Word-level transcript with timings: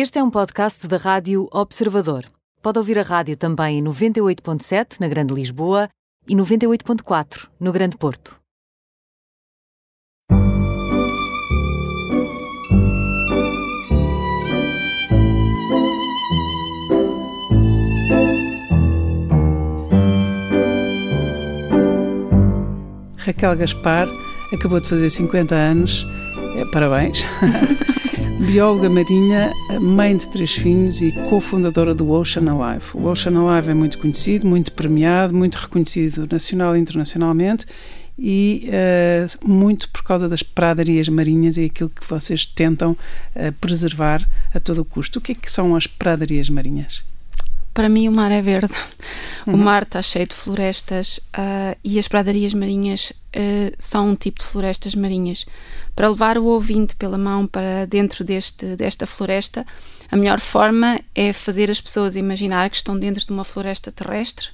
Este 0.00 0.20
é 0.20 0.22
um 0.22 0.30
podcast 0.30 0.86
da 0.86 0.96
Rádio 0.96 1.48
Observador. 1.50 2.24
Pode 2.62 2.78
ouvir 2.78 3.00
a 3.00 3.02
rádio 3.02 3.36
também 3.36 3.80
em 3.80 3.82
98.7 3.82 5.00
na 5.00 5.08
Grande 5.08 5.34
Lisboa 5.34 5.88
e 6.28 6.36
98.4 6.36 7.48
no 7.58 7.72
Grande 7.72 7.96
Porto. 7.96 8.38
Raquel 23.16 23.56
Gaspar 23.56 24.06
acabou 24.54 24.78
de 24.78 24.88
fazer 24.88 25.10
50 25.10 25.56
anos. 25.56 26.06
É, 26.54 26.64
parabéns. 26.66 27.24
Bióloga 28.46 28.88
marinha, 28.88 29.52
mãe 29.80 30.16
de 30.16 30.28
três 30.28 30.52
filhos 30.52 31.02
e 31.02 31.12
cofundadora 31.28 31.94
do 31.94 32.10
Ocean 32.10 32.50
Alive. 32.50 32.84
O 32.94 33.06
Ocean 33.06 33.32
Alive 33.36 33.70
é 33.70 33.74
muito 33.74 33.98
conhecido, 33.98 34.46
muito 34.46 34.72
premiado, 34.72 35.34
muito 35.34 35.56
reconhecido 35.56 36.26
nacional 36.30 36.76
e 36.76 36.80
internacionalmente 36.80 37.66
e 38.18 38.68
uh, 38.68 39.48
muito 39.48 39.90
por 39.90 40.02
causa 40.02 40.28
das 40.28 40.42
pradarias 40.42 41.08
marinhas 41.08 41.56
e 41.56 41.64
aquilo 41.64 41.90
que 41.90 42.08
vocês 42.08 42.46
tentam 42.46 42.92
uh, 42.92 43.52
preservar 43.60 44.26
a 44.54 44.60
todo 44.60 44.84
custo. 44.84 45.18
O 45.18 45.22
que 45.22 45.32
é 45.32 45.34
que 45.34 45.50
são 45.50 45.74
as 45.74 45.86
pradarias 45.86 46.48
marinhas? 46.48 47.02
Para 47.78 47.88
mim, 47.88 48.08
o 48.08 48.12
mar 48.12 48.32
é 48.32 48.42
verde. 48.42 48.74
Uhum. 49.46 49.54
O 49.54 49.56
mar 49.56 49.84
está 49.84 50.02
cheio 50.02 50.26
de 50.26 50.34
florestas 50.34 51.18
uh, 51.28 51.78
e 51.84 51.96
as 52.00 52.08
pradarias 52.08 52.52
marinhas 52.52 53.12
uh, 53.36 53.72
são 53.78 54.10
um 54.10 54.14
tipo 54.16 54.40
de 54.40 54.44
florestas 54.44 54.96
marinhas. 54.96 55.46
Para 55.94 56.08
levar 56.08 56.38
o 56.38 56.44
ouvinte 56.46 56.96
pela 56.96 57.16
mão 57.16 57.46
para 57.46 57.86
dentro 57.86 58.24
deste, 58.24 58.74
desta 58.74 59.06
floresta, 59.06 59.64
a 60.10 60.16
melhor 60.16 60.40
forma 60.40 61.00
é 61.14 61.32
fazer 61.32 61.70
as 61.70 61.80
pessoas 61.80 62.16
imaginar 62.16 62.68
que 62.68 62.76
estão 62.76 62.98
dentro 62.98 63.24
de 63.24 63.30
uma 63.30 63.44
floresta 63.44 63.92
terrestre, 63.92 64.48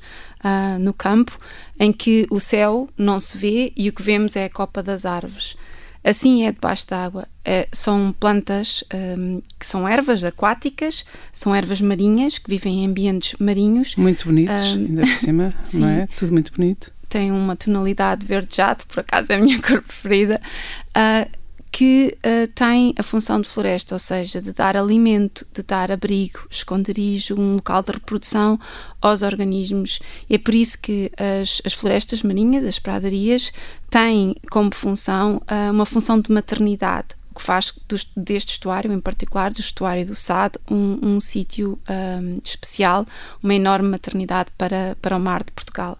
uh, 0.44 0.78
no 0.78 0.92
campo, 0.92 1.40
em 1.80 1.94
que 1.94 2.26
o 2.30 2.38
céu 2.38 2.90
não 2.94 3.18
se 3.18 3.38
vê 3.38 3.72
e 3.74 3.88
o 3.88 3.92
que 3.94 4.02
vemos 4.02 4.36
é 4.36 4.44
a 4.44 4.50
copa 4.50 4.82
das 4.82 5.06
árvores. 5.06 5.56
Assim 6.04 6.44
é 6.44 6.52
debaixo 6.52 6.86
d'água. 6.86 7.26
É, 7.42 7.66
são 7.72 8.14
plantas 8.20 8.84
um, 9.18 9.40
que 9.58 9.66
são 9.66 9.88
ervas 9.88 10.22
aquáticas, 10.22 11.04
são 11.32 11.54
ervas 11.54 11.80
marinhas 11.80 12.38
que 12.38 12.50
vivem 12.50 12.84
em 12.84 12.86
ambientes 12.86 13.34
marinhos. 13.38 13.96
Muito 13.96 14.26
bonitos, 14.26 14.62
um, 14.74 14.86
ainda 14.86 15.02
por 15.02 15.14
cima, 15.14 15.54
não 15.72 15.88
é? 15.88 16.06
Tudo 16.14 16.32
muito 16.32 16.52
bonito. 16.52 16.92
Tem 17.08 17.32
uma 17.32 17.56
tonalidade 17.56 18.26
verde-jato, 18.26 18.86
por 18.86 19.00
acaso 19.00 19.32
é 19.32 19.36
a 19.36 19.38
minha 19.38 19.60
cor 19.62 19.80
preferida. 19.80 20.40
Uh, 20.88 21.43
que 21.74 22.16
uh, 22.18 22.46
tem 22.54 22.94
a 22.96 23.02
função 23.02 23.40
de 23.40 23.48
floresta, 23.48 23.96
ou 23.96 23.98
seja, 23.98 24.40
de 24.40 24.52
dar 24.52 24.76
alimento, 24.76 25.44
de 25.52 25.60
dar 25.60 25.90
abrigo, 25.90 26.46
esconderijo, 26.48 27.34
um 27.34 27.56
local 27.56 27.82
de 27.82 27.90
reprodução 27.90 28.60
aos 29.02 29.22
organismos. 29.22 29.98
E 30.30 30.36
é 30.36 30.38
por 30.38 30.54
isso 30.54 30.78
que 30.80 31.10
as, 31.18 31.60
as 31.64 31.72
florestas 31.72 32.22
marinhas, 32.22 32.62
as 32.62 32.78
pradarias, 32.78 33.52
têm 33.90 34.36
como 34.52 34.72
função 34.72 35.42
uh, 35.50 35.72
uma 35.72 35.84
função 35.84 36.20
de 36.20 36.30
maternidade, 36.30 37.08
o 37.32 37.34
que 37.34 37.42
faz 37.42 37.74
deste 38.16 38.52
estuário, 38.52 38.92
em 38.92 39.00
particular 39.00 39.52
do 39.52 39.58
estuário 39.58 40.06
do 40.06 40.14
Sado, 40.14 40.60
um, 40.70 41.00
um 41.02 41.20
sítio 41.20 41.76
um, 41.90 42.38
especial, 42.44 43.04
uma 43.42 43.52
enorme 43.52 43.88
maternidade 43.88 44.48
para, 44.56 44.96
para 45.02 45.16
o 45.16 45.20
mar 45.20 45.42
de 45.42 45.50
Portugal. 45.50 45.98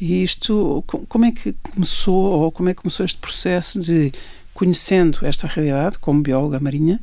E 0.00 0.20
isto, 0.24 0.82
como 1.08 1.26
é 1.26 1.30
que 1.30 1.52
começou, 1.62 2.40
ou 2.42 2.50
como 2.50 2.70
é 2.70 2.74
que 2.74 2.82
começou 2.82 3.06
este 3.06 3.18
processo 3.18 3.78
de 3.78 4.12
conhecendo 4.54 5.18
esta 5.22 5.46
realidade 5.46 5.98
como 5.98 6.22
bióloga 6.22 6.60
marinha 6.60 7.00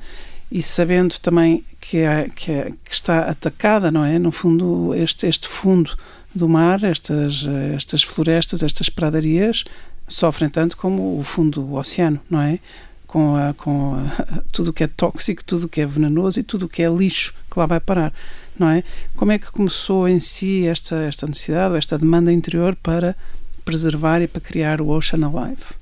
e 0.52 0.61
sabendo 0.61 1.17
também 1.19 1.63
que, 1.80 1.97
é, 1.97 2.30
que, 2.35 2.52
é, 2.52 2.71
que, 2.83 2.93
está 2.93 3.21
atacada, 3.21 3.89
não 3.89 4.03
é? 4.03 4.19
No 4.19 4.31
fundo, 4.31 4.93
este, 4.95 5.27
este 5.27 5.47
fundo 5.47 5.95
do 6.33 6.47
mar, 6.49 6.83
estas, 6.83 7.45
estas 7.73 8.03
florestas, 8.03 8.63
estas 8.63 8.89
pradarias, 8.89 9.64
sofrem 10.08 10.49
tanto 10.49 10.76
como 10.76 11.17
o 11.17 11.23
fundo 11.23 11.61
do 11.61 11.73
oceano, 11.76 12.20
não 12.30 12.42
é? 12.42 12.59
Com, 13.08 13.36
a, 13.36 13.53
com 13.53 13.95
a, 13.95 14.43
tudo 14.52 14.71
o 14.71 14.73
que 14.73 14.83
é 14.83 14.87
tóxico, 14.87 15.43
tudo 15.43 15.65
o 15.65 15.70
que 15.70 15.81
é 15.81 15.86
venenoso 15.86 16.39
e 16.39 16.43
tudo 16.43 16.65
o 16.65 16.70
que 16.70 16.81
é 16.81 16.89
lixo 16.89 17.33
que 17.49 17.58
lá 17.58 17.65
vai 17.65 17.80
parar, 17.80 18.14
não 18.58 18.70
é? 18.70 18.83
Como 19.15 19.31
é 19.31 19.39
que 19.39 19.52
começou 19.52 20.08
em 20.08 20.20
si 20.20 20.67
esta, 20.67 20.97
esta 21.03 21.27
necessidade, 21.27 21.77
esta 21.77 21.97
demanda 21.97 22.31
interior 22.31 22.76
para 22.76 23.15
preservar 23.64 24.21
e 24.21 24.27
para 24.27 24.42
criar 24.42 24.81
o 24.81 24.89
Ocean 24.89 25.26
Alive? 25.26 25.80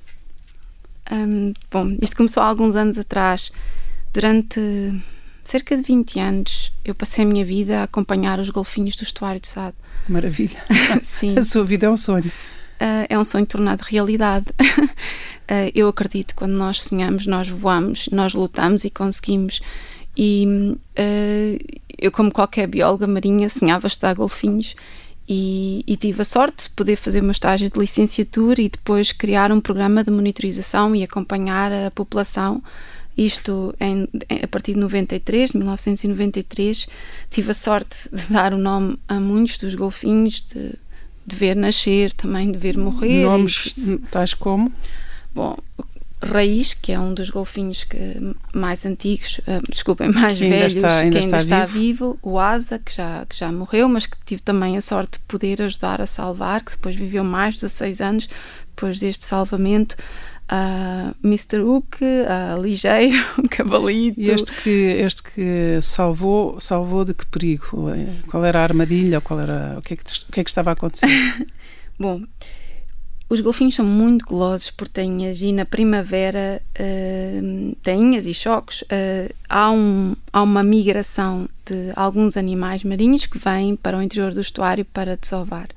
Um, 1.10 1.52
bom, 1.70 1.96
isto 2.00 2.16
começou 2.16 2.42
há 2.42 2.46
alguns 2.46 2.76
anos 2.76 2.98
atrás. 2.98 3.50
Durante 4.12 4.60
cerca 5.44 5.76
de 5.76 5.82
20 5.82 6.20
anos, 6.20 6.72
eu 6.84 6.94
passei 6.94 7.24
a 7.24 7.26
minha 7.26 7.44
vida 7.44 7.80
a 7.80 7.82
acompanhar 7.84 8.38
os 8.38 8.50
golfinhos 8.50 8.96
do 8.96 9.02
estuário 9.02 9.40
do 9.40 9.46
Sado. 9.46 9.76
Maravilha. 10.08 10.62
Sim. 11.02 11.36
A 11.38 11.42
sua 11.42 11.64
vida 11.64 11.86
é 11.86 11.90
um 11.90 11.96
sonho. 11.96 12.30
Uh, 12.80 13.06
é 13.08 13.18
um 13.18 13.24
sonho 13.24 13.44
tornado 13.44 13.82
realidade. 13.82 14.46
uh, 14.60 15.70
eu 15.74 15.88
acredito 15.88 16.28
que 16.28 16.34
quando 16.34 16.52
nós 16.52 16.82
sonhamos, 16.82 17.26
nós 17.26 17.48
voamos, 17.48 18.08
nós 18.10 18.32
lutamos 18.32 18.84
e 18.84 18.90
conseguimos. 18.90 19.60
E 20.16 20.46
uh, 20.98 21.80
eu, 21.98 22.10
como 22.10 22.32
qualquer 22.32 22.66
bióloga 22.66 23.06
marinha, 23.06 23.48
sonhava 23.48 23.86
estudar 23.86 24.14
golfinhos 24.14 24.74
e, 25.32 25.84
e, 25.86 25.96
tive 25.96 26.22
a 26.22 26.24
sorte 26.24 26.64
de 26.64 26.70
poder 26.70 26.96
fazer 26.96 27.20
o 27.20 27.22
meu 27.22 27.30
estágio 27.30 27.70
de 27.70 27.78
licenciatura 27.78 28.60
e 28.60 28.68
depois 28.68 29.12
criar 29.12 29.52
um 29.52 29.60
programa 29.60 30.02
de 30.02 30.10
monitorização 30.10 30.92
e 30.96 31.04
acompanhar 31.04 31.72
a 31.72 31.88
população. 31.92 32.60
Isto 33.16 33.72
em, 33.78 34.08
a 34.42 34.48
partir 34.48 34.72
de 34.72 34.80
93, 34.80 35.52
de 35.52 35.58
1993. 35.58 36.88
Tive 37.30 37.52
a 37.52 37.54
sorte 37.54 38.08
de 38.12 38.32
dar 38.32 38.52
o 38.52 38.58
nome 38.58 38.98
a 39.06 39.20
muitos 39.20 39.56
dos 39.58 39.76
golfinhos, 39.76 40.42
de, 40.42 40.72
de 41.24 41.36
ver 41.36 41.54
nascer, 41.54 42.12
também 42.12 42.50
de 42.50 42.58
ver 42.58 42.76
morrer. 42.76 43.22
Nomes 43.22 43.72
tais 44.10 44.34
como? 44.34 44.72
Bom, 45.32 45.56
Raiz, 46.22 46.74
que 46.74 46.92
é 46.92 46.98
um 46.98 47.14
dos 47.14 47.30
golfinhos 47.30 47.84
que, 47.84 48.34
mais 48.54 48.84
antigos, 48.84 49.38
uh, 49.40 49.62
desculpem, 49.70 50.10
mais 50.12 50.38
que 50.38 50.48
velhos, 50.48 50.76
está, 50.76 50.98
ainda 50.98 51.18
que 51.18 51.24
ainda 51.24 51.38
está, 51.38 51.64
vivo. 51.64 52.12
vivo. 52.12 52.18
o 52.22 52.38
Asa, 52.38 52.78
que 52.78 52.94
já, 52.94 53.24
que 53.26 53.36
já 53.36 53.50
morreu, 53.50 53.88
mas 53.88 54.06
que 54.06 54.16
tive 54.24 54.42
também 54.42 54.76
a 54.76 54.80
sorte 54.80 55.18
de 55.18 55.24
poder 55.26 55.62
ajudar 55.62 56.00
a 56.00 56.06
salvar, 56.06 56.62
que 56.64 56.72
depois 56.72 56.94
viveu 56.94 57.24
mais 57.24 57.54
de 57.54 57.62
16 57.62 58.00
anos 58.00 58.28
depois 58.66 58.98
deste 58.98 59.24
salvamento. 59.24 59.96
Uh, 60.50 61.14
Mr. 61.24 61.60
Hook, 61.60 61.98
uh, 62.02 62.60
Ligeiro, 62.60 63.24
Cabalito. 63.50 64.20
E 64.20 64.30
este 64.30 64.52
que, 64.52 64.70
este 64.70 65.22
que 65.22 65.78
salvou, 65.80 66.60
salvou 66.60 67.04
de 67.04 67.14
que 67.14 67.24
perigo? 67.26 67.88
Qual 68.28 68.44
era 68.44 68.58
a 68.58 68.62
armadilha? 68.64 69.20
Qual 69.20 69.38
era, 69.38 69.76
o, 69.78 69.82
que 69.82 69.94
é 69.94 69.96
que, 69.96 70.02
o 70.02 70.32
que 70.32 70.40
é 70.40 70.44
que 70.44 70.50
estava 70.50 70.70
a 70.70 70.72
acontecer? 70.72 71.06
Bom, 71.96 72.24
os 73.30 73.40
golfinhos 73.40 73.76
são 73.76 73.86
muito 73.86 74.26
golosos 74.26 74.72
por 74.72 74.88
tainhas 74.88 75.40
e 75.40 75.52
na 75.52 75.64
primavera, 75.64 76.60
uh, 76.80 77.76
tainhas 77.80 78.26
e 78.26 78.34
choques, 78.34 78.82
uh, 78.82 79.32
há, 79.48 79.70
um, 79.70 80.16
há 80.32 80.42
uma 80.42 80.64
migração 80.64 81.48
de 81.64 81.92
alguns 81.94 82.36
animais 82.36 82.82
marinhos 82.82 83.26
que 83.26 83.38
vêm 83.38 83.76
para 83.76 83.96
o 83.96 84.02
interior 84.02 84.34
do 84.34 84.40
estuário 84.40 84.84
para 84.84 85.16
desovar. 85.16 85.68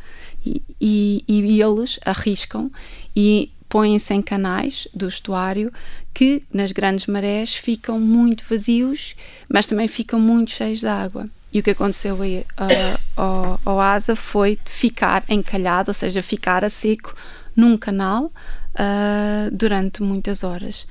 E, 0.44 0.64
e, 0.82 1.24
e 1.28 1.62
eles 1.62 2.00
arriscam 2.04 2.72
e 3.16 3.52
põem-se 3.70 4.16
em 4.16 4.22
canais 4.24 4.88
do 4.92 5.08
estuário 5.08 5.72
que 6.12 6.42
nas 6.52 6.72
grandes 6.72 7.06
marés 7.06 7.54
ficam 7.54 8.00
muito 8.00 8.44
vazios, 8.50 9.16
mas 9.48 9.68
também 9.68 9.88
ficam 9.88 10.20
muito 10.20 10.50
cheios 10.50 10.80
de 10.80 10.88
água. 10.88 11.30
E 11.54 11.60
o 11.60 11.64
que 11.64 11.70
aconteceu 11.70 12.20
aí, 12.20 12.44
uh, 12.60 13.00
ao, 13.16 13.62
ao 13.64 13.80
asa 13.80 14.16
foi 14.16 14.58
ficar 14.66 15.24
encalhado, 15.30 15.92
ou 15.92 15.94
seja, 15.94 16.24
ficar 16.24 16.66
a 16.66 16.70
seco 16.70 17.14
num 17.56 17.78
canal 17.78 18.26
uh, 18.26 19.52
durante 19.52 20.02
muitas 20.02 20.44
horas. 20.44 20.88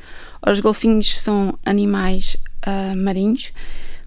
Os 0.47 0.61
golfinhos 0.61 1.19
são 1.19 1.59
animais 1.65 2.37
uh, 2.67 2.97
marinhos, 2.97 3.53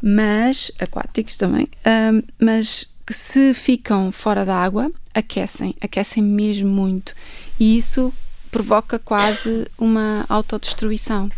mas 0.01 0.71
aquáticos 0.79 1.37
também, 1.37 1.65
uh, 1.65 2.23
mas 2.39 2.87
que 3.05 3.13
se 3.13 3.53
ficam 3.53 4.11
fora 4.11 4.43
da 4.43 4.55
água 4.55 4.91
aquecem, 5.13 5.75
aquecem 5.79 6.23
mesmo 6.23 6.69
muito 6.69 7.13
e 7.59 7.77
isso 7.77 8.13
provoca 8.51 8.97
quase 8.97 9.67
uma 9.77 10.25
autodestruição. 10.29 11.29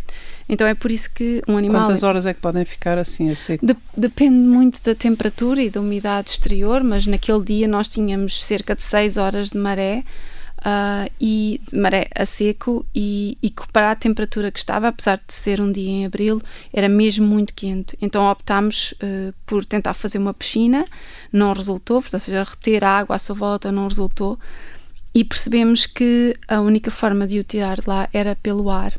Então 0.48 0.66
é 0.66 0.74
por 0.74 0.90
isso 0.90 1.10
que 1.12 1.42
um 1.46 1.58
animal. 1.58 1.82
Quantas 1.82 2.02
horas 2.02 2.24
é 2.24 2.32
que 2.32 2.40
podem 2.40 2.64
ficar 2.64 2.96
assim 2.96 3.28
a 3.30 3.36
seco? 3.36 3.66
De, 3.66 3.76
depende 3.94 4.36
muito 4.36 4.80
da 4.82 4.94
temperatura 4.94 5.62
e 5.62 5.68
da 5.68 5.80
umidade 5.80 6.30
exterior, 6.30 6.82
mas 6.82 7.06
naquele 7.06 7.44
dia 7.44 7.68
nós 7.68 7.88
tínhamos 7.88 8.42
cerca 8.42 8.74
de 8.74 8.82
6 8.82 9.16
horas 9.18 9.50
de 9.50 9.58
maré 9.58 10.04
uh, 10.58 11.10
e 11.20 11.60
maré 11.72 12.08
a 12.14 12.26
seco 12.26 12.84
e, 12.94 13.38
e 13.42 13.52
para 13.72 13.90
a 13.90 13.94
temperatura 13.94 14.50
que 14.50 14.58
estava, 14.58 14.88
apesar 14.88 15.16
de 15.16 15.32
ser 15.32 15.60
um 15.60 15.70
dia 15.70 15.88
em 15.88 16.06
abril, 16.06 16.42
era 16.72 16.88
mesmo 16.88 17.26
muito 17.26 17.54
quente. 17.54 17.96
Então 18.00 18.30
optámos 18.30 18.92
uh, 18.92 19.32
por 19.46 19.64
tentar 19.64 19.94
fazer 19.94 20.18
uma 20.18 20.34
piscina, 20.34 20.84
não 21.32 21.52
resultou, 21.52 22.00
portanto, 22.00 22.20
ou 22.20 22.24
seja, 22.24 22.44
reter 22.44 22.84
a 22.84 22.98
água 22.98 23.16
à 23.16 23.18
sua 23.18 23.34
volta 23.34 23.72
não 23.72 23.88
resultou 23.88 24.38
e 25.14 25.24
percebemos 25.24 25.86
que 25.86 26.36
a 26.46 26.60
única 26.60 26.90
forma 26.90 27.26
de 27.26 27.38
o 27.38 27.44
tirar 27.44 27.80
de 27.80 27.88
lá 27.88 28.08
era 28.12 28.36
pelo 28.36 28.70
ar. 28.70 28.92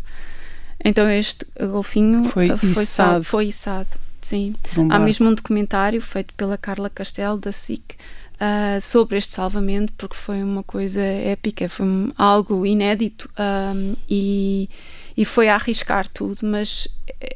Então 0.84 1.10
este 1.10 1.46
golfinho 1.60 2.24
foi, 2.26 2.50
foi 2.58 2.84
içado. 2.84 3.24
Foi 3.24 3.46
içado. 3.48 3.90
Sim. 4.22 4.56
Um 4.78 4.92
Há 4.92 5.00
mesmo 5.00 5.30
um 5.30 5.34
documentário 5.34 6.02
feito 6.02 6.34
pela 6.34 6.58
Carla 6.58 6.90
Castelo, 6.90 7.38
da 7.38 7.52
SIC, 7.52 7.96
uh, 8.40 8.82
sobre 8.82 9.18
este 9.18 9.34
salvamento, 9.34 9.94
porque 9.94 10.16
foi 10.16 10.42
uma 10.42 10.64
coisa 10.64 11.02
épica, 11.02 11.68
foi 11.70 11.86
algo 12.18 12.66
inédito 12.66 13.30
um, 13.38 13.96
e, 14.10 14.70
e 15.16 15.26
foi 15.26 15.50
a 15.50 15.56
arriscar 15.56 16.08
tudo, 16.08 16.40
mas 16.44 16.88
eh, 17.22 17.36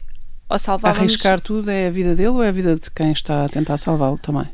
ao 0.49 0.57
salvávamos... 0.57 0.99
Arriscar 0.99 1.41
tudo 1.41 1.69
é 1.69 1.87
a 1.87 1.91
vida 1.91 2.15
dele 2.15 2.29
ou 2.29 2.43
é 2.43 2.49
a 2.49 2.51
vida 2.51 2.75
de 2.75 2.89
quem 2.89 3.11
está 3.11 3.45
a 3.45 3.49
tentar 3.49 3.77
salvá-lo 3.77 4.17
também? 4.17 4.47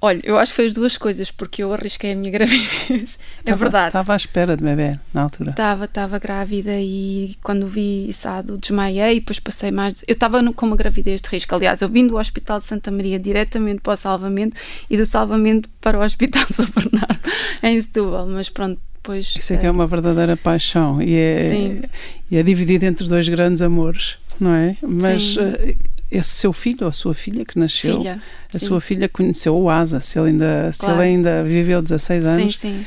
Olha, 0.00 0.20
eu 0.22 0.38
acho 0.38 0.52
que 0.52 0.56
foi 0.56 0.66
as 0.66 0.74
duas 0.74 0.96
coisas, 0.96 1.30
porque 1.30 1.62
eu 1.62 1.72
arrisquei 1.72 2.12
a 2.12 2.16
minha 2.16 2.30
gravidez. 2.32 3.18
é 3.44 3.54
verdade. 3.54 3.88
Estava 3.88 4.12
à 4.12 4.16
espera 4.16 4.56
de 4.56 4.62
bebê 4.62 4.98
na 5.12 5.22
altura. 5.22 5.50
Estava, 5.50 5.86
estava 5.86 6.18
grávida 6.18 6.78
e 6.78 7.36
quando 7.42 7.66
vi 7.66 8.08
içado 8.08 8.56
desmaiei 8.56 9.16
e 9.16 9.20
depois 9.20 9.40
passei 9.40 9.72
mais. 9.72 10.04
Eu 10.06 10.12
estava 10.12 10.40
com 10.52 10.66
uma 10.66 10.76
gravidez 10.76 11.20
de 11.20 11.28
risco. 11.28 11.52
Aliás, 11.54 11.80
eu 11.80 11.88
vim 11.88 12.06
do 12.06 12.16
Hospital 12.16 12.60
de 12.60 12.66
Santa 12.66 12.92
Maria 12.92 13.18
diretamente 13.18 13.80
para 13.80 13.94
o 13.94 13.96
salvamento 13.96 14.56
e 14.88 14.96
do 14.96 15.04
salvamento 15.04 15.68
para 15.80 15.98
o 15.98 16.02
Hospital 16.04 16.44
de 16.46 16.54
São 16.54 16.66
Bernardo, 16.66 17.18
em 17.62 17.80
Setúbal. 17.80 18.26
Mas 18.28 18.48
pronto, 18.48 18.80
depois. 18.94 19.34
Isso 19.36 19.52
é 19.52 19.56
que 19.56 19.66
é 19.66 19.68
eh, 19.68 19.72
uma 19.72 19.86
verdadeira 19.86 20.36
paixão 20.36 21.02
e 21.02 21.16
é, 21.16 21.48
Sim. 21.50 21.82
e 22.30 22.36
é 22.36 22.42
dividido 22.42 22.84
entre 22.84 23.08
dois 23.08 23.28
grandes 23.28 23.62
amores, 23.62 24.16
não 24.38 24.54
é? 24.54 24.76
Mas 24.82 25.34
Sim. 25.34 25.76
Esse 26.10 26.30
seu 26.30 26.52
filho 26.52 26.78
ou 26.82 26.88
a 26.88 26.92
sua 26.92 27.12
filha 27.14 27.44
que 27.44 27.58
nasceu, 27.58 27.98
filha. 27.98 28.22
a 28.52 28.58
sim. 28.58 28.66
sua 28.66 28.80
filha 28.80 29.08
conheceu 29.08 29.56
o 29.56 29.68
Asa, 29.68 30.00
se 30.00 30.18
ele 30.18 30.28
ainda, 30.30 30.72
se 30.72 30.80
Claro. 30.80 30.94
ele 31.02 31.08
ainda 31.10 31.44
viveu 31.44 31.80
16 31.82 32.24
Sim, 32.24 32.30
anos. 32.30 32.58
sim. 32.58 32.86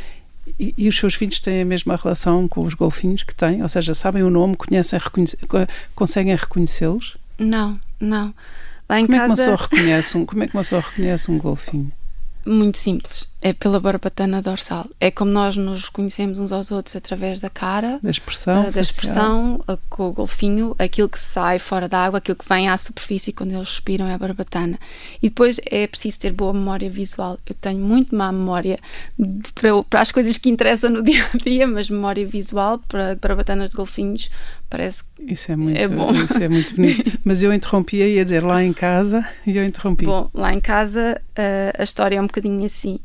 E, 0.60 0.74
e 0.78 0.90
os 0.90 0.98
seus 0.98 1.14
filhos 1.14 1.40
têm 1.40 1.62
a 1.62 1.66
mesma 1.66 1.96
relação 1.96 2.48
com 2.48 2.62
os 2.62 2.74
golfinhos 2.74 3.24
que 3.24 3.34
têm? 3.34 3.62
Ou 3.62 3.70
seja, 3.70 3.94
sabem 3.94 4.24
o 4.24 4.30
nome, 4.30 4.56
conhecem, 4.58 5.00
reconhece- 5.00 5.38
co- 5.48 5.68
conseguem 5.96 6.36
reconhecê-los? 6.36 7.16
Não, 7.38 7.80
não. 8.00 8.34
Lá 8.90 9.00
em 9.00 9.06
Como 9.06 9.16
é 9.16 9.20
que 9.20 9.26
uma 9.26 9.36
casa. 9.38 9.52
pessoa 9.52 9.70
reconhece 9.72 10.18
um, 10.18 10.26
como 10.26 10.44
é 10.44 10.48
que 10.48 10.54
uma 10.56 10.62
pessoa 10.64 10.82
reconhece 10.82 11.32
um 11.32 11.38
golfinho? 11.38 11.92
Muito 12.46 12.78
simples. 12.78 13.28
É 13.44 13.54
pela 13.54 13.80
barbatana 13.80 14.40
dorsal. 14.42 14.86
É 15.00 15.10
como 15.10 15.32
nós 15.32 15.58
nos 15.58 15.90
conhecemos 15.90 16.38
uns 16.40 16.52
aos 16.52 16.70
outros 16.70 16.96
através 16.96 17.40
da 17.40 17.50
cara. 17.50 18.00
Da 18.04 18.12
expressão? 18.12 18.54
Uh, 18.62 18.66
da 18.66 18.72
facial? 18.72 18.84
expressão 18.84 19.56
uh, 19.68 19.80
com 19.90 20.10
o 20.10 20.14
golfinho, 20.14 20.76
aquilo 20.78 21.10
que 21.10 21.18
sai 21.20 21.58
fora 21.58 21.90
da 21.90 21.98
água, 22.06 22.20
aquilo 22.20 22.38
que 22.38 22.48
vem 22.48 22.70
à 22.70 22.78
superfície 22.78 23.32
quando 23.32 23.52
eles 23.54 23.68
respiram 23.70 24.08
é 24.08 24.14
a 24.14 24.18
barbatana. 24.18 24.78
E 25.24 25.28
depois 25.30 25.60
é 25.66 25.88
preciso 25.88 26.20
ter 26.20 26.32
boa 26.32 26.54
memória 26.54 26.88
visual. 26.90 27.40
Eu 27.46 27.56
tenho 27.56 27.84
muito 27.84 28.16
má 28.16 28.32
memória 28.32 28.78
de- 29.18 29.52
para, 29.54 29.84
para 29.86 30.02
as 30.02 30.12
coisas 30.12 30.38
que 30.38 30.48
interessam 30.50 30.92
no 30.92 31.02
dia 31.04 31.26
a 31.34 31.38
dia, 31.38 31.66
mas 31.66 31.90
memória 31.90 32.28
visual 32.28 32.80
para 32.88 33.16
barbatanas 33.16 33.72
de 33.72 33.76
golfinhos 33.76 34.30
parece 34.70 35.04
que 35.04 35.34
Isso 35.34 35.52
é 35.52 35.56
muito, 35.56 35.80
É 35.80 35.88
bom. 35.88 36.12
Isso 36.14 36.42
é 36.42 36.48
muito 36.48 36.76
bonito. 36.76 37.20
Mas 37.26 37.42
eu 37.42 37.52
interrompia 37.52 38.08
e 38.08 38.16
ia 38.18 38.24
dizer 38.24 38.44
lá 38.44 38.64
em 38.64 38.72
casa 38.72 39.28
e 39.48 39.58
eu 39.58 39.66
interrompi. 39.66 40.06
Bom, 40.06 40.30
lá 40.32 40.54
em 40.54 40.60
casa 40.60 41.20
uh, 41.32 41.82
a 41.82 41.84
história 41.84 42.18
é 42.18 42.22
um 42.22 42.28
bocadinho 42.28 42.64
assim. 42.66 43.00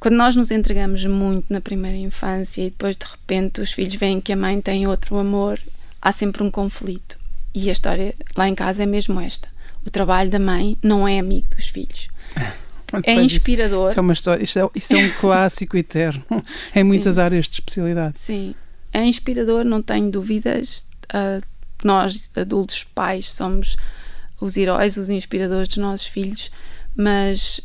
Quando 0.00 0.14
nós 0.16 0.34
nos 0.34 0.50
entregamos 0.50 1.04
muito 1.04 1.52
na 1.52 1.60
primeira 1.60 1.96
infância 1.96 2.62
e 2.62 2.70
depois 2.70 2.96
de 2.96 3.04
repente 3.04 3.60
os 3.60 3.70
filhos 3.70 3.94
veem 3.96 4.20
que 4.20 4.32
a 4.32 4.36
mãe 4.36 4.60
tem 4.60 4.86
outro 4.86 5.16
amor, 5.18 5.60
há 6.00 6.10
sempre 6.10 6.42
um 6.42 6.50
conflito. 6.50 7.18
E 7.54 7.68
a 7.68 7.72
história 7.72 8.14
lá 8.36 8.48
em 8.48 8.54
casa 8.54 8.82
é 8.82 8.86
mesmo 8.86 9.20
esta. 9.20 9.48
O 9.84 9.90
trabalho 9.90 10.30
da 10.30 10.38
mãe 10.38 10.76
não 10.82 11.06
é 11.06 11.18
amigo 11.18 11.48
dos 11.54 11.68
filhos. 11.68 12.08
Pronto, 12.86 13.06
É 13.08 13.14
pois 13.14 13.26
isso- 13.26 13.36
inspirador. 13.36 13.88
Isso 13.90 13.98
é 13.98 14.02
uma 14.02 14.12
história, 14.12 14.42
isso 14.44 14.58
é, 14.58 14.68
isso 14.74 14.94
é 14.94 14.98
um 14.98 15.10
clássico 15.20 15.76
eterno 15.76 16.24
em 16.74 16.82
muitas 16.82 17.18
áreas 17.18 17.46
de 17.48 17.54
especialidade. 17.56 18.18
Sim, 18.18 18.54
é 18.92 19.04
inspirador, 19.04 19.64
não 19.64 19.80
tenho 19.82 20.10
dúvidas. 20.10 20.84
Uh, 21.12 21.40
nós, 21.84 22.28
adultos, 22.34 22.84
pais, 22.84 23.30
somos 23.30 23.76
os 24.40 24.56
heróis, 24.56 24.96
os 24.96 25.08
inspiradores 25.10 25.68
dos 25.68 25.76
nossos 25.76 26.06
filhos, 26.06 26.50
mas 26.96 27.60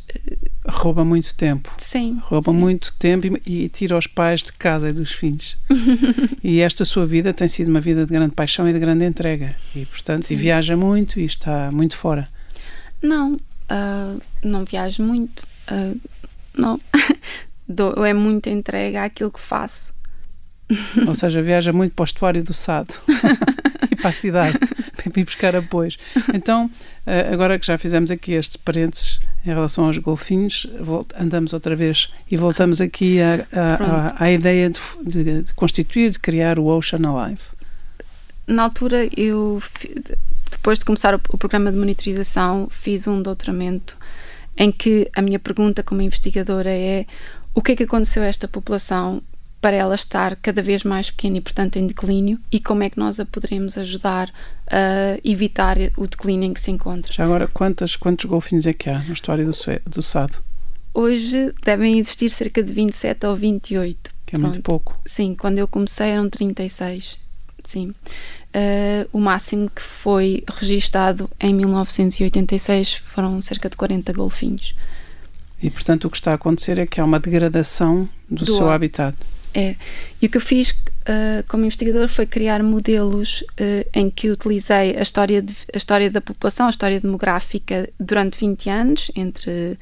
Rouba 0.68 1.04
muito 1.04 1.34
tempo. 1.34 1.70
sim. 1.78 2.18
Rouba 2.22 2.50
sim. 2.50 2.56
muito 2.56 2.92
tempo 2.94 3.26
e, 3.26 3.64
e 3.64 3.68
tira 3.68 3.96
os 3.96 4.06
pais 4.06 4.42
de 4.42 4.52
casa 4.52 4.90
e 4.90 4.92
dos 4.92 5.12
filhos. 5.12 5.56
e 6.42 6.60
esta 6.60 6.84
sua 6.84 7.06
vida 7.06 7.32
tem 7.32 7.46
sido 7.48 7.68
uma 7.68 7.80
vida 7.80 8.04
de 8.04 8.12
grande 8.12 8.34
paixão 8.34 8.68
e 8.68 8.72
de 8.72 8.78
grande 8.78 9.04
entrega. 9.04 9.54
E, 9.74 9.84
portanto, 9.86 10.24
e 10.24 10.28
Sim. 10.28 10.36
viaja 10.36 10.76
muito 10.76 11.20
e 11.20 11.24
está 11.24 11.70
muito 11.70 11.96
fora. 11.96 12.28
Não, 13.02 13.38
ah, 13.68 14.16
não 14.42 14.64
viajo 14.64 15.02
muito. 15.02 15.46
ah, 15.68 15.94
não. 16.56 16.80
Dou, 17.68 18.04
é 18.04 18.14
muita 18.14 18.48
entrega 18.48 19.04
àquilo 19.04 19.30
que 19.30 19.40
faço. 19.40 19.92
Ou 21.06 21.14
seja, 21.14 21.42
viaja 21.42 21.72
muito 21.72 21.94
para 21.94 22.02
o 22.02 22.04
estuário 22.04 22.42
do 22.42 22.54
Sado 22.54 22.94
e 23.90 23.96
para 23.96 24.10
a 24.10 24.12
cidade 24.12 24.58
vir 25.14 25.24
buscar 25.24 25.54
apoios. 25.56 25.98
Então, 26.34 26.70
eh, 27.06 27.28
agora 27.32 27.58
que 27.58 27.66
já 27.66 27.76
fizemos 27.78 28.10
aqui 28.10 28.32
este 28.32 28.58
parênteses 28.58 29.18
em 29.44 29.50
relação 29.50 29.84
aos 29.86 29.98
golfinhos, 29.98 30.66
andamos 31.18 31.52
outra 31.52 31.76
vez 31.76 32.10
e 32.30 32.36
voltamos 32.36 32.80
aqui 32.80 33.20
à, 33.20 33.46
à- 33.52 33.74
à- 34.18 34.24
à 34.24 34.32
ideia 34.32 34.68
de, 34.70 34.80
de- 35.04 35.42
de 35.42 35.54
constituir, 35.54 36.10
de 36.10 36.18
criar 36.18 36.58
o 36.58 36.66
Ocean 36.66 37.00
Alive. 37.08 37.42
Na 38.46 38.62
altura, 38.64 39.08
eu, 39.16 39.60
depois 40.50 40.78
de 40.78 40.84
começar 40.84 41.14
o, 41.14 41.20
o 41.30 41.38
programa 41.38 41.70
de 41.72 41.78
monitorização, 41.78 42.68
fiz 42.70 43.06
um 43.06 43.20
doutoramento 43.22 43.96
em 44.56 44.70
que 44.72 45.08
a 45.14 45.20
minha 45.22 45.38
pergunta 45.38 45.82
como 45.82 46.00
investigadora 46.02 46.70
é 46.70 47.04
o 47.54 47.60
que 47.62 47.72
é 47.72 47.76
que 47.76 47.82
aconteceu 47.84 48.22
a 48.22 48.26
esta 48.26 48.46
população 48.48 49.22
para 49.66 49.74
ela 49.74 49.96
estar 49.96 50.36
cada 50.36 50.62
vez 50.62 50.84
mais 50.84 51.10
pequena 51.10 51.38
e, 51.38 51.40
portanto, 51.40 51.74
em 51.74 51.88
declínio 51.88 52.38
e 52.52 52.60
como 52.60 52.84
é 52.84 52.88
que 52.88 52.96
nós 52.96 53.18
a 53.18 53.26
poderemos 53.26 53.76
ajudar 53.76 54.32
a 54.70 55.18
evitar 55.24 55.76
o 55.96 56.06
declínio 56.06 56.48
em 56.48 56.54
que 56.54 56.60
se 56.60 56.70
encontra. 56.70 57.12
Já 57.12 57.24
agora, 57.24 57.48
quantas, 57.48 57.96
quantos 57.96 58.26
golfinhos 58.26 58.64
é 58.64 58.72
que 58.72 58.88
há 58.88 59.00
no 59.00 59.12
estuário 59.12 59.44
do, 59.44 59.90
do 59.90 60.02
Sado? 60.02 60.38
Hoje 60.94 61.52
devem 61.64 61.98
existir 61.98 62.30
cerca 62.30 62.62
de 62.62 62.72
27 62.72 63.26
ou 63.26 63.34
28. 63.34 64.12
Que 64.24 64.36
é 64.36 64.38
muito 64.38 64.62
pouco. 64.62 65.00
Sim, 65.04 65.34
quando 65.34 65.58
eu 65.58 65.66
comecei 65.66 66.10
eram 66.10 66.30
36. 66.30 67.18
Sim. 67.64 67.88
Uh, 67.88 69.08
o 69.12 69.18
máximo 69.18 69.68
que 69.68 69.82
foi 69.82 70.44
registado 70.60 71.28
em 71.40 71.52
1986 71.52 72.94
foram 72.98 73.42
cerca 73.42 73.68
de 73.68 73.76
40 73.76 74.12
golfinhos. 74.12 74.76
E, 75.60 75.68
portanto, 75.70 76.04
o 76.04 76.10
que 76.10 76.18
está 76.18 76.30
a 76.30 76.34
acontecer 76.34 76.78
é 76.78 76.86
que 76.86 77.00
há 77.00 77.04
uma 77.04 77.18
degradação 77.18 78.08
do, 78.30 78.44
Do 78.44 78.54
seu 78.54 78.70
habitat. 78.70 79.16
É. 79.58 79.74
E 80.20 80.26
o 80.26 80.28
que 80.28 80.36
eu 80.36 80.40
fiz 80.40 80.72
uh, 80.72 81.42
como 81.48 81.64
investigador 81.64 82.08
foi 82.08 82.26
criar 82.26 82.62
modelos 82.62 83.40
uh, 83.40 83.88
em 83.94 84.10
que 84.10 84.28
utilizei 84.28 84.94
a 84.94 85.00
história, 85.00 85.40
de- 85.40 85.56
a 85.72 85.78
história 85.78 86.10
da 86.10 86.20
população, 86.20 86.66
a 86.66 86.70
história 86.70 87.00
demográfica 87.00 87.88
durante 87.98 88.38
20 88.38 88.68
anos, 88.68 89.10
entre 89.16 89.78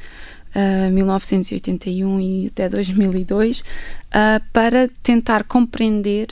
uh, 0.55 0.93
1981 0.93 2.21
e 2.21 2.47
até 2.47 2.69
2002, 2.69 3.61
uh, 3.61 3.65
para 4.53 4.89
tentar 5.03 5.43
compreender 5.43 6.29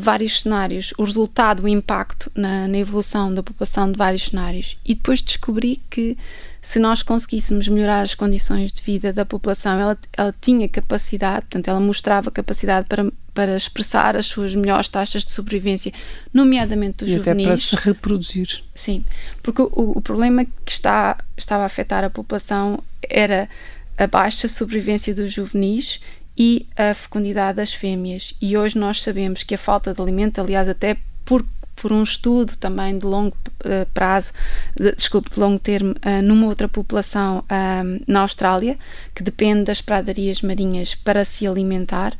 vários 0.00 0.42
cenários, 0.42 0.92
o 0.98 1.04
resultado, 1.04 1.62
o 1.62 1.68
impacto 1.68 2.28
na, 2.34 2.66
na 2.66 2.76
evolução 2.76 3.32
da 3.32 3.40
população 3.42 3.90
de 3.90 3.96
vários 3.96 4.26
cenários. 4.26 4.76
E 4.84 4.96
depois 4.96 5.22
descobri 5.22 5.80
que 5.88 6.18
se 6.66 6.80
nós 6.80 7.00
conseguíssemos 7.00 7.68
melhorar 7.68 8.00
as 8.00 8.16
condições 8.16 8.72
de 8.72 8.82
vida 8.82 9.12
da 9.12 9.24
população, 9.24 9.78
ela, 9.78 9.96
ela 10.12 10.34
tinha 10.40 10.68
capacidade, 10.68 11.42
portanto, 11.42 11.68
ela 11.68 11.78
mostrava 11.78 12.28
capacidade 12.28 12.88
para, 12.88 13.08
para 13.32 13.56
expressar 13.56 14.16
as 14.16 14.26
suas 14.26 14.52
melhores 14.52 14.88
taxas 14.88 15.24
de 15.24 15.30
sobrevivência, 15.30 15.92
nomeadamente 16.34 17.04
dos 17.04 17.08
E 17.08 17.14
até 17.14 17.32
para 17.32 17.38
juvenis. 17.38 17.62
se 17.66 17.76
reproduzir. 17.76 18.64
Sim, 18.74 19.04
porque 19.44 19.62
o, 19.62 19.70
o 19.96 20.00
problema 20.00 20.44
que 20.44 20.72
está, 20.72 21.16
estava 21.36 21.62
a 21.62 21.66
afetar 21.66 22.02
a 22.02 22.10
população 22.10 22.82
era 23.00 23.48
a 23.96 24.08
baixa 24.08 24.48
sobrevivência 24.48 25.14
dos 25.14 25.32
juvenis 25.32 26.00
e 26.36 26.66
a 26.76 26.92
fecundidade 26.94 27.58
das 27.58 27.72
fêmeas. 27.72 28.34
E 28.42 28.56
hoje 28.56 28.76
nós 28.76 29.00
sabemos 29.00 29.44
que 29.44 29.54
a 29.54 29.58
falta 29.58 29.94
de 29.94 30.02
alimento, 30.02 30.40
aliás, 30.40 30.68
até 30.68 30.96
por, 31.24 31.46
por 31.76 31.92
um 31.92 32.02
estudo 32.02 32.56
também 32.56 32.98
de 32.98 33.06
longo 33.06 33.36
eh, 33.64 33.86
prazo, 33.92 34.32
de, 34.74 34.92
desculpe, 34.92 35.30
de 35.30 35.38
longo 35.38 35.58
termo, 35.58 35.94
eh, 36.02 36.22
numa 36.22 36.46
outra 36.46 36.68
população 36.68 37.44
ah, 37.48 37.82
na 38.06 38.20
Austrália, 38.20 38.78
que 39.14 39.22
depende 39.22 39.64
das 39.64 39.80
pradarias 39.80 40.42
marinhas 40.42 40.94
para 40.94 41.24
se 41.24 41.46
alimentar, 41.46 42.16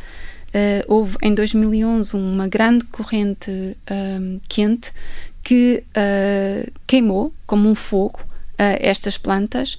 eh, 0.53 0.85
houve 0.87 1.17
em 1.23 1.35
2011 1.35 2.15
uma 2.15 2.47
grande 2.47 2.85
corrente 2.85 3.77
ah, 3.87 4.39
quente 4.49 4.93
que 5.43 5.85
queimou 6.89 7.33
como 7.47 7.69
um 7.69 7.75
fogo 7.75 8.19
estas 8.59 9.17
plantas 9.17 9.79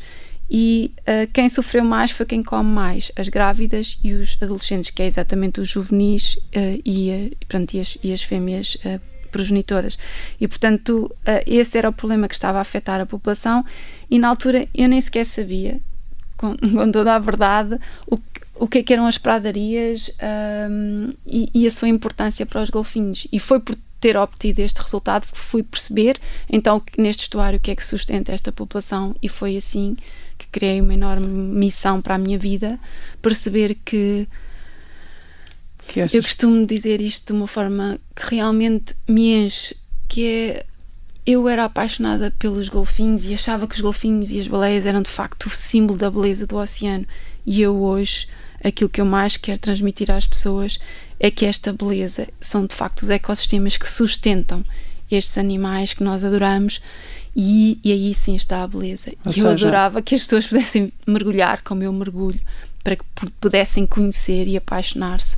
e 0.50 0.94
ah, 1.06 1.28
quem 1.32 1.50
sofreu 1.50 1.84
mais 1.84 2.12
foi 2.12 2.26
quem 2.26 2.42
come 2.42 2.70
mais, 2.70 3.12
as 3.16 3.28
grávidas 3.30 4.00
e 4.04 4.14
os 4.14 4.38
adolescentes, 4.42 4.90
que 4.90 5.02
é 5.02 5.06
exatamente 5.06 5.60
os 5.60 5.68
juvenis 5.68 6.38
ah, 6.56 6.80
e, 6.86 7.12
ah, 7.12 7.46
pronto, 7.48 7.74
e, 7.74 7.80
as, 7.80 7.98
e 8.04 8.14
as 8.14 8.24
fêmeas 8.24 8.78
progenitoras. 9.28 9.98
E, 10.40 10.48
portanto, 10.48 11.14
ah, 11.26 11.42
esse 11.46 11.78
era 11.78 11.90
o 11.90 11.94
problema 11.94 12.28
que 12.28 12.34
estava 12.36 12.58
a 12.58 12.62
afetar 12.62 13.00
a 13.02 13.06
população 13.06 13.64
e, 14.10 14.18
na 14.20 14.28
altura, 14.30 14.68
eu 14.74 14.88
nem 14.90 15.00
sequer 15.02 15.26
sabia, 15.26 15.80
com, 16.36 16.56
com 16.58 16.92
toda 16.92 17.16
a 17.16 17.20
verdade, 17.20 17.78
o, 18.06 18.18
que- 18.18 18.24
o 18.56 18.68
que 18.68 18.78
é 18.80 18.84
que 18.84 18.94
eram 18.94 19.06
as 19.06 19.18
pradarias 19.18 20.10
ahm, 20.20 21.12
e, 21.26 21.50
e 21.54 21.68
a 21.68 21.72
sua 21.72 21.88
importância 21.88 22.46
para 22.46 22.62
os 22.62 22.70
golfinhos. 22.70 23.28
E 23.32 23.40
foi 23.40 23.60
por 23.60 23.76
ter 24.00 24.16
obtido 24.16 24.62
este 24.62 24.80
resultado, 24.80 25.26
fui 25.34 25.64
perceber 25.64 26.20
então 26.48 26.80
neste 26.98 27.24
estuário 27.24 27.58
o 27.58 27.60
que 27.60 27.72
é 27.72 27.76
que 27.76 27.84
sustenta 27.84 28.32
esta 28.32 28.52
população 28.52 29.16
e 29.24 29.28
foi 29.28 29.58
assim 29.58 29.98
que 30.38 30.46
criei 30.52 30.80
uma 30.80 30.94
enorme 30.94 31.28
missão 31.28 32.00
para 32.00 32.14
a 32.14 32.18
minha 32.20 32.38
vida, 32.38 32.80
perceber 33.24 33.74
que, 33.84 34.28
que 34.28 34.28
eu 35.96 36.22
costumo 36.22 36.66
dizer 36.66 37.02
isto 37.02 37.28
de 37.28 37.34
uma 37.34 37.48
forma 37.48 38.00
que 38.16 38.36
realmente 38.36 38.96
me 39.08 39.34
enche, 39.34 39.76
que 40.08 40.26
é 40.26 40.66
eu 41.28 41.50
era 41.50 41.66
apaixonada 41.66 42.34
pelos 42.40 42.70
golfinhos 42.70 43.26
e 43.26 43.34
achava 43.34 43.68
que 43.68 43.76
os 43.76 43.82
golfinhos 43.82 44.32
e 44.32 44.40
as 44.40 44.48
baleias 44.48 44.86
eram 44.86 45.02
de 45.02 45.10
facto 45.10 45.48
o 45.48 45.50
símbolo 45.50 46.00
da 46.00 46.10
beleza 46.10 46.48
do 46.48 46.56
oceano. 46.56 47.06
E 47.46 47.62
eu 47.62 47.82
hoje, 47.84 48.30
aquilo 48.64 48.90
que 48.90 49.02
eu 49.02 49.06
mais 49.06 49.36
quero 49.36 49.60
transmitir 49.60 50.10
às 50.10 50.26
pessoas 50.26 50.80
é 51.20 51.30
que 51.30 51.46
esta 51.46 51.74
beleza 51.74 52.30
são 52.40 52.66
de 52.66 52.74
facto 52.74 53.02
os 53.02 53.10
ecossistemas 53.10 53.76
que 53.76 53.90
sustentam 53.90 54.64
estes 55.12 55.38
animais 55.38 55.94
que 55.94 56.02
nós 56.02 56.24
adoramos. 56.24 56.82
E, 57.36 57.78
e 57.84 57.92
aí 57.92 58.14
sim 58.14 58.36
está 58.36 58.64
a 58.64 58.68
beleza. 58.68 59.12
Ou 59.26 59.32
e 59.32 59.34
seja, 59.34 59.48
eu 59.48 59.52
adorava 59.52 60.02
que 60.02 60.16
as 60.16 60.24
pessoas 60.24 60.48
pudessem 60.48 60.94
mergulhar 61.06 61.62
como 61.62 61.84
eu 61.84 61.92
mergulho, 61.92 62.40
para 62.82 62.96
que 62.96 63.04
pudessem 63.42 63.86
conhecer 63.86 64.48
e 64.48 64.56
apaixonar-se 64.56 65.36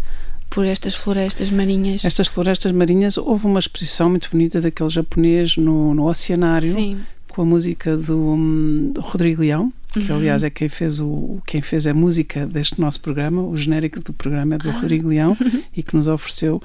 por 0.50 0.66
estas 0.66 0.96
florestas 0.96 1.50
marinhas. 1.52 2.04
Estas 2.04 2.28
florestas 2.28 2.72
marinhas, 2.72 3.18
houve 3.18 3.46
uma 3.46 3.60
exposição 3.60 4.10
muito 4.10 4.30
bonita 4.32 4.60
daquele 4.60 4.90
japonês 4.90 5.56
no, 5.58 5.94
no 5.94 6.08
Oceanário, 6.08 6.74
Sim. 6.74 7.00
com 7.28 7.44
a 7.44 7.46
música 7.46 7.96
do, 7.96 8.18
um, 8.18 8.92
do 8.94 9.02
Rodrigo 9.02 9.42
Leão, 9.42 9.72
que 9.94 10.12
uhum. 10.12 10.18
aliás 10.18 10.44
é 10.44 10.50
quem 10.50 10.70
fez 10.70 11.00
o 11.00 11.42
quem 11.46 11.62
fez 11.62 11.88
a 11.88 11.94
música 11.94 12.46
deste 12.46 12.80
nosso 12.80 13.00
programa, 13.00 13.42
o 13.42 13.56
genérico 13.58 14.00
do 14.00 14.14
programa 14.14 14.56
é 14.56 14.58
do 14.58 14.70
ah. 14.70 14.74
Rodrigo 14.74 15.10
Leão 15.10 15.36
e 15.76 15.82
que 15.82 15.96
nos 15.96 16.08
ofereceu 16.08 16.62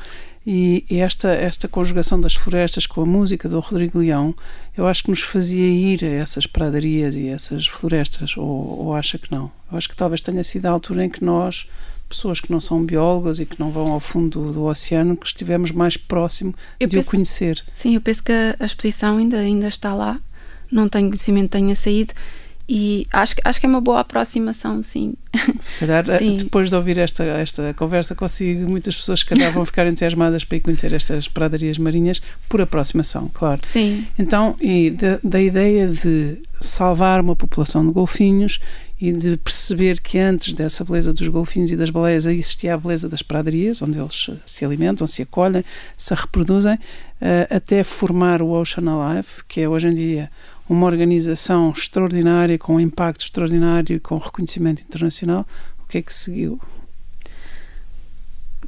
e, 0.47 0.85
e, 0.91 0.99
esta 0.99 1.31
esta 1.31 1.67
conjugação 1.67 2.21
das 2.21 2.35
florestas 2.35 2.87
com 2.87 3.01
a 3.01 3.07
música 3.07 3.49
do 3.49 3.59
Rodrigo 3.61 3.99
Leão, 3.99 4.35
eu 4.77 4.87
acho 4.87 5.05
que 5.05 5.11
nos 5.11 5.23
fazia 5.23 5.67
ir 5.67 6.05
a 6.05 6.09
essas 6.09 6.47
pradarias 6.47 7.17
e 7.17 7.29
essas 7.29 7.67
florestas 7.67 8.37
ou, 8.37 8.85
ou 8.85 8.95
acha 8.95 9.17
que 9.19 9.33
não? 9.33 9.51
Eu 9.73 9.79
acho 9.79 9.89
que 9.89 9.97
talvez 9.97 10.21
tenha 10.21 10.45
sido 10.45 10.67
a 10.67 10.71
altura 10.71 11.07
em 11.07 11.09
que 11.09 11.25
nós 11.25 11.67
pessoas 12.09 12.41
que 12.41 12.51
não 12.51 12.61
são 12.61 12.85
biólogas 12.85 13.39
e 13.39 13.47
que 13.47 13.59
não 13.59 13.71
vão 13.71 13.93
ao 13.93 14.01
fundo 14.01 14.41
do, 14.41 14.53
do 14.53 14.65
oceano, 14.65 15.17
que 15.17 15.27
estivemos 15.27 15.71
mais 15.71 15.97
próximo 15.97 16.55
eu 16.79 16.89
de 16.89 16.97
penso, 16.97 17.09
o 17.09 17.11
conhecer. 17.11 17.65
Sim, 17.73 17.95
eu 17.95 18.01
penso 18.01 18.23
que 18.23 18.33
a 18.33 18.65
exposição 18.65 19.19
ainda, 19.19 19.39
ainda 19.39 19.69
está 19.69 19.95
lá, 19.95 20.21
não 20.71 20.89
tenho 20.89 21.09
conhecimento, 21.09 21.51
tenha 21.51 21.75
saído. 21.75 22.15
E 22.67 23.07
acho, 23.13 23.35
acho 23.45 23.61
que 23.61 23.67
é 23.67 23.69
uma 23.69 23.81
boa 23.81 24.01
aproximação, 24.01 24.83
sim. 24.83 25.15
Se 25.61 25.71
calhar, 25.75 26.09
eh, 26.09 26.19
sim. 26.19 26.37
depois 26.37 26.71
de 26.71 26.77
ouvir 26.77 26.97
esta, 26.97 27.23
esta 27.23 27.75
conversa, 27.75 28.15
consigo, 28.15 28.67
muitas 28.69 28.97
pessoas, 28.97 29.21
se 29.21 29.27
calhar, 29.27 29.53
vão 29.53 29.67
ficar 29.67 29.87
entusiasmadas 29.87 30.45
para 30.45 30.57
ir 30.57 30.61
conhecer 30.61 30.91
estas 30.95 31.29
pradarias 31.29 31.77
marinhas 31.77 32.23
por 32.49 32.63
aproximação, 32.63 33.31
claro. 33.35 33.61
Sim. 33.65 34.07
Então, 34.19 34.57
e 34.63 34.91
da, 34.91 35.21
da 35.23 35.43
ideia 35.43 35.89
de 35.89 36.39
salvar 36.59 37.21
uma 37.21 37.37
população 37.37 37.87
de 37.87 37.93
golfinhos 37.93 38.59
e 39.05 39.13
de 39.13 39.37
perceber 39.37 40.01
que 40.01 40.19
antes 40.19 40.55
dessa 40.55 40.83
beleza 40.83 41.13
dos 41.13 41.29
golfinhos 41.29 41.71
e 41.71 41.77
das 41.77 41.91
baleias 41.91 42.25
existia 42.25 42.73
a 42.73 42.79
beleza 42.79 43.07
das 43.07 43.21
pradarias, 43.21 43.83
onde 43.83 43.99
eles 43.99 44.31
se 44.47 44.65
alimentam, 44.65 45.07
se 45.07 45.21
acolhem, 45.21 45.63
se 45.95 46.15
reproduzem, 46.15 46.79
eh, 47.21 47.47
até 47.51 47.85
formar 47.85 48.41
o 48.41 48.49
Ocean 48.49 48.91
Alive, 48.91 49.45
que 49.47 49.61
é 49.61 49.69
hoje 49.69 49.89
em 49.89 49.95
dia 49.95 50.31
uma 50.67 50.87
organização 50.87 51.71
extraordinária, 51.71 52.59
com 52.59 52.77
um 52.77 52.81
impacto 52.81 53.27
extraordinário, 53.27 54.01
com 54.01 54.17
reconhecimento 54.17 54.81
internacional. 54.81 55.47
O 55.83 55.87
que 55.87 55.99
é 55.99 56.03
que 56.03 56.15
seguiu? 56.15 56.59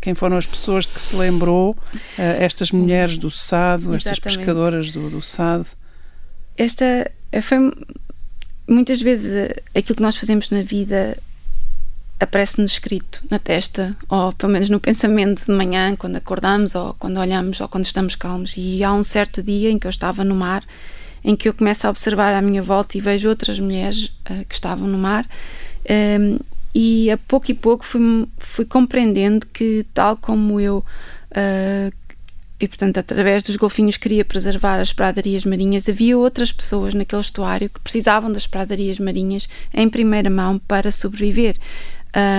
Quem 0.03 0.15
foram 0.15 0.37
as 0.37 0.45
pessoas 0.45 0.85
de 0.85 0.93
que 0.93 1.01
se 1.01 1.17
lembrou 1.17 1.71
uh, 1.71 1.77
estas 2.19 2.71
mulheres 2.71 3.17
do 3.17 3.31
SAD, 3.31 3.95
estas 3.97 4.19
pescadoras 4.19 4.93
do, 4.93 5.09
do 5.09 5.23
SAD? 5.23 5.65
Esta 6.59 7.11
foi 7.41 7.59
muitas 8.69 9.01
vezes 9.01 9.33
eh, 9.33 9.63
aquilo 9.75 9.97
que 9.97 10.03
nós 10.03 10.17
fazemos 10.17 10.51
na 10.51 10.63
vida 10.63 11.17
aparece-nos 12.19 12.73
escrito 12.73 13.23
na 13.31 13.39
testa, 13.39 13.97
ou 14.09 14.33
pelo 14.33 14.53
menos 14.53 14.71
no 14.71 14.81
pensamento 14.81 15.45
de 15.45 15.53
manhã, 15.53 15.95
quando 15.97 16.17
acordamos, 16.17 16.75
ou 16.75 16.95
quando 16.95 17.19
olhamos, 17.19 17.61
ou 17.61 17.69
quando 17.69 17.85
estamos 17.85 18.15
calmos. 18.15 18.55
E 18.57 18.83
há 18.83 18.93
um 18.93 19.03
certo 19.03 19.43
dia 19.43 19.71
em 19.71 19.79
que 19.79 19.87
eu 19.87 19.91
estava 19.91 20.25
no 20.25 20.35
mar, 20.35 20.65
em 21.23 21.37
que 21.37 21.49
eu 21.49 21.55
começo 21.55 21.87
a 21.87 21.91
observar 21.91 22.33
à 22.35 22.41
minha 22.41 22.63
volta 22.63 22.97
e 22.97 23.01
vejo 23.01 23.29
outras 23.29 23.59
mulheres 23.59 24.07
uh, 24.31 24.45
que 24.49 24.55
estavam 24.55 24.89
no 24.89 24.97
mar. 24.97 25.27
Um, 25.89 25.93
ehm, 25.93 26.39
e 26.75 27.11
a 27.11 27.17
pouco 27.17 27.51
e 27.51 27.55
pouco 27.55 27.85
fui, 27.87 28.29
fui 28.39 28.65
compreendendo 28.65 29.47
que, 29.47 29.85
tal 29.95 30.17
como 30.17 30.61
eu 30.61 30.85
uh, 31.31 31.97
e, 32.59 32.67
portanto, 32.67 32.99
através 32.99 33.43
dos 33.43 33.57
golfinhos 33.57 33.97
queria 33.97 34.25
preservar 34.25 34.81
as 34.81 34.93
pradarias 34.93 35.45
marinhas. 35.45 35.89
Havia 35.89 36.17
outras 36.17 36.51
pessoas 36.51 36.95
naquele 36.95 37.21
estuário 37.21 37.69
que 37.69 37.81
precisavam 37.81 38.33
das 38.33 38.47
pradarias 38.47 38.99
marinhas 38.99 39.49
em 39.75 39.89
primeira 39.89 40.31
mão 40.31 40.59
para 40.59 40.91
sobreviver. 40.91 41.57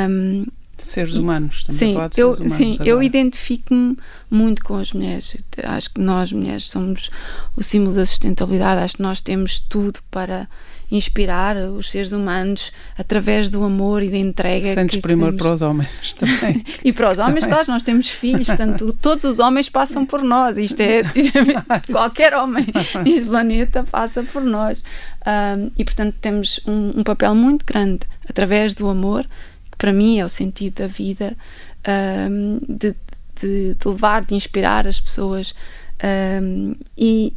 Um, 0.09 0.45
seres 0.83 1.15
humanos, 1.15 1.57
estamos 1.57 1.79
sim, 1.79 1.91
a 1.91 1.93
falar 1.93 2.09
de 2.09 2.21
eu, 2.21 2.33
seres 2.33 2.51
humanos. 2.51 2.57
Sim, 2.57 2.73
agora. 2.75 2.89
eu 2.89 3.03
identifico-me 3.03 3.97
muito 4.29 4.63
com 4.63 4.75
as 4.75 4.93
mulheres. 4.93 5.37
Acho 5.63 5.93
que 5.93 6.01
nós, 6.01 6.31
mulheres, 6.31 6.69
somos 6.69 7.09
o 7.55 7.63
símbolo 7.63 7.95
da 7.95 8.05
sustentabilidade. 8.05 8.81
Acho 8.81 8.95
que 8.95 9.01
nós 9.01 9.21
temos 9.21 9.59
tudo 9.59 9.99
para 10.11 10.47
inspirar 10.89 11.57
os 11.57 11.91
seres 11.91 12.11
humanos 12.11 12.71
através 12.97 13.49
do 13.49 13.63
amor 13.63 14.01
e 14.01 14.09
da 14.09 14.17
entrega. 14.17 14.65
Sentes 14.67 15.01
primor 15.01 15.33
para 15.33 15.51
os 15.51 15.61
homens 15.61 16.13
também. 16.15 16.63
e 16.83 16.93
para 16.93 17.11
os 17.11 17.17
homens, 17.17 17.45
claro, 17.45 17.65
nós 17.67 17.83
temos 17.83 18.09
filhos, 18.09 18.47
portanto, 18.47 18.95
todos 19.01 19.23
os 19.25 19.39
homens 19.39 19.69
passam 19.69 20.05
por 20.05 20.23
nós. 20.23 20.57
Isto 20.57 20.79
é, 20.79 21.01
qualquer 21.91 22.33
homem 22.35 22.65
neste 23.03 23.27
planeta 23.27 23.83
passa 23.83 24.23
por 24.23 24.41
nós. 24.41 24.81
Um, 25.25 25.71
e, 25.77 25.83
portanto, 25.83 26.15
temos 26.21 26.61
um, 26.65 26.99
um, 26.99 27.03
papel 27.03 27.35
muito 27.35 27.65
grande 27.65 27.99
através 28.29 28.73
do 28.73 28.87
amor, 28.87 29.27
para 29.77 29.93
mim 29.93 30.19
é 30.19 30.25
o 30.25 30.29
sentido 30.29 30.75
da 30.75 30.87
vida, 30.87 31.35
um, 32.29 32.59
de, 32.67 32.95
de, 33.41 33.73
de, 33.75 33.87
levar, 33.87 34.25
de 34.25 34.35
inspirar 34.35 34.87
as 34.87 34.99
pessoas. 34.99 35.53
e 36.97 37.33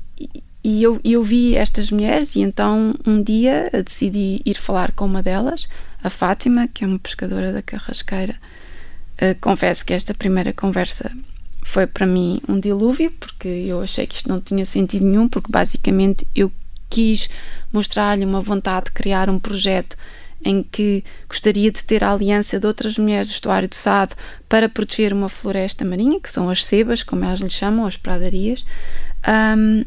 e 0.62 0.82
eu, 0.82 1.00
eu 1.02 1.22
vi 1.22 1.56
estas 1.56 1.90
mulheres 1.90 2.36
e 2.36 2.40
então 2.40 2.94
um 3.06 3.22
dia 3.22 3.70
decidi 3.72 4.42
ir 4.44 4.54
falar 4.54 4.92
com 4.92 5.06
uma 5.06 5.22
delas, 5.22 5.68
a 6.02 6.10
Fátima, 6.10 6.68
que 6.68 6.84
é 6.84 6.86
uma 6.86 6.98
pescadora 6.98 7.50
da 7.50 7.62
Carrasqueira. 7.62 8.36
Uh, 9.14 9.34
confesso 9.40 9.84
que 9.84 9.94
esta 9.94 10.12
primeira 10.12 10.52
conversa 10.52 11.10
foi 11.62 11.86
para 11.86 12.06
mim 12.06 12.40
um 12.46 12.60
dilúvio, 12.60 13.10
porque 13.12 13.48
eu 13.48 13.80
achei 13.80 14.06
que 14.06 14.16
isto 14.16 14.28
não 14.28 14.40
tinha 14.40 14.66
sentido 14.66 15.04
nenhum, 15.04 15.28
porque 15.28 15.50
basicamente 15.50 16.26
eu 16.34 16.52
quis 16.90 17.30
mostrar-lhe 17.72 18.24
uma 18.24 18.42
vontade 18.42 18.86
de 18.86 18.92
criar 18.92 19.30
um 19.30 19.38
projeto 19.38 19.96
em 20.44 20.62
que 20.62 21.04
gostaria 21.28 21.70
de 21.70 21.84
ter 21.84 22.02
a 22.02 22.12
aliança 22.12 22.58
de 22.58 22.66
outras 22.66 22.96
mulheres 22.98 23.28
do 23.28 23.32
estuário 23.32 23.68
do 23.68 23.74
Sado 23.74 24.14
para 24.48 24.68
proteger 24.68 25.12
uma 25.12 25.28
floresta 25.28 25.84
marinha, 25.84 26.20
que 26.20 26.30
são 26.30 26.48
as 26.48 26.64
sebas, 26.64 27.02
como 27.02 27.24
elas 27.24 27.40
lhe 27.40 27.50
chamam, 27.50 27.86
as 27.86 27.96
pradarias. 27.96 28.64
Um, 29.56 29.84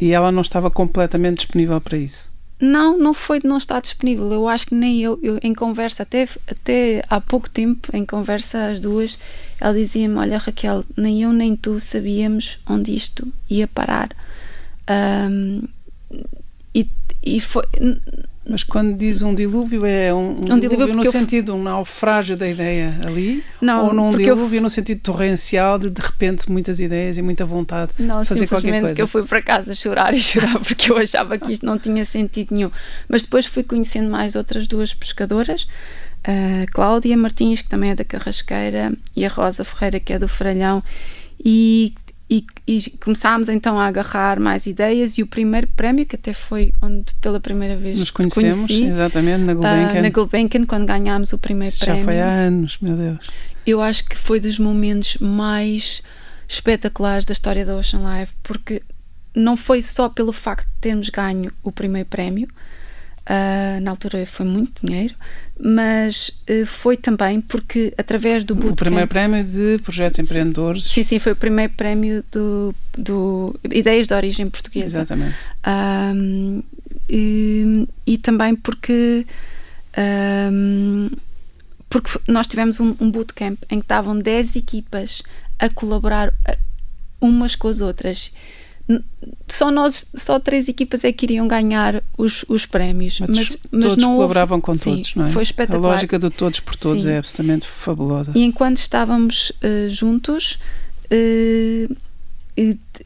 e 0.00 0.12
ela 0.12 0.32
não 0.32 0.42
estava 0.42 0.70
completamente 0.70 1.38
disponível 1.38 1.80
para 1.80 1.96
isso? 1.96 2.32
Não, 2.60 2.96
não 2.96 3.12
foi 3.12 3.40
de 3.40 3.46
não 3.46 3.56
estar 3.56 3.80
disponível. 3.80 4.30
Eu 4.30 4.46
acho 4.46 4.66
que 4.66 4.74
nem 4.74 5.00
eu, 5.00 5.18
eu 5.22 5.38
em 5.42 5.52
conversa, 5.52 6.04
até, 6.04 6.28
até 6.48 7.04
há 7.08 7.20
pouco 7.20 7.50
tempo, 7.50 7.88
em 7.94 8.04
conversa 8.04 8.66
as 8.66 8.78
duas, 8.78 9.18
ela 9.60 9.74
dizia-me: 9.74 10.16
Olha, 10.16 10.38
Raquel, 10.38 10.84
nem 10.96 11.22
eu 11.22 11.32
nem 11.32 11.56
tu 11.56 11.80
sabíamos 11.80 12.60
onde 12.68 12.94
isto 12.94 13.26
ia 13.50 13.66
parar. 13.66 14.10
Um, 14.88 15.62
e, 16.74 16.88
e 17.22 17.40
foi 17.40 17.64
mas 18.48 18.64
quando 18.64 18.96
diz 18.96 19.22
um 19.22 19.34
dilúvio, 19.34 19.86
é 19.86 20.12
um, 20.12 20.18
um, 20.18 20.54
um 20.54 20.58
dilúvio, 20.58 20.94
no 20.94 21.04
sentido, 21.04 21.54
um 21.54 21.62
naufrágio 21.62 22.36
da 22.36 22.48
ideia 22.48 22.98
ali? 23.06 23.44
Não, 23.60 23.86
ou 23.86 23.94
num 23.94 24.16
dilúvio 24.16 24.58
eu... 24.58 24.62
no 24.62 24.68
sentido 24.68 25.00
torrencial 25.00 25.78
de 25.78 25.88
de 25.88 26.02
repente 26.02 26.50
muitas 26.50 26.80
ideias 26.80 27.16
e 27.16 27.22
muita 27.22 27.44
vontade 27.44 27.92
não, 27.98 28.20
de 28.20 28.26
fazer 28.26 28.48
qualquer 28.48 28.80
coisa? 28.80 28.94
que 28.96 29.02
eu 29.02 29.06
fui 29.06 29.24
para 29.24 29.40
casa 29.40 29.74
chorar 29.74 30.12
e 30.14 30.20
chorar 30.20 30.58
porque 30.58 30.90
eu 30.90 30.98
achava 30.98 31.38
que 31.38 31.52
isto 31.52 31.64
não 31.64 31.78
tinha 31.78 32.04
sentido 32.04 32.52
nenhum. 32.52 32.70
Mas 33.08 33.22
depois 33.22 33.46
fui 33.46 33.62
conhecendo 33.62 34.10
mais 34.10 34.34
outras 34.34 34.66
duas 34.66 34.92
pescadoras, 34.92 35.68
a 36.24 36.66
Cláudia 36.72 37.16
Martins, 37.16 37.62
que 37.62 37.68
também 37.68 37.90
é 37.90 37.94
da 37.94 38.04
Carrasqueira, 38.04 38.92
e 39.14 39.24
a 39.24 39.28
Rosa 39.28 39.64
Ferreira, 39.64 40.00
que 40.00 40.12
é 40.12 40.18
do 40.18 40.26
Faralhão, 40.26 40.82
e 41.44 41.94
e, 42.32 42.46
e, 42.66 42.90
começámos 42.98 43.50
então 43.50 43.78
a 43.78 43.86
agarrar 43.86 44.40
mais 44.40 44.64
ideias 44.64 45.18
e 45.18 45.22
o 45.22 45.26
primeiro 45.26 45.66
prémio, 45.76 46.06
que 46.06 46.16
até 46.16 46.32
foi 46.32 46.72
onde 46.80 47.04
pela 47.20 47.38
primeira 47.38 47.76
vez 47.76 47.98
nos 47.98 48.10
conhecemos, 48.10 48.68
conheci, 48.68 48.84
exatamente, 48.84 49.40
na 49.40 49.52
Gulbenkian. 49.52 50.00
Uh, 50.00 50.02
na 50.02 50.08
Gulbenkian, 50.08 50.64
quando 50.64 50.86
ganhámos 50.86 51.34
o 51.34 51.38
primeiro 51.38 51.74
Isso 51.74 51.84
prémio. 51.84 52.00
Já 52.00 52.04
foi 52.06 52.20
há 52.20 52.30
anos, 52.30 52.78
meu 52.80 52.96
Deus. 52.96 53.18
Eu 53.66 53.82
acho 53.82 54.06
que 54.06 54.16
foi 54.16 54.40
dos 54.40 54.58
momentos 54.58 55.18
mais 55.18 56.02
espetaculares 56.48 57.26
da 57.26 57.32
história 57.32 57.66
da 57.66 57.76
Ocean 57.76 58.00
Live, 58.00 58.30
porque 58.42 58.82
não 59.34 59.54
foi 59.54 59.82
só 59.82 60.08
pelo 60.08 60.32
facto 60.32 60.66
de 60.66 60.80
termos 60.80 61.10
ganho 61.10 61.52
o 61.62 61.70
primeiro 61.70 62.08
prémio, 62.08 62.48
Uh, 63.22 63.80
na 63.80 63.92
altura 63.92 64.26
foi 64.26 64.44
muito 64.44 64.84
dinheiro, 64.84 65.14
mas 65.58 66.42
uh, 66.50 66.66
foi 66.66 66.96
também 66.96 67.40
porque 67.40 67.94
através 67.96 68.44
do 68.44 68.52
bootcamp... 68.54 68.72
O 68.72 68.84
primeiro 68.84 69.08
prémio 69.08 69.44
de 69.44 69.78
projetos 69.78 70.18
empreendedores. 70.18 70.84
Sim, 70.84 71.04
sim, 71.04 71.18
foi 71.20 71.30
o 71.30 71.36
primeiro 71.36 71.72
prémio 71.74 72.24
do, 72.32 72.74
do 72.98 73.54
Ideias 73.70 74.08
de 74.08 74.14
Origem 74.14 74.50
Portuguesa. 74.50 74.98
Exatamente. 74.98 75.36
Um, 75.64 76.62
e, 77.08 77.86
e, 78.04 78.18
também 78.18 78.56
porque... 78.56 79.24
Um, 79.96 81.08
porque 81.88 82.18
nós 82.26 82.48
tivemos 82.48 82.80
um, 82.80 82.96
um 82.98 83.08
bootcamp 83.08 83.62
em 83.70 83.78
que 83.78 83.84
estavam 83.84 84.18
10 84.18 84.56
equipas 84.56 85.22
a 85.60 85.68
colaborar 85.68 86.34
umas 87.20 87.54
com 87.54 87.68
as 87.68 87.80
outras 87.80 88.32
só 89.48 89.70
nós, 89.70 90.06
só 90.14 90.38
três 90.38 90.68
equipas 90.68 91.04
é 91.04 91.12
que 91.12 91.26
iriam 91.26 91.46
ganhar 91.46 92.02
os, 92.16 92.44
os 92.48 92.66
prémios. 92.66 93.20
Mas, 93.20 93.30
mas, 93.30 93.58
mas 93.70 93.84
todos 93.84 93.96
não 94.04 94.14
colaboravam 94.14 94.56
houve... 94.56 94.66
com 94.66 94.74
Sim, 94.74 94.96
todos, 94.96 95.14
não 95.14 95.26
é? 95.26 95.28
Foi 95.28 95.42
espetacular. 95.42 95.90
A 95.90 95.94
lógica 95.94 96.18
do 96.18 96.30
todos 96.30 96.60
por 96.60 96.76
todos 96.76 97.02
Sim. 97.02 97.10
é 97.10 97.18
absolutamente 97.18 97.66
fabulosa. 97.66 98.32
E 98.34 98.42
enquanto 98.42 98.78
estávamos 98.78 99.50
uh, 99.50 99.90
juntos, 99.90 100.58
uh, 101.12 101.96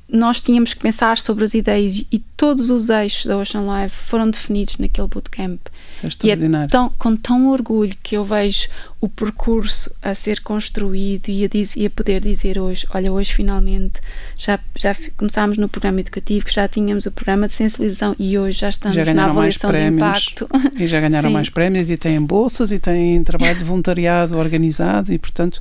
nós 0.08 0.40
tínhamos 0.40 0.74
que 0.74 0.80
pensar 0.80 1.18
sobre 1.18 1.44
as 1.44 1.54
ideias 1.54 2.04
e 2.10 2.18
todos 2.36 2.68
os 2.68 2.90
eixos 2.90 3.26
da 3.26 3.38
Ocean 3.38 3.60
Live 3.62 3.94
foram 3.94 4.28
definidos 4.28 4.76
naquele 4.78 5.06
bootcamp. 5.06 5.60
Isso 5.94 6.04
é 6.04 6.08
extraordinário. 6.08 6.64
E 6.64 6.66
é 6.66 6.68
tão, 6.68 6.92
com 6.98 7.16
tão 7.16 7.48
orgulho 7.48 7.94
que 8.02 8.16
eu 8.16 8.24
vejo 8.24 8.68
o 9.00 9.08
percurso 9.08 9.94
a 10.02 10.14
ser 10.14 10.40
construído 10.40 11.28
e 11.28 11.44
a, 11.44 11.48
diz, 11.48 11.76
e 11.76 11.86
a 11.86 11.90
poder 11.90 12.22
dizer 12.22 12.58
hoje: 12.58 12.86
olha, 12.92 13.12
hoje 13.12 13.32
finalmente 13.32 14.00
já, 14.36 14.58
já 14.76 14.94
começámos 15.16 15.58
no 15.58 15.68
programa 15.68 16.00
educativo, 16.00 16.46
já 16.50 16.66
tínhamos 16.66 17.06
o 17.06 17.12
programa 17.12 17.46
de 17.46 17.52
sensibilização 17.52 18.16
e 18.18 18.36
hoje 18.36 18.58
já 18.58 18.68
estamos 18.68 18.96
já 18.96 19.14
na 19.14 19.26
avaliação 19.26 19.70
de 19.70 19.86
impacto. 19.86 20.48
E 20.76 20.86
já 20.88 20.98
ganharam 21.00 21.30
mais 21.30 21.48
prémios 21.48 21.88
e 21.88 21.96
têm 21.96 22.20
bolsas 22.20 22.72
e 22.72 22.80
têm 22.80 23.22
trabalho 23.22 23.56
de 23.56 23.64
voluntariado 23.64 24.36
organizado 24.36 25.12
e, 25.12 25.18
portanto 25.18 25.60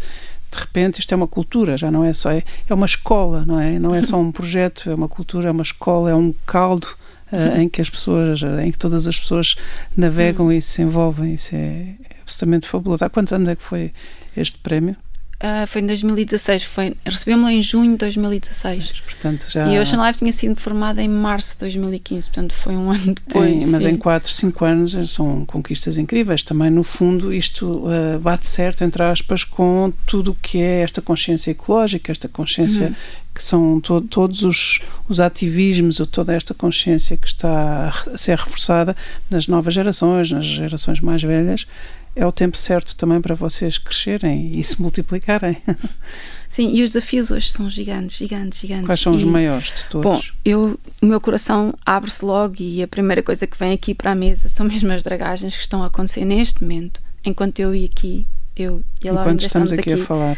de 0.51 0.59
repente 0.59 0.99
isto 0.99 1.11
é 1.11 1.15
uma 1.15 1.27
cultura, 1.27 1.77
já 1.77 1.91
não 1.91 2.03
é 2.03 2.13
só, 2.13 2.31
é, 2.31 2.43
é 2.67 2.73
uma 2.73 2.85
escola, 2.85 3.43
não 3.45 3.59
é? 3.59 3.77
Não 3.79 3.93
é 3.93 4.01
só 4.01 4.17
um 4.17 4.31
projeto, 4.31 4.89
é 4.89 4.95
uma 4.95 5.07
cultura, 5.07 5.49
é 5.49 5.51
uma 5.51 5.63
escola, 5.63 6.09
é 6.09 6.15
um 6.15 6.33
caldo 6.45 6.87
uh, 7.31 7.59
em 7.59 7.67
que 7.67 7.81
as 7.81 7.89
pessoas, 7.89 8.41
em 8.63 8.71
que 8.71 8.77
todas 8.77 9.07
as 9.07 9.19
pessoas 9.19 9.55
navegam 9.95 10.51
e 10.51 10.61
se 10.61 10.81
envolvem, 10.81 11.33
isso 11.33 11.55
é, 11.55 11.95
é 12.09 12.21
absolutamente 12.21 12.67
fabuloso. 12.67 13.03
Há 13.03 13.09
quantos 13.09 13.33
anos 13.33 13.49
é 13.49 13.55
que 13.55 13.63
foi 13.63 13.91
este 14.35 14.57
prémio? 14.59 14.95
Uh, 15.35 15.67
foi 15.67 15.81
em 15.81 15.85
2016, 15.85 16.63
foi, 16.63 16.95
recebemos-lo 17.05 17.51
em 17.51 17.61
junho 17.61 17.91
de 17.91 17.97
2016. 17.97 18.87
Mas, 18.89 18.99
portanto, 19.01 19.47
já... 19.49 19.67
E 19.67 19.77
a 19.77 19.81
Ocean 19.81 20.05
Life 20.07 20.19
tinha 20.19 20.31
sido 20.31 20.55
formada 20.59 21.01
em 21.01 21.09
março 21.09 21.53
de 21.53 21.59
2015, 21.59 22.29
portanto 22.29 22.53
foi 22.53 22.75
um 22.75 22.89
ano 22.91 23.13
depois. 23.13 23.63
Em, 23.63 23.67
mas 23.67 23.83
sim. 23.83 23.89
em 23.89 23.97
4, 23.97 24.31
5 24.31 24.65
anos 24.65 25.11
são 25.11 25.45
conquistas 25.45 25.97
incríveis. 25.97 26.41
Também, 26.41 26.69
no 26.69 26.83
fundo, 26.83 27.33
isto 27.33 27.85
uh, 27.85 28.19
bate 28.19 28.47
certo, 28.47 28.83
entre 28.83 29.03
aspas, 29.03 29.43
com 29.43 29.91
tudo 30.05 30.31
o 30.31 30.35
que 30.35 30.61
é 30.61 30.81
esta 30.81 31.01
consciência 31.01 31.51
ecológica, 31.51 32.11
esta 32.11 32.29
consciência 32.29 32.87
uhum. 32.87 32.95
Que 33.35 33.43
são 33.43 33.81
to 33.81 34.01
todos 34.01 34.43
os, 34.43 34.79
os 35.07 35.19
ativismos, 35.19 35.99
ou 35.99 36.07
toda 36.07 36.33
esta 36.33 36.53
consciência 36.53 37.17
que 37.17 37.27
está 37.27 37.91
a 38.11 38.17
ser 38.17 38.37
reforçada 38.37 38.95
nas 39.29 39.45
novas 39.47 39.73
gerações, 39.73 40.31
nas 40.31 40.45
gerações 40.45 41.01
mais 41.01 41.21
velhas 41.21 41.67
é 42.15 42.25
o 42.25 42.31
tempo 42.31 42.57
certo 42.57 42.95
também 42.95 43.19
para 43.19 43.35
vocês 43.35 43.77
crescerem 43.77 44.57
e 44.57 44.63
se 44.63 44.81
multiplicarem. 44.81 45.57
Sim, 46.47 46.73
e 46.73 46.81
os 46.81 46.91
desafios 46.91 47.29
hoje 47.29 47.51
são 47.51 47.69
gigantes, 47.69 48.15
gigantes, 48.15 48.59
gigantes. 48.59 48.85
Quais 48.85 49.01
são 49.01 49.13
e, 49.13 49.17
os 49.17 49.23
maiores 49.25 49.73
de 49.73 49.85
todos? 49.87 50.09
Bom, 50.09 50.21
eu, 50.45 50.79
o 51.01 51.05
meu 51.05 51.19
coração 51.19 51.73
abre-se 51.85 52.23
logo 52.23 52.55
e 52.59 52.81
a 52.81 52.87
primeira 52.87 53.21
coisa 53.21 53.45
que 53.45 53.59
vem 53.59 53.73
aqui 53.73 53.93
para 53.93 54.11
a 54.11 54.15
mesa 54.15 54.47
são 54.47 54.65
mesmo 54.65 54.91
as 54.93 55.03
dragagens 55.03 55.53
que 55.53 55.61
estão 55.61 55.83
a 55.83 55.87
acontecer 55.87 56.23
neste 56.23 56.63
momento, 56.63 57.01
enquanto 57.25 57.59
eu 57.59 57.75
e 57.75 57.83
aqui, 57.83 58.25
eu 58.55 58.81
e 59.03 59.09
a 59.09 59.11
Laura 59.11 59.31
Enquanto 59.31 59.41
estamos, 59.41 59.71
estamos 59.71 59.85
aqui, 59.85 59.93
aqui 59.93 60.01
a 60.01 60.05
falar 60.05 60.37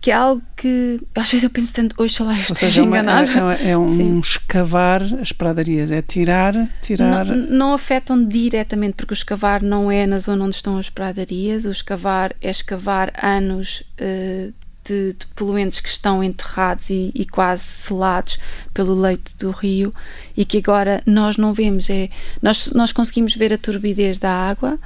que 0.00 0.10
é 0.10 0.14
algo 0.14 0.42
que 0.56 1.00
às 1.14 1.30
vezes 1.30 1.44
eu 1.44 1.50
penso 1.50 1.72
tanto, 1.72 2.00
oxalá 2.02 2.34
eu 2.34 2.40
esteja 2.40 2.56
seja, 2.56 2.82
enganada. 2.82 3.56
É, 3.60 3.68
é, 3.68 3.70
é 3.70 3.78
um 3.78 3.96
Sim. 3.96 4.18
escavar 4.18 5.02
as 5.20 5.32
pradarias, 5.32 5.90
é 5.90 6.02
tirar, 6.02 6.54
tirar. 6.82 7.24
Não, 7.24 7.36
não, 7.36 7.72
afetam 7.72 8.24
diretamente, 8.24 8.94
porque 8.94 9.12
o 9.12 9.14
escavar 9.14 9.62
não 9.62 9.90
é 9.90 10.06
na 10.06 10.18
zona 10.18 10.44
onde 10.44 10.56
estão 10.56 10.76
as 10.76 10.90
pradarias, 10.90 11.64
o 11.64 11.70
escavar 11.70 12.34
é 12.40 12.50
escavar 12.50 13.12
anos 13.22 13.82
uh, 14.00 14.52
de, 14.84 15.12
de, 15.12 15.26
poluentes 15.36 15.80
que 15.80 15.88
estão 15.88 16.24
enterrados 16.24 16.90
e, 16.90 17.12
e, 17.14 17.24
quase 17.24 17.64
selados 17.64 18.38
pelo 18.72 18.98
leito 18.98 19.36
do 19.36 19.50
rio 19.50 19.94
e 20.36 20.44
que 20.44 20.58
agora 20.58 21.02
nós 21.06 21.36
não 21.36 21.52
vemos. 21.52 21.88
É, 21.90 22.08
nós, 22.42 22.72
nós 22.72 22.92
conseguimos 22.92 23.34
ver 23.34 23.52
a 23.52 23.58
turbidez 23.58 24.18
da 24.18 24.32
água 24.32 24.78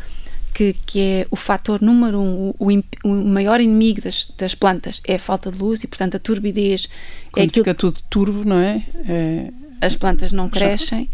que, 0.54 0.74
que 0.86 1.00
é 1.00 1.26
o 1.30 1.36
fator 1.36 1.82
número 1.82 2.20
um, 2.20 2.54
o, 2.58 2.68
o 3.04 3.24
maior 3.24 3.60
inimigo 3.60 4.00
das, 4.00 4.32
das, 4.38 4.54
plantas 4.54 5.02
é 5.04 5.16
a 5.16 5.18
falta 5.18 5.50
de 5.50 5.58
luz 5.58 5.82
e, 5.82 5.88
portanto, 5.88 6.16
a 6.16 6.20
turbidez 6.20 6.88
é 6.88 7.30
Quando 7.30 7.42
é 7.42 7.46
aquilo 7.48 7.64
fica 7.64 7.74
tudo 7.74 8.00
turvo, 8.08 8.44
não 8.48 8.58
é? 8.58 8.82
é... 9.08 9.52
As 9.80 9.96
plantas 9.96 10.32
não 10.32 10.48
crescem 10.48 11.10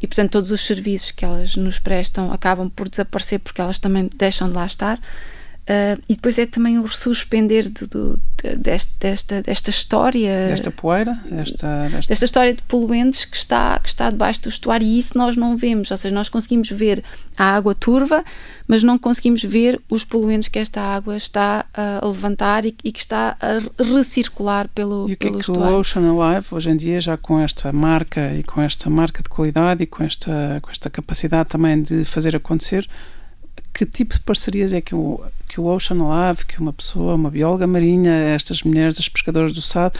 e, 0.00 0.06
portanto, 0.06 0.32
todos 0.32 0.50
os 0.50 0.60
serviços 0.60 1.10
que 1.10 1.24
elas 1.24 1.56
nos 1.56 1.78
prestam 1.78 2.30
acabam 2.30 2.68
por 2.68 2.88
desaparecer 2.88 3.40
porque 3.40 3.60
elas 3.60 3.78
também 3.78 4.08
deixam 4.14 4.48
de 4.48 4.54
lá 4.54 4.66
estar. 4.66 5.00
Uh, 5.62 6.02
e 6.08 6.14
depois 6.14 6.38
é 6.38 6.44
também 6.44 6.76
o 6.76 6.88
suspender 6.88 7.68
de, 7.68 7.86
de, 7.86 8.56
deste, 8.56 8.90
desta, 8.98 9.42
desta 9.42 9.70
história. 9.70 10.48
Desta 10.48 10.72
poeira, 10.72 11.14
desta, 11.30 11.88
desta... 11.88 12.08
desta 12.08 12.24
história 12.24 12.52
de 12.52 12.62
poluentes 12.64 13.24
que 13.24 13.36
está, 13.36 13.78
que 13.78 13.88
está 13.88 14.10
debaixo 14.10 14.42
do 14.42 14.48
estuário 14.48 14.84
e 14.84 14.98
isso 14.98 15.16
nós 15.16 15.36
não 15.36 15.56
vemos. 15.56 15.88
Ou 15.92 15.96
seja, 15.96 16.12
nós 16.12 16.28
conseguimos 16.28 16.68
ver 16.68 17.04
a 17.36 17.54
água 17.54 17.76
turva, 17.76 18.24
mas 18.66 18.82
não 18.82 18.98
conseguimos 18.98 19.40
ver 19.44 19.80
os 19.88 20.04
poluentes 20.04 20.48
que 20.48 20.58
esta 20.58 20.80
água 20.80 21.16
está 21.16 21.64
a 21.72 22.04
levantar 22.04 22.64
e, 22.64 22.74
e 22.82 22.90
que 22.90 22.98
está 22.98 23.36
a 23.40 23.82
recircular 23.82 24.68
pelo, 24.68 25.08
e 25.08 25.12
o 25.12 25.16
que 25.16 25.28
é 25.28 25.30
que 25.30 25.38
estuário. 25.38 25.76
o 25.76 25.78
Ocean 25.78 26.10
Alive, 26.10 26.46
hoje 26.50 26.70
em 26.70 26.76
dia, 26.76 27.00
já 27.00 27.16
com 27.16 27.38
esta 27.38 27.72
marca 27.72 28.34
e 28.34 28.42
com 28.42 28.60
esta 28.60 28.90
marca 28.90 29.22
de 29.22 29.28
qualidade 29.28 29.84
e 29.84 29.86
com 29.86 30.02
esta, 30.02 30.58
com 30.60 30.72
esta 30.72 30.90
capacidade 30.90 31.50
também 31.50 31.80
de 31.80 32.04
fazer 32.04 32.34
acontecer, 32.34 32.88
que 33.72 33.86
tipo 33.86 34.14
de 34.14 34.20
parcerias 34.20 34.72
é 34.72 34.80
que 34.80 34.94
o, 34.94 35.24
que 35.48 35.60
o 35.60 35.64
Ocean 35.64 35.96
Love, 35.96 36.44
que 36.44 36.60
uma 36.60 36.72
pessoa, 36.72 37.14
uma 37.14 37.30
bióloga 37.30 37.66
marinha, 37.66 38.12
estas 38.12 38.62
mulheres, 38.62 38.98
as 38.98 39.08
pescadoras 39.08 39.52
do 39.52 39.62
Sado, 39.62 39.98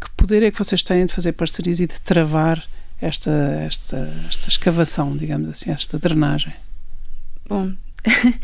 que 0.00 0.10
poder 0.16 0.42
é 0.42 0.50
que 0.50 0.58
vocês 0.58 0.82
têm 0.82 1.06
de 1.06 1.12
fazer 1.12 1.32
parcerias 1.32 1.80
e 1.80 1.86
de 1.86 2.00
travar 2.00 2.64
esta, 3.00 3.30
esta, 3.66 3.96
esta 4.28 4.48
escavação, 4.48 5.16
digamos 5.16 5.48
assim, 5.48 5.70
esta 5.70 5.98
drenagem? 5.98 6.52
Bom, 7.48 7.72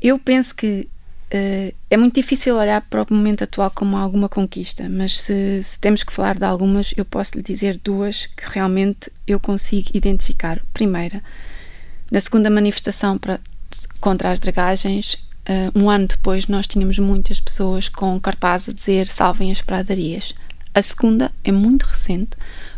eu 0.00 0.18
penso 0.18 0.54
que 0.54 0.88
uh, 1.32 1.74
é 1.90 1.96
muito 1.96 2.14
difícil 2.14 2.56
olhar 2.56 2.80
para 2.82 3.02
o 3.02 3.06
momento 3.10 3.44
atual 3.44 3.70
como 3.70 3.96
alguma 3.96 4.28
conquista, 4.28 4.88
mas 4.88 5.20
se, 5.20 5.62
se, 5.62 5.78
temos 5.78 6.02
que 6.02 6.12
falar 6.12 6.38
de 6.38 6.44
algumas, 6.44 6.92
eu 6.96 7.04
posso 7.04 7.36
lhe 7.36 7.42
dizer 7.42 7.78
duas 7.82 8.26
que 8.26 8.48
realmente 8.48 9.10
eu 9.26 9.38
consigo 9.38 9.90
identificar. 9.94 10.62
Primeira, 10.72 11.22
na 12.10 12.20
segunda 12.20 12.50
manifestação 12.50 13.18
para, 13.18 13.40
contra 14.00 14.30
as 14.30 14.40
dragagens, 14.40 15.14
uh, 15.48 15.78
um 15.78 15.90
ano 15.90 16.06
depois 16.06 16.46
nós 16.46 16.66
tínhamos 16.66 16.98
muitas 16.98 17.40
pessoas 17.40 17.88
com 17.88 18.18
cartaz 18.20 18.68
a 18.68 18.72
dizer 18.72 19.06
salvem 19.06 19.50
as 19.50 19.60
pradarias. 19.60 20.34
A 20.72 20.82
segunda 20.82 21.32
é 21.42 21.50
muito 21.50 21.82
recente, 21.82 22.30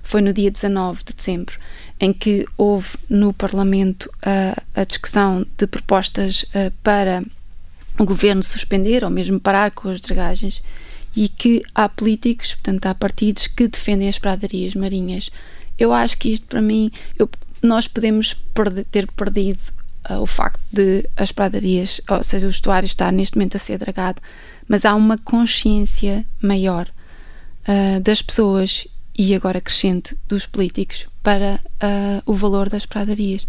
foi 0.03 0.23
no 0.23 0.33
dia 0.33 0.51
19 0.51 1.05
de 1.05 1.13
dezembro, 1.13 1.59
em 2.01 2.13
que 2.13 2.47
houve 2.57 2.97
no 3.09 3.33
Parlamento 3.33 4.11
uh, 4.19 4.61
a 4.75 4.85
discussão 4.85 5.47
de 5.59 5.67
propostas 5.67 6.45
uh, 6.55 6.73
para 6.83 7.23
o 7.99 8.05
governo 8.05 8.43
suspender 8.43 9.05
ou 9.05 9.11
mesmo 9.11 9.39
parar 9.39 9.71
com 9.73 9.89
as 9.89 10.01
dragagens 10.01 10.63
e 11.15 11.29
que 11.29 11.63
há 11.75 11.89
políticos, 11.89 12.55
portanto, 12.55 12.87
há 12.87 12.95
partidos 12.95 13.47
que 13.47 13.69
defendem 13.69 14.09
as 14.09 14.19
pradarias 14.19 14.75
marinhas. 14.75 15.31
Eu 15.79 15.93
acho 15.93 16.17
que 16.17 16.33
isto, 16.33 16.47
para 16.47 16.63
mim, 16.63 16.91
eu, 17.19 17.29
nós 17.63 17.87
podemos 17.87 18.33
perder, 18.33 18.85
ter 18.85 19.07
perdido 19.13 19.61
uh, 20.11 20.21
o 20.21 20.27
facto 20.27 20.61
de 20.73 21.09
as 21.17 21.33
pradarias, 21.33 22.01
ou 22.09 22.23
seja, 22.23 22.47
o 22.47 22.51
estuário 22.51 22.87
estar 22.87 23.13
neste 23.13 23.37
momento 23.37 23.57
a 23.57 23.61
ser 23.61 23.79
dragado, 23.79 24.21
mas 24.69 24.85
há 24.85 24.95
uma 24.95 25.19
consciência 25.19 26.25
maior 26.41 26.89
uh, 27.69 28.01
das 28.01 28.23
pessoas 28.23 28.87
e 29.17 29.35
agora 29.35 29.61
crescente 29.61 30.17
dos 30.29 30.47
políticos 30.47 31.07
para 31.23 31.61
uh, 31.83 32.23
o 32.27 32.33
valor 32.33 32.69
das 32.69 32.87
pradarias. 32.87 33.47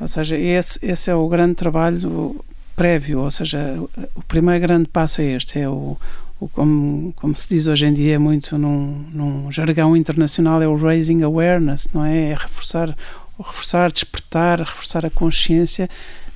Ou 0.00 0.08
seja, 0.08 0.36
esse, 0.36 0.78
esse 0.82 1.10
é 1.10 1.14
o 1.14 1.28
grande 1.28 1.54
trabalho 1.54 2.42
prévio, 2.74 3.20
ou 3.20 3.30
seja, 3.30 3.78
o 4.14 4.22
primeiro 4.22 4.60
grande 4.60 4.88
passo 4.88 5.20
é 5.20 5.32
este, 5.32 5.58
é 5.58 5.68
o, 5.68 5.98
o 6.40 6.48
como, 6.48 7.12
como 7.12 7.36
se 7.36 7.46
diz 7.46 7.66
hoje 7.66 7.84
em 7.84 7.92
dia 7.92 8.18
muito 8.18 8.56
num, 8.56 9.04
num 9.12 9.52
jargão 9.52 9.94
internacional, 9.94 10.62
é 10.62 10.66
o 10.66 10.76
raising 10.76 11.22
awareness, 11.22 11.90
não 11.92 12.02
é? 12.02 12.30
É 12.30 12.34
reforçar 12.34 12.96
reforçar, 13.42 13.90
despertar, 13.92 14.60
reforçar 14.60 15.04
a 15.04 15.10
consciência 15.10 15.88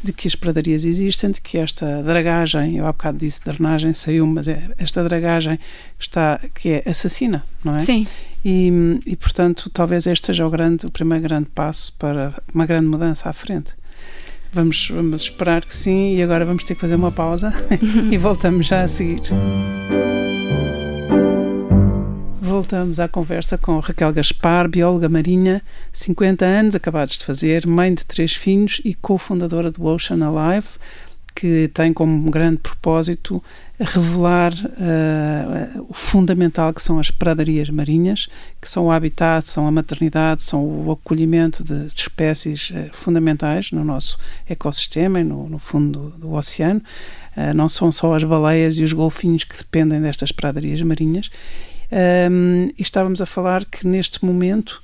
de 0.04 0.12
que 0.12 0.28
as 0.28 0.34
pradarias 0.34 0.84
existem, 0.84 1.30
de 1.30 1.40
que 1.40 1.56
esta 1.56 2.02
dragagem, 2.02 2.76
eu 2.76 2.86
há 2.86 2.92
bocado 2.92 3.16
disse 3.16 3.42
drenagem, 3.42 3.94
saiu, 3.94 4.26
mas 4.26 4.46
é 4.46 4.70
esta 4.76 5.02
dragagem 5.02 5.58
está, 5.98 6.38
que 6.54 6.68
é 6.68 6.82
assassina, 6.86 7.42
não 7.64 7.76
é? 7.76 7.78
Sim. 7.78 8.06
E, 8.44 9.00
e 9.06 9.16
portanto, 9.16 9.70
talvez 9.70 10.06
este 10.06 10.26
seja 10.26 10.46
o, 10.46 10.50
grande, 10.50 10.84
o 10.84 10.90
primeiro 10.90 11.24
grande 11.24 11.46
passo 11.54 11.94
para 11.94 12.34
uma 12.52 12.66
grande 12.66 12.86
mudança 12.86 13.30
à 13.30 13.32
frente. 13.32 13.72
Vamos, 14.52 14.88
vamos 14.90 15.22
esperar 15.22 15.64
que 15.64 15.74
sim, 15.74 16.16
e 16.16 16.22
agora 16.22 16.44
vamos 16.44 16.62
ter 16.64 16.74
que 16.74 16.80
fazer 16.80 16.96
uma 16.96 17.10
pausa 17.10 17.52
e 18.12 18.18
voltamos 18.18 18.66
já 18.66 18.82
a 18.82 18.88
seguir. 18.88 19.22
Voltamos 22.44 23.00
à 23.00 23.08
conversa 23.08 23.56
com 23.56 23.78
Raquel 23.78 24.12
Gaspar, 24.12 24.68
bióloga 24.68 25.08
marinha, 25.08 25.62
50 25.90 26.44
anos, 26.44 26.74
acabados 26.74 27.16
de 27.16 27.24
fazer, 27.24 27.66
mãe 27.66 27.94
de 27.94 28.04
três 28.04 28.34
filhos 28.34 28.82
e 28.84 28.92
cofundadora 28.92 29.70
do 29.70 29.82
Ocean 29.86 30.18
Alive, 30.22 30.68
que 31.34 31.70
tem 31.72 31.90
como 31.90 32.30
grande 32.30 32.58
propósito 32.58 33.42
revelar 33.80 34.52
uh, 34.52 35.86
o 35.88 35.94
fundamental 35.94 36.74
que 36.74 36.82
são 36.82 36.98
as 36.98 37.10
pradarias 37.10 37.70
marinhas, 37.70 38.28
que 38.60 38.68
são 38.68 38.88
o 38.88 38.90
habitat, 38.90 39.48
são 39.48 39.66
a 39.66 39.70
maternidade, 39.70 40.42
são 40.42 40.62
o 40.66 40.92
acolhimento 40.92 41.64
de, 41.64 41.86
de 41.86 41.98
espécies 42.02 42.68
uh, 42.72 42.90
fundamentais 42.92 43.72
no 43.72 43.82
nosso 43.82 44.18
ecossistema 44.46 45.18
e 45.18 45.24
no, 45.24 45.48
no 45.48 45.58
fundo 45.58 45.98
do, 45.98 46.18
do 46.18 46.32
oceano. 46.34 46.82
Uh, 47.34 47.54
não 47.54 47.70
são 47.70 47.90
só 47.90 48.14
as 48.14 48.22
baleias 48.22 48.76
e 48.76 48.84
os 48.84 48.92
golfinhos 48.92 49.44
que 49.44 49.56
dependem 49.56 49.98
destas 50.02 50.30
pradarias 50.30 50.82
marinhas. 50.82 51.30
Um, 52.30 52.70
e 52.76 52.82
estávamos 52.82 53.20
a 53.20 53.26
falar 53.26 53.64
que 53.64 53.86
neste 53.86 54.24
momento 54.24 54.82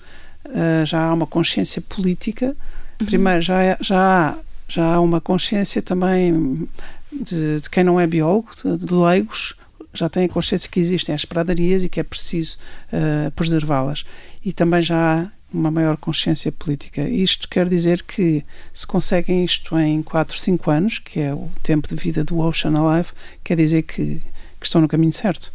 já 0.85 1.03
há 1.03 1.12
uma 1.12 1.27
consciência 1.27 1.83
política. 1.83 2.57
Uhum. 3.01 3.07
Primeiro, 3.07 3.42
já, 3.42 3.62
é, 3.62 3.77
já 3.81 3.99
há 3.99 4.38
já 4.70 4.94
há 4.94 5.01
uma 5.01 5.20
consciência 5.20 5.83
também 5.83 6.68
de, 7.12 7.61
de 7.61 7.68
quem 7.68 7.83
não 7.83 7.99
é 7.99 8.07
biólogo, 8.07 8.51
de, 8.64 8.87
de, 8.87 8.94
leigos, 8.94 9.55
já 9.92 10.09
tem 10.09 10.27
a 10.27 10.29
consciência 10.29 10.70
que 10.70 10.79
existem 10.79 11.12
as 11.12 11.25
pradarias 11.25 11.83
e 11.83 11.88
que 11.88 11.99
é 11.99 12.05
preciso 12.05 12.57
uh, 12.92 13.31
preservá-las. 13.33 14.05
E 14.44 14.53
também 14.53 14.81
já 14.81 15.25
há 15.25 15.31
uma 15.53 15.73
maior 15.73 15.96
consciência 15.96 16.53
política. 16.53 17.03
Isto 17.03 17.49
quer 17.49 17.68
dizer 17.68 18.03
que 18.03 18.44
se 18.73 18.87
conseguem 18.87 19.44
isto 19.44 19.77
em 19.77 20.01
4, 20.03 20.38
5 20.38 20.70
anos, 20.70 20.99
que 21.01 21.18
é 21.18 21.35
o 21.35 21.51
tempo 21.64 21.88
de 21.88 21.96
vida 21.96 22.23
do 22.23 22.38
Ocean 22.38 22.79
Alive, 22.79 23.09
quer 23.42 23.57
dizer 23.57 23.83
que, 23.83 24.23
que 24.61 24.66
estão 24.66 24.81
no 24.81 24.87
caminho 24.87 25.12
certo. 25.12 25.53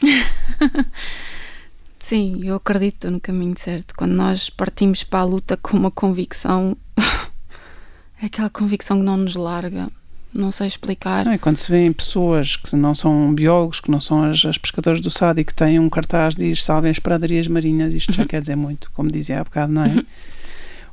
Sim, 1.98 2.40
eu 2.44 2.54
acredito 2.54 3.10
no 3.10 3.20
caminho 3.20 3.54
certo. 3.58 3.94
Quando 3.96 4.12
nós 4.12 4.48
partimos 4.48 5.04
para 5.04 5.20
a 5.20 5.24
luta 5.24 5.56
com 5.56 5.76
uma 5.76 5.90
convicção 5.90 6.76
é 8.22 8.26
aquela 8.26 8.48
convicção 8.48 8.98
que 8.98 9.04
não 9.04 9.16
nos 9.16 9.34
larga. 9.34 9.88
Não 10.32 10.50
sei 10.50 10.66
explicar. 10.66 11.26
É, 11.26 11.38
quando 11.38 11.56
se 11.56 11.70
vêem 11.70 11.92
pessoas 11.92 12.54
que 12.56 12.76
não 12.76 12.94
são 12.94 13.34
biólogos, 13.34 13.80
que 13.80 13.90
não 13.90 14.00
são 14.00 14.22
as, 14.24 14.44
as 14.44 14.58
pescadores 14.58 15.00
do 15.00 15.10
SAD 15.10 15.40
e 15.40 15.44
que 15.44 15.54
têm 15.54 15.78
um 15.78 15.88
cartaz 15.88 16.34
que 16.34 16.44
diz 16.44 16.62
salvem 16.62 16.90
as 16.90 16.98
pradarias 16.98 17.48
marinhas, 17.48 17.94
isto 17.94 18.12
já 18.12 18.24
quer 18.26 18.40
dizer 18.40 18.56
muito, 18.56 18.90
como 18.92 19.10
dizia 19.10 19.40
há 19.40 19.44
bocado, 19.44 19.72
não 19.72 19.84
é? 19.84 20.04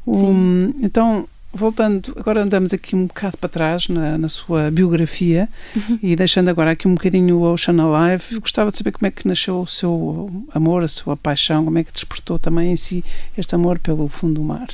Um, 0.08 0.74
então, 0.82 1.28
voltando, 1.56 2.14
agora 2.18 2.44
andamos 2.44 2.74
aqui 2.74 2.96
um 2.96 3.08
bocado 3.08 3.38
para 3.38 3.50
trás 3.50 3.88
na, 3.88 4.18
na 4.18 4.28
sua 4.28 4.70
biografia 4.70 5.50
uhum. 5.76 6.00
e 6.04 6.16
deixando 6.16 6.50
agora 6.50 6.72
aqui 6.72 6.88
um 6.88 6.96
bocadinho 6.96 7.38
o 7.38 7.42
Ocean 7.42 7.76
Alive, 7.82 8.40
gostava 8.40 8.72
de 8.72 8.78
saber 8.78 8.92
como 8.92 9.08
é 9.08 9.12
que 9.12 9.28
nasceu 9.28 9.62
o 9.62 9.68
seu 9.68 10.46
amor, 10.54 10.84
a 10.84 10.88
sua 10.88 11.16
paixão, 11.16 11.66
como 11.66 11.78
é 11.78 11.84
que 11.84 11.92
despertou 11.92 12.38
também 12.38 12.72
em 12.72 12.78
si 12.78 13.04
este 13.38 13.56
amor 13.56 13.80
pelo 13.80 14.08
fundo 14.08 14.36
do 14.36 14.44
mar. 14.44 14.68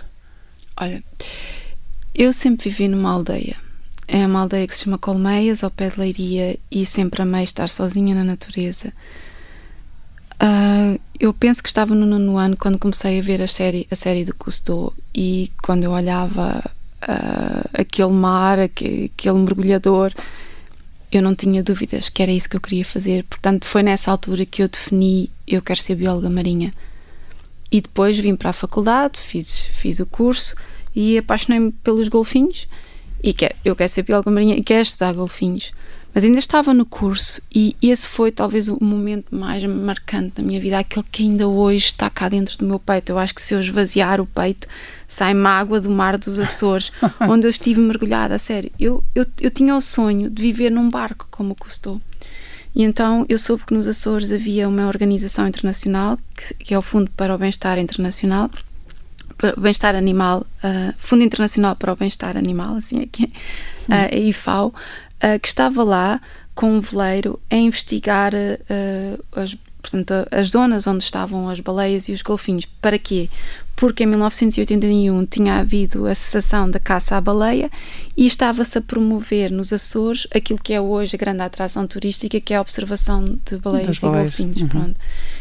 Olha, 0.75 1.03
eu 2.15 2.33
sempre 2.33 2.69
vivi 2.69 2.87
numa 2.87 3.11
aldeia. 3.11 3.55
É 4.07 4.25
uma 4.25 4.41
aldeia 4.41 4.67
que 4.67 4.75
se 4.75 4.83
chama 4.83 4.97
Colmeias, 4.97 5.63
ao 5.63 5.71
pé 5.71 5.89
de 5.89 5.99
Leiria, 5.99 6.59
e 6.69 6.85
sempre 6.85 7.21
amei 7.21 7.43
estar 7.43 7.69
sozinha 7.69 8.13
na 8.13 8.23
natureza. 8.23 8.91
Uh, 10.41 10.99
eu 11.19 11.31
penso 11.33 11.61
que 11.61 11.69
estava 11.69 11.93
no 11.93 12.03
nono 12.03 12.35
ano 12.35 12.57
quando 12.57 12.79
comecei 12.79 13.19
a 13.19 13.21
ver 13.21 13.43
a 13.43 13.47
série, 13.47 13.87
a 13.91 13.95
série 13.95 14.25
do 14.25 14.33
Cousteau 14.33 14.91
e 15.13 15.51
quando 15.61 15.83
eu 15.83 15.91
olhava 15.91 16.63
uh, 17.03 17.69
aquele 17.73 18.11
mar, 18.11 18.57
aquele, 18.57 19.11
aquele 19.15 19.37
mergulhador, 19.37 20.11
eu 21.11 21.21
não 21.21 21.35
tinha 21.35 21.61
dúvidas 21.61 22.09
que 22.09 22.23
era 22.23 22.31
isso 22.31 22.49
que 22.49 22.55
eu 22.55 22.61
queria 22.61 22.83
fazer. 22.83 23.23
Portanto, 23.25 23.65
foi 23.65 23.83
nessa 23.83 24.09
altura 24.09 24.43
que 24.43 24.63
eu 24.63 24.67
defini 24.67 25.29
eu 25.47 25.61
quero 25.61 25.79
ser 25.79 25.95
bióloga 25.95 26.29
marinha. 26.29 26.73
E 27.71 27.79
depois 27.79 28.17
vim 28.17 28.35
para 28.35 28.49
a 28.49 28.53
faculdade, 28.53 29.19
fiz, 29.19 29.59
fiz 29.59 29.99
o 29.99 30.05
curso 30.07 30.55
e 30.95 31.17
apaixonei-me 31.17 31.71
pelos 31.71 32.09
golfinhos 32.09 32.67
e 33.23 33.33
quer, 33.33 33.55
eu 33.63 33.75
quero 33.75 33.89
ser 33.89 34.03
bióloga 34.03 34.31
marinha 34.31 34.55
e 34.55 34.63
quero 34.63 34.81
estudar 34.81 35.13
golfinhos. 35.13 35.71
Mas 36.13 36.25
ainda 36.25 36.39
estava 36.39 36.73
no 36.73 36.85
curso 36.85 37.41
e 37.53 37.75
esse 37.81 38.05
foi 38.05 38.31
talvez 38.31 38.67
o 38.67 38.77
momento 38.83 39.33
mais 39.33 39.63
marcante 39.63 40.33
da 40.35 40.43
minha 40.43 40.59
vida, 40.59 40.77
aquele 40.77 41.05
que 41.09 41.23
ainda 41.23 41.47
hoje 41.47 41.85
está 41.85 42.09
cá 42.09 42.27
dentro 42.27 42.57
do 42.57 42.65
meu 42.65 42.77
peito. 42.77 43.11
Eu 43.11 43.17
acho 43.17 43.33
que 43.33 43.41
se 43.41 43.53
eu 43.53 43.59
esvaziar 43.59 44.19
o 44.19 44.25
peito, 44.25 44.67
sai 45.07 45.33
mágoa 45.33 45.79
do 45.79 45.89
mar 45.89 46.17
dos 46.17 46.37
Açores, 46.37 46.91
onde 47.21 47.47
eu 47.47 47.49
estive 47.49 47.79
mergulhada, 47.79 48.35
a 48.35 48.39
sério. 48.39 48.69
Eu, 48.77 49.03
eu, 49.15 49.25
eu 49.39 49.49
tinha 49.49 49.75
o 49.75 49.81
sonho 49.81 50.29
de 50.29 50.41
viver 50.41 50.69
num 50.69 50.89
barco 50.89 51.27
como 51.31 51.53
o 51.53 51.55
custou. 51.55 52.01
E 52.75 52.83
então 52.83 53.25
eu 53.29 53.37
soube 53.37 53.65
que 53.65 53.73
nos 53.73 53.87
Açores 53.87 54.33
havia 54.33 54.67
uma 54.67 54.87
organização 54.87 55.47
internacional, 55.47 56.17
que, 56.35 56.53
que 56.55 56.73
é 56.73 56.77
o 56.77 56.81
Fundo 56.81 57.09
para 57.11 57.33
o 57.33 57.37
Bem-Estar 57.37 57.77
Internacional, 57.77 58.49
bem-estar 59.57 59.95
animal, 59.95 60.45
uh, 60.63 60.93
Fundo 60.97 61.23
Internacional 61.23 61.75
para 61.75 61.91
o 61.91 61.95
Bem-Estar 61.95 62.37
Animal, 62.37 62.75
assim 62.75 63.01
aqui, 63.01 63.23
uh, 63.89 64.13
a 64.13 64.15
IFAO, 64.15 64.73
uh, 65.23 65.39
que 65.39 65.47
estava 65.47 65.83
lá 65.83 66.21
com 66.53 66.73
um 66.73 66.81
veleiro 66.81 67.39
a 67.49 67.55
investigar 67.55 68.33
uh, 68.33 69.39
as, 69.39 69.55
portanto, 69.81 70.13
as 70.31 70.49
zonas 70.49 70.85
onde 70.87 71.03
estavam 71.03 71.49
as 71.49 71.59
baleias 71.59 72.07
e 72.07 72.11
os 72.11 72.21
golfinhos. 72.21 72.65
Para 72.65 72.99
quê? 72.99 73.29
Porque 73.81 74.03
em 74.03 74.05
1981 74.05 75.25
tinha 75.25 75.55
havido 75.55 76.05
a 76.05 76.13
cessação 76.13 76.69
da 76.69 76.79
caça 76.79 77.17
à 77.17 77.19
baleia 77.19 77.67
e 78.15 78.27
estava-se 78.27 78.77
a 78.77 78.81
promover 78.81 79.49
nos 79.51 79.73
Açores 79.73 80.27
aquilo 80.35 80.59
que 80.61 80.71
é 80.71 80.79
hoje 80.79 81.15
a 81.15 81.17
grande 81.17 81.41
atração 81.41 81.87
turística, 81.87 82.39
que 82.39 82.53
é 82.53 82.57
a 82.57 82.61
observação 82.61 83.25
de 83.43 83.57
baleias 83.57 83.97
e 83.97 84.01
golfinhos. 84.01 84.61
Uhum. 84.61 84.93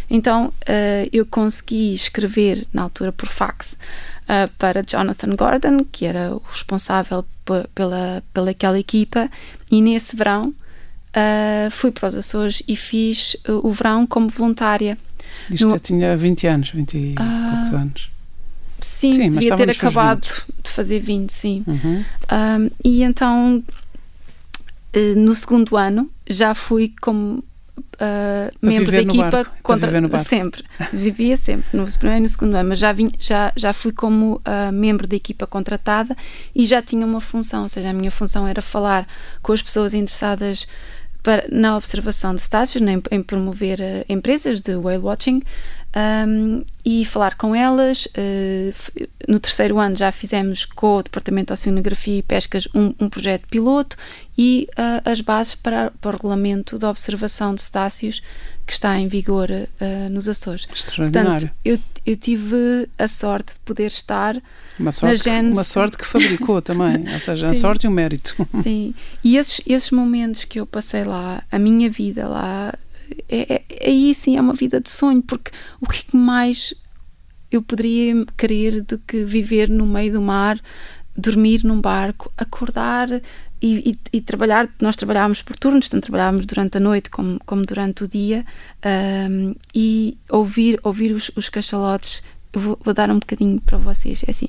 Então 0.09 0.46
uh, 0.46 1.09
eu 1.12 1.26
consegui 1.26 1.92
escrever, 1.92 2.66
na 2.72 2.81
altura 2.81 3.12
por 3.12 3.29
fax, 3.29 3.74
uh, 3.74 4.50
para 4.57 4.83
Jonathan 4.83 5.37
Gordon, 5.37 5.85
que 5.92 6.07
era 6.07 6.35
o 6.35 6.42
responsável 6.50 7.26
pela, 7.74 8.22
pela 8.33 8.53
aquela 8.53 8.79
equipa, 8.79 9.29
e 9.70 9.83
nesse 9.83 10.16
verão 10.16 10.44
uh, 10.48 11.70
fui 11.70 11.90
para 11.90 12.09
os 12.09 12.14
Açores 12.14 12.62
e 12.66 12.74
fiz 12.74 13.37
o 13.46 13.70
verão 13.70 14.07
como 14.07 14.31
voluntária. 14.31 14.96
Isto 15.50 15.68
no... 15.68 15.79
tinha 15.79 16.16
20 16.16 16.46
anos, 16.46 16.70
20 16.70 16.96
e 16.96 17.14
poucos 17.16 17.74
anos. 17.74 18.19
Sim, 18.83 19.12
sim 19.12 19.31
devia 19.31 19.57
ter 19.57 19.71
acabado 19.71 20.27
de 20.62 20.71
fazer 20.71 21.01
20, 21.01 21.33
sim. 21.33 21.64
Uhum. 21.66 22.05
Um, 22.33 22.71
e 22.85 23.03
então, 23.03 23.62
no 25.16 25.35
segundo 25.35 25.77
ano, 25.77 26.11
já 26.29 26.55
fui 26.55 26.93
como 27.01 27.45
uh, 28.01 28.57
membro 28.61 28.90
da 28.90 29.01
equipa 29.01 29.47
contra 29.62 29.90
sempre 30.19 30.64
vivia 30.93 31.37
sempre 31.37 31.66
no 31.73 31.85
primeiro 31.87 32.19
e 32.19 32.23
no 32.23 32.29
segundo 32.29 32.55
ano 32.55 32.69
mas 32.71 32.79
já 32.79 32.93
vim, 32.93 33.12
já 33.19 33.53
já 33.57 33.73
fui 33.73 33.93
como 33.93 34.37
uh, 34.37 34.73
membro 34.73 35.07
da 35.07 35.16
equipa 35.16 35.47
contratada 35.47 36.16
e 36.55 36.64
já 36.66 36.83
tinha 36.83 37.05
uma 37.05 37.21
função 37.21 37.64
ou 37.64 37.69
seja 37.69 37.90
a 37.90 37.93
minha 37.93 38.11
função 38.11 38.47
era 38.47 38.62
falar 38.62 39.07
com 39.43 39.53
as 39.53 39.62
pessoas 39.62 39.95
interessadas 39.95 40.66
para, 41.23 41.47
na 41.51 41.77
observação 41.77 42.35
de 42.35 42.40
estácios, 42.40 42.83
em, 42.83 43.03
em 43.11 43.23
promover 43.23 43.79
uh, 43.79 44.05
empresas 44.09 44.61
de 44.61 44.75
whale 44.75 45.03
watching 45.03 45.43
um, 45.96 46.64
e 46.85 47.05
falar 47.05 47.37
com 47.37 47.55
elas. 47.55 48.07
Uh, 48.07 49.09
no 49.29 49.38
terceiro 49.38 49.79
ano 49.79 49.96
já 49.96 50.11
fizemos 50.12 50.64
com 50.64 50.96
o 50.96 51.03
Departamento 51.03 51.46
de 51.48 51.53
Oceanografia 51.53 52.18
e 52.18 52.22
Pescas 52.22 52.68
um, 52.74 52.94
um 52.98 53.09
projeto 53.09 53.46
piloto 53.48 53.96
e 54.37 54.68
uh, 54.72 55.11
as 55.11 55.20
bases 55.20 55.55
para, 55.55 55.92
para, 56.00 56.09
o 56.09 56.12
regulamento 56.12 56.79
de 56.79 56.85
observação 56.85 57.55
de 57.55 57.62
cetáceos 57.62 58.22
que 58.66 58.72
está 58.72 58.98
em 58.98 59.09
vigor 59.09 59.50
uh, 59.50 60.09
nos 60.11 60.29
Açores. 60.29 60.66
Extraordinário. 60.72 61.31
Portanto, 61.31 61.55
eu, 61.64 61.79
eu 62.07 62.16
tive 62.16 62.88
a 62.98 63.09
sorte 63.09 63.55
de 63.55 63.59
poder 63.61 63.88
estar 63.88 64.40
uma 64.79 64.92
sorte, 64.92 65.29
na 65.29 65.35
Genes... 65.35 65.53
uma 65.53 65.64
sorte 65.64 65.98
que 65.98 66.07
fabricou 66.07 66.62
também, 66.62 67.12
ou 67.12 67.20
seja, 67.20 67.50
a 67.50 67.55
sorte 67.55 67.85
e 67.85 67.88
o 67.88 67.90
mérito. 67.90 68.35
Sim, 68.62 68.94
e 69.22 69.37
esses, 69.37 69.61
esses 69.66 69.90
momentos 69.90 70.44
que 70.44 70.59
eu 70.59 70.66
passei 70.66 71.05
lá, 71.05 71.42
a 71.50 71.59
minha 71.59 71.90
vida 71.90 72.26
lá, 72.26 72.72
é, 73.29 73.55
é, 73.55 73.64
é 73.68 73.90
aí 73.90 74.14
sim 74.14 74.37
é 74.37 74.40
uma 74.40 74.55
vida 74.55 74.81
de 74.81 74.90
sonho, 74.90 75.23
porque 75.23 75.51
o 75.81 75.87
é 75.87 75.88
que 75.92 76.16
mais 76.16 76.75
eu 77.51 77.62
poderia 77.62 78.25
querer 78.37 78.83
do 78.83 78.99
que 78.99 79.25
viver 79.25 79.68
no 79.68 79.85
meio 79.87 80.12
do 80.12 80.23
mar, 80.23 80.61
dormir 81.16 81.64
num 81.64 81.81
barco, 81.81 82.33
acordar 82.37 83.11
e, 83.11 83.20
e, 83.90 83.99
e 84.12 84.20
trabalhar. 84.20 84.68
Nós 84.81 84.96
trabalhávamos 84.96 85.42
por 85.42 85.57
turnos, 85.57 85.88
tanto 85.88 86.05
trabalhávamos 86.05 86.46
durante 86.46 86.77
a 86.77 86.81
noite 86.81 87.11
como, 87.11 87.40
como 87.44 87.66
durante 87.66 88.05
o 88.05 88.09
dia, 88.09 88.46
um, 89.29 89.55
e 89.75 90.16
ouvir, 90.31 90.79
ouvir 90.83 91.12
os, 91.12 91.31
os 91.35 91.49
cachalotes. 91.49 92.23
Eu 92.53 92.61
vou, 92.61 92.79
vou 92.83 92.94
dar 92.94 93.11
um 93.11 93.18
bocadinho 93.18 93.61
para 93.61 93.79
vocês, 93.79 94.23
é 94.27 94.31
assim. 94.31 94.49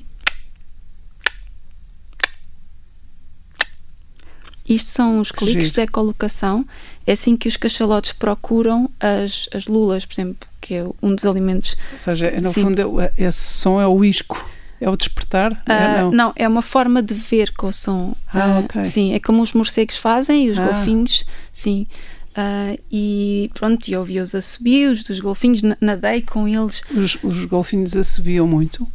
Isto 4.68 4.88
são 4.88 5.20
os 5.20 5.32
cliques 5.32 5.72
da 5.72 5.86
colocação 5.86 6.60
ecolocação 6.60 6.66
é 7.06 7.12
assim 7.12 7.36
que 7.36 7.48
os 7.48 7.56
cachalotes 7.56 8.12
procuram 8.12 8.88
as, 9.00 9.48
as 9.54 9.66
lulas, 9.66 10.04
por 10.04 10.14
exemplo, 10.14 10.48
que 10.60 10.74
é 10.74 10.84
um 11.02 11.14
dos 11.14 11.24
alimentos. 11.26 11.76
Ou 11.92 11.98
seja, 11.98 12.26
é, 12.26 12.40
no 12.40 12.52
Sim. 12.52 12.62
fundo, 12.62 13.00
é- 13.00 13.12
esse 13.18 13.40
som 13.58 13.80
é 13.80 13.86
o 13.86 14.04
isco, 14.04 14.48
é 14.80 14.88
o 14.88 14.96
despertar? 14.96 15.52
É, 15.68 15.72
Ah, 15.72 16.02
não. 16.02 16.10
não. 16.12 16.32
é 16.36 16.46
uma 16.46 16.62
forma 16.62 17.02
de 17.02 17.14
ver 17.14 17.52
com 17.54 17.66
o 17.66 17.72
som. 17.72 18.14
Ah, 18.32 18.56
Ah, 18.56 18.58
ok. 18.60 18.82
Sim, 18.84 19.12
é 19.14 19.18
como 19.20 19.42
os 19.42 19.52
morcegos 19.52 19.96
fazem 19.96 20.46
e 20.46 20.50
os 20.50 20.58
Ah. 20.58 20.66
golfinhos, 20.66 21.24
sim. 21.52 21.86
Ah, 22.34 22.76
e 22.90 23.50
pronto, 23.52 23.86
e 23.88 23.96
ouvi 23.96 24.18
os 24.20 24.34
assobios 24.34 25.04
dos 25.04 25.20
golfinhos, 25.20 25.60
na- 25.62 25.76
nadei 25.80 26.22
com 26.22 26.46
eles. 26.48 26.82
Os, 26.94 27.18
os 27.22 27.44
golfinhos 27.44 27.96
assobiam 27.96 28.46
muito. 28.46 28.86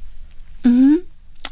Uhum. 0.65 1.01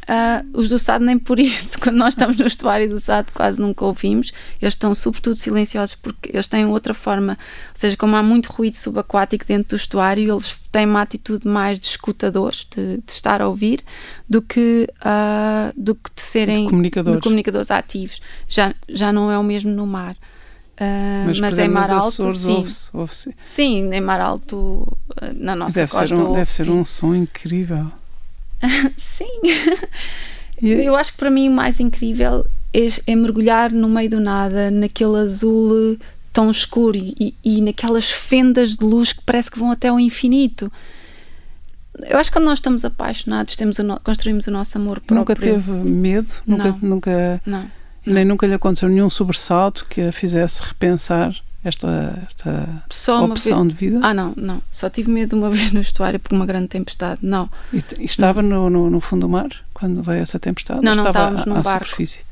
Ah, 0.08 0.44
os 0.52 0.68
do 0.68 0.78
Sado 0.78 1.04
nem 1.04 1.18
por 1.18 1.38
isso. 1.40 1.78
Quando 1.82 1.96
nós 1.96 2.10
estamos 2.14 2.36
no 2.36 2.46
estuário 2.46 2.88
do 2.88 3.00
Sado 3.00 3.32
quase 3.34 3.60
nunca 3.60 3.84
ouvimos. 3.84 4.32
Eles 4.62 4.74
estão 4.74 4.94
sobretudo 4.94 5.34
silenciosos 5.36 5.96
porque 5.96 6.30
eles 6.32 6.46
têm 6.46 6.64
outra 6.64 6.94
forma. 6.94 7.32
Ou 7.32 7.70
seja, 7.74 7.96
como 7.96 8.14
há 8.14 8.22
muito 8.22 8.46
ruído 8.52 8.74
subaquático 8.76 9.44
dentro 9.44 9.70
do 9.70 9.76
estuário, 9.76 10.32
eles 10.32 10.56
têm 10.70 10.86
uma 10.86 11.02
atitude 11.02 11.48
mais 11.48 11.80
de 11.80 11.86
escutadores, 11.88 12.66
de, 12.74 12.98
de 12.98 13.10
estar 13.12 13.42
a 13.42 13.48
ouvir, 13.48 13.82
do 14.28 14.40
que, 14.40 14.88
ah, 15.00 15.72
do 15.76 15.94
que 15.96 16.10
de 16.14 16.22
serem 16.22 16.64
De 16.64 16.70
comunicadores. 16.70 17.16
de 17.18 17.22
comunicadores 17.22 17.70
ativos. 17.72 18.20
Já, 18.46 18.72
já 18.88 19.12
não 19.12 19.28
é 19.30 19.36
o 19.38 19.42
mesmo 19.42 19.72
no 19.72 19.86
mar. 19.86 20.16
Ah, 20.78 21.24
Mas, 21.26 21.40
mas 21.40 21.58
em 21.58 21.68
mar 21.68 21.90
alto, 21.90 22.06
Açores 22.06 22.40
sim. 22.40 22.52
ouve-se. 22.52 22.90
ouve-se. 22.92 23.34
Sim, 23.42 23.90
em 23.92 24.00
mar 24.00 24.20
alto, 24.20 24.86
na 25.34 25.56
nossa 25.56 25.74
Deve, 25.80 25.90
costa. 25.90 26.06
ser 26.06 26.14
um, 26.14 26.32
deve 26.32 26.52
ser 26.52 26.64
sim. 26.64 26.70
um 26.70 26.84
som 26.84 27.14
incrível. 27.14 27.90
Sim. 28.96 29.40
Eu 30.62 30.96
acho 30.96 31.12
que 31.12 31.18
para 31.18 31.30
mim 31.30 31.48
o 31.48 31.52
mais 31.52 31.78
incrível 31.80 32.46
é, 32.72 32.88
é 33.06 33.14
mergulhar 33.16 33.70
no 33.72 33.88
meio 33.88 34.08
do 34.10 34.20
nada, 34.20 34.70
naquele 34.70 35.16
azul 35.18 35.94
eh, 35.94 36.04
tão 36.32 36.50
escuro 36.50 36.96
e, 36.96 37.34
e- 37.44 37.60
naquelas 37.60 38.10
fendas 38.10 38.76
de 38.76 38.84
luz 38.84 39.12
que 39.12 39.22
parece 39.24 39.50
que 39.50 39.58
vão 39.58 39.70
até 39.70 39.88
ao 39.88 40.00
infinito. 40.00 40.70
Eu 42.08 42.18
acho 42.18 42.30
que 42.30 42.36
quando 42.38 42.44
nós 42.46 42.58
estamos 42.58 42.84
apaixonados, 42.84 43.56
temos 43.56 43.78
o 43.78 43.82
no- 43.82 44.00
construímos 44.00 44.46
o 44.46 44.50
nosso 44.50 44.76
amor 44.78 44.96
próprio. 45.00 45.16
Nunca 45.18 45.36
teve 45.36 45.70
medo? 45.72 46.28
Nunca, 46.46 46.68
Não. 46.68 46.78
nunca, 46.82 47.42
Não. 47.46 47.70
nem 48.06 48.24
nunca 48.24 48.46
lhe 48.46 48.54
aconteceu 48.54 48.88
nenhum 48.88 49.08
sobressalto 49.10 49.86
que 49.88 50.00
a 50.02 50.12
fizesse 50.12 50.62
repensar 50.62 51.34
esta, 51.68 52.22
esta 52.26 52.82
Só 52.90 53.24
opção 53.24 53.62
vez. 53.62 53.74
de 53.74 53.86
vida? 53.86 54.00
Ah, 54.02 54.14
não, 54.14 54.32
não. 54.36 54.62
Só 54.70 54.88
tive 54.88 55.10
medo 55.10 55.36
uma 55.36 55.48
vez 55.50 55.72
no 55.72 55.80
estuário 55.80 56.18
por 56.20 56.32
uma 56.34 56.46
grande 56.46 56.68
tempestade. 56.68 57.20
Não. 57.22 57.50
E, 57.72 57.82
e 57.98 58.04
estava 58.04 58.42
no, 58.42 58.70
no, 58.70 58.90
no 58.90 59.00
fundo 59.00 59.22
do 59.22 59.28
mar 59.28 59.48
quando 59.74 60.02
veio 60.02 60.22
essa 60.22 60.38
tempestade? 60.38 60.84
Não, 60.84 60.94
não, 60.94 61.06
estava 61.06 61.36
estávamos 61.36 61.42
à, 61.42 61.46
num 61.46 61.56
à 61.56 61.62
barco. 61.62 61.84
superfície? 61.84 62.24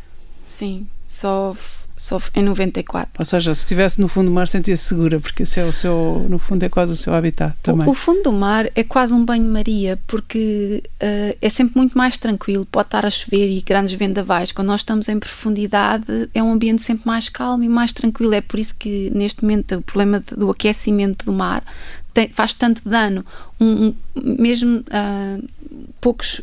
Sim. 0.49 0.87
Só, 1.07 1.57
só 1.97 2.19
em 2.35 2.43
94. 2.43 3.13
Ou 3.19 3.25
seja, 3.25 3.55
se 3.55 3.61
estivesse 3.63 4.01
no 4.01 4.09
fundo 4.09 4.27
do 4.27 4.33
mar 4.33 4.49
sentia-se 4.49 4.83
segura, 4.85 5.21
porque 5.21 5.45
esse 5.45 5.61
é 5.61 5.65
o 5.65 5.73
seu, 5.73 6.27
no 6.29 6.39
fundo 6.39 6.63
é 6.65 6.69
quase 6.69 6.93
o 6.93 6.97
seu 6.97 7.15
habitat 7.15 7.55
também. 7.63 7.87
O, 7.87 7.91
o 7.93 7.95
fundo 7.95 8.23
do 8.25 8.33
mar 8.33 8.69
é 8.75 8.83
quase 8.83 9.15
um 9.15 9.25
banho-maria 9.25 9.99
porque 10.07 10.83
eh, 10.99 11.37
é 11.41 11.49
sempre 11.49 11.77
muito 11.77 11.97
mais 11.97 12.19
tranquilo. 12.19 12.67
Pode 12.67 12.89
estar 12.89 13.07
a 13.07 13.11
chover 13.11 13.49
e 13.49 13.61
grandes 13.63 13.95
vendavais. 13.95 14.51
Quando 14.53 14.69
nós 14.69 14.81
estamos 14.81 15.09
em 15.09 15.19
profundidade, 15.19 16.29
é 16.35 16.43
um 16.43 16.53
ambiente 16.53 16.83
sempre 16.83 17.07
mais 17.07 17.29
calmo 17.29 17.63
e 17.63 17.69
mais 17.69 17.93
tranquilo. 17.93 18.35
É 18.35 18.41
por 18.41 18.59
isso 18.59 18.75
que 18.77 19.11
neste 19.15 19.43
momento 19.43 19.77
o 19.77 19.83
problema 19.83 20.21
de- 20.21 20.37
do 20.37 20.51
aquecimento 20.51 21.25
do 21.25 21.33
mar 21.33 21.63
tem- 22.13 22.29
faz 22.29 22.55
tanto 22.55 22.87
dano. 22.89 23.25
Um- 23.61 23.87
um- 23.87 23.95
mesmo 24.37 24.83
ah, 24.91 25.39
poucos, 26.01 26.41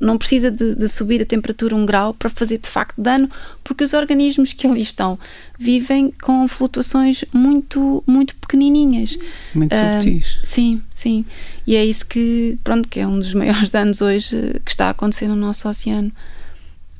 não 0.00 0.18
precisa 0.18 0.50
de, 0.50 0.74
de 0.74 0.88
subir 0.88 1.22
a 1.22 1.26
temperatura 1.26 1.74
um 1.74 1.86
grau 1.86 2.14
para 2.14 2.28
fazer 2.28 2.58
de 2.58 2.68
facto 2.68 3.00
dano, 3.00 3.30
porque 3.64 3.84
os 3.84 3.92
organismos 3.92 4.52
que 4.52 4.66
ali 4.66 4.80
estão 4.80 5.18
vivem 5.58 6.12
com 6.22 6.46
flutuações 6.48 7.24
muito, 7.32 8.02
muito 8.06 8.34
pequenininhas. 8.36 9.18
Muito 9.54 9.74
subtis. 9.74 10.38
Sim, 10.42 10.82
sim. 10.94 11.24
E 11.66 11.74
é 11.76 11.84
isso 11.84 12.06
que, 12.06 12.58
pronto, 12.62 12.88
que 12.88 13.00
é 13.00 13.06
um 13.06 13.18
dos 13.18 13.32
maiores 13.34 13.70
danos 13.70 14.00
hoje 14.00 14.36
eh, 14.36 14.60
que 14.64 14.70
está 14.70 14.86
a 14.86 14.90
acontecer 14.90 15.28
no 15.28 15.36
nosso 15.36 15.68
oceano. 15.68 16.12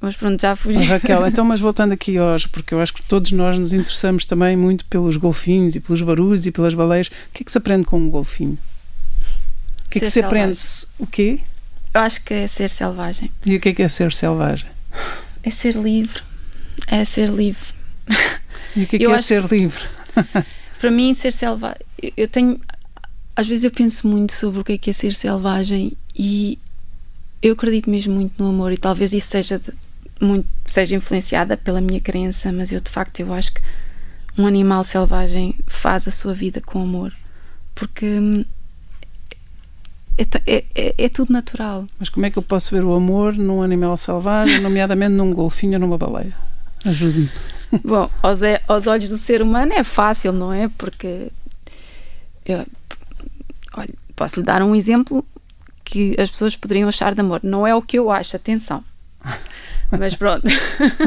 Mas 0.00 0.16
pronto, 0.16 0.40
já 0.40 0.54
fugi. 0.54 0.78
Oh, 0.78 0.86
Raquel, 0.86 1.26
então, 1.26 1.44
mas 1.44 1.60
voltando 1.60 1.92
aqui 1.92 2.18
hoje, 2.20 2.48
porque 2.48 2.72
eu 2.72 2.80
acho 2.80 2.94
que 2.94 3.04
todos 3.04 3.32
nós 3.32 3.58
nos 3.58 3.72
interessamos 3.72 4.24
também 4.24 4.56
muito 4.56 4.84
pelos 4.84 5.16
golfinhos 5.16 5.74
e 5.74 5.80
pelos 5.80 6.02
barulhos 6.02 6.46
e 6.46 6.52
pelas 6.52 6.74
baleias. 6.74 7.08
O 7.08 7.10
que 7.32 7.42
é 7.42 7.44
que 7.44 7.52
se 7.52 7.58
aprende 7.58 7.84
com 7.84 7.98
um 7.98 8.10
golfinho? 8.10 8.58
O 9.86 9.90
que 9.90 9.98
é 9.98 10.00
que 10.02 10.10
se 10.10 10.20
aprende? 10.20 10.60
O 10.98 11.06
quê? 11.06 11.40
Eu 11.94 12.01
acho 12.03 12.22
que 12.24 12.35
é 12.35 12.48
ser 12.48 12.68
selvagem. 12.68 13.31
E 13.44 13.57
o 13.57 13.61
que 13.61 13.70
é 13.70 13.74
que 13.74 13.83
é 13.83 13.88
ser 13.88 14.12
selvagem? 14.12 14.68
É 15.42 15.51
ser 15.51 15.74
livre. 15.74 16.22
É 16.87 17.05
ser 17.05 17.29
livre. 17.31 17.66
E 18.77 18.83
o 18.83 18.87
que 18.87 18.96
é 18.96 18.98
que 18.98 19.07
é 19.07 19.18
ser 19.22 19.44
livre? 19.51 19.83
Para 20.81 20.90
mim, 20.90 21.12
ser 21.14 21.33
selvagem. 21.33 21.79
Eu 22.16 22.29
tenho. 22.29 22.61
Às 23.35 23.46
vezes 23.48 23.64
eu 23.64 23.70
penso 23.70 24.07
muito 24.07 24.33
sobre 24.33 24.61
o 24.61 24.64
que 24.64 24.72
é 24.72 24.79
que 24.79 24.90
é 24.90 24.92
ser 24.92 25.12
selvagem 25.12 25.92
e 26.14 26.59
eu 27.40 27.53
acredito 27.53 27.88
mesmo 27.88 28.14
muito 28.14 28.35
no 28.42 28.48
amor 28.51 28.72
e 28.72 28.77
talvez 28.77 29.12
isso 29.12 29.29
seja 29.29 29.59
de- 29.61 29.72
muito 30.20 30.48
seja 30.66 30.96
influenciada 30.96 31.57
pela 31.57 31.81
minha 31.81 32.01
crença, 32.01 32.51
mas 32.53 32.72
eu 32.72 32.81
de 32.81 32.90
facto 32.90 33.20
eu 33.20 33.33
acho 33.33 33.53
que 33.55 33.61
um 34.37 34.44
animal 34.44 34.83
selvagem 34.83 35.55
faz 35.68 36.09
a 36.09 36.11
sua 36.11 36.35
vida 36.35 36.61
com 36.61 36.83
amor 36.83 37.14
porque 37.77 38.07
hum, 38.07 38.44
é, 40.18 40.26
é- 40.46 40.64
é- 40.74 40.94
é 40.98 41.09
tudo 41.09 41.33
natural. 41.33 41.87
Mas 41.98 42.09
como 42.09 42.26
é 42.26 42.31
que 42.31 42.38
eu 42.38 42.42
posso 42.42 42.74
ver 42.74 42.85
o 42.85 42.92
amor 42.94 43.35
num 43.37 43.62
animal 43.62 43.96
selvagem, 43.96 44.61
nomeadamente 44.61 45.12
num 45.14 45.33
golfinho 45.33 45.74
ou 45.74 45.78
numa 45.81 45.96
baleia? 45.96 46.33
Ajude-me. 46.85 47.31
Bom, 47.85 48.11
aos, 48.22 48.42
é- 48.42 48.61
aos 48.66 48.87
olhos 48.87 49.09
do 49.11 49.18
ser 49.18 49.40
humano 49.42 49.72
é 49.72 49.85
fácil, 49.85 50.33
não 50.33 50.52
é? 50.52 50.68
Porque 50.76 51.28
eu, 52.44 52.66
olha, 53.76 53.94
posso 54.16 54.40
lhe 54.40 54.46
dar 54.46 54.62
um 54.62 54.74
exemplo 54.74 55.24
que 55.85 56.14
as 56.18 56.31
pessoas 56.31 56.57
poderiam 56.57 56.88
achar 56.88 57.14
de 57.14 57.20
amor. 57.20 57.40
Não 57.42 57.66
é 57.66 57.74
o 57.74 57.81
que 57.83 57.98
eu 57.98 58.11
acho, 58.11 58.37
atenção. 58.37 58.83
Mas 59.90 60.14
pronto, 60.14 60.46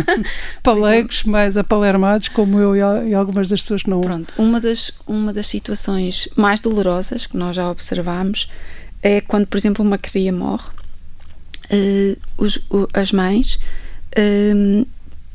Palegos 0.64 1.24
mais 1.24 1.56
apalermados, 1.58 2.28
como 2.28 2.60
eu 2.60 2.76
e 2.76 2.82
al- 2.82 3.20
algumas 3.20 3.48
das 3.48 3.62
pessoas 3.62 3.84
que 3.84 3.90
não. 3.90 4.02
pronto. 4.02 4.34
Uma 4.38 4.60
das, 4.60 4.92
uma 5.08 5.32
das 5.32 5.46
situações 5.48 6.28
mais 6.36 6.60
dolorosas 6.60 7.28
que 7.28 7.38
nós 7.38 7.56
já 7.56 7.70
observamos 7.70 8.50
é 9.02 9.22
quando, 9.22 9.48
por 9.48 9.58
exemplo, 9.58 9.84
uma 9.86 9.98
cria 9.98 10.32
morre. 10.32 10.70
eh, 11.70 12.18
os- 12.38 12.58
o- 12.70 12.88
as 12.94 13.12
mães 13.14 13.58
eh, 14.16 14.84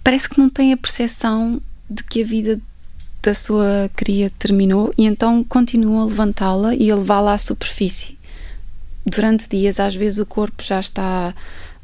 parece 0.05 0.29
que 0.29 0.39
não 0.39 0.51
têm 0.51 0.73
a 0.73 0.77
percepção 0.77 1.63
de 1.89 2.03
que 2.05 2.23
a 2.23 2.27
vida 2.27 2.61
da 3.23 3.33
sua 3.35 3.91
cria 3.97 4.29
terminou 4.39 4.93
e 4.99 5.07
então 5.07 5.43
continuam 5.43 6.03
a 6.03 6.05
levantá-la 6.05 6.75
e 6.75 6.91
a 6.91 6.97
levá-la 6.97 7.33
à 7.35 7.39
superfície. 7.39 8.19
Durante 9.07 9.49
dias, 9.49 9.81
às 9.81 9.95
vezes, 9.95 10.19
o 10.19 10.27
corpo 10.27 10.63
já 10.63 10.79
está 10.81 11.35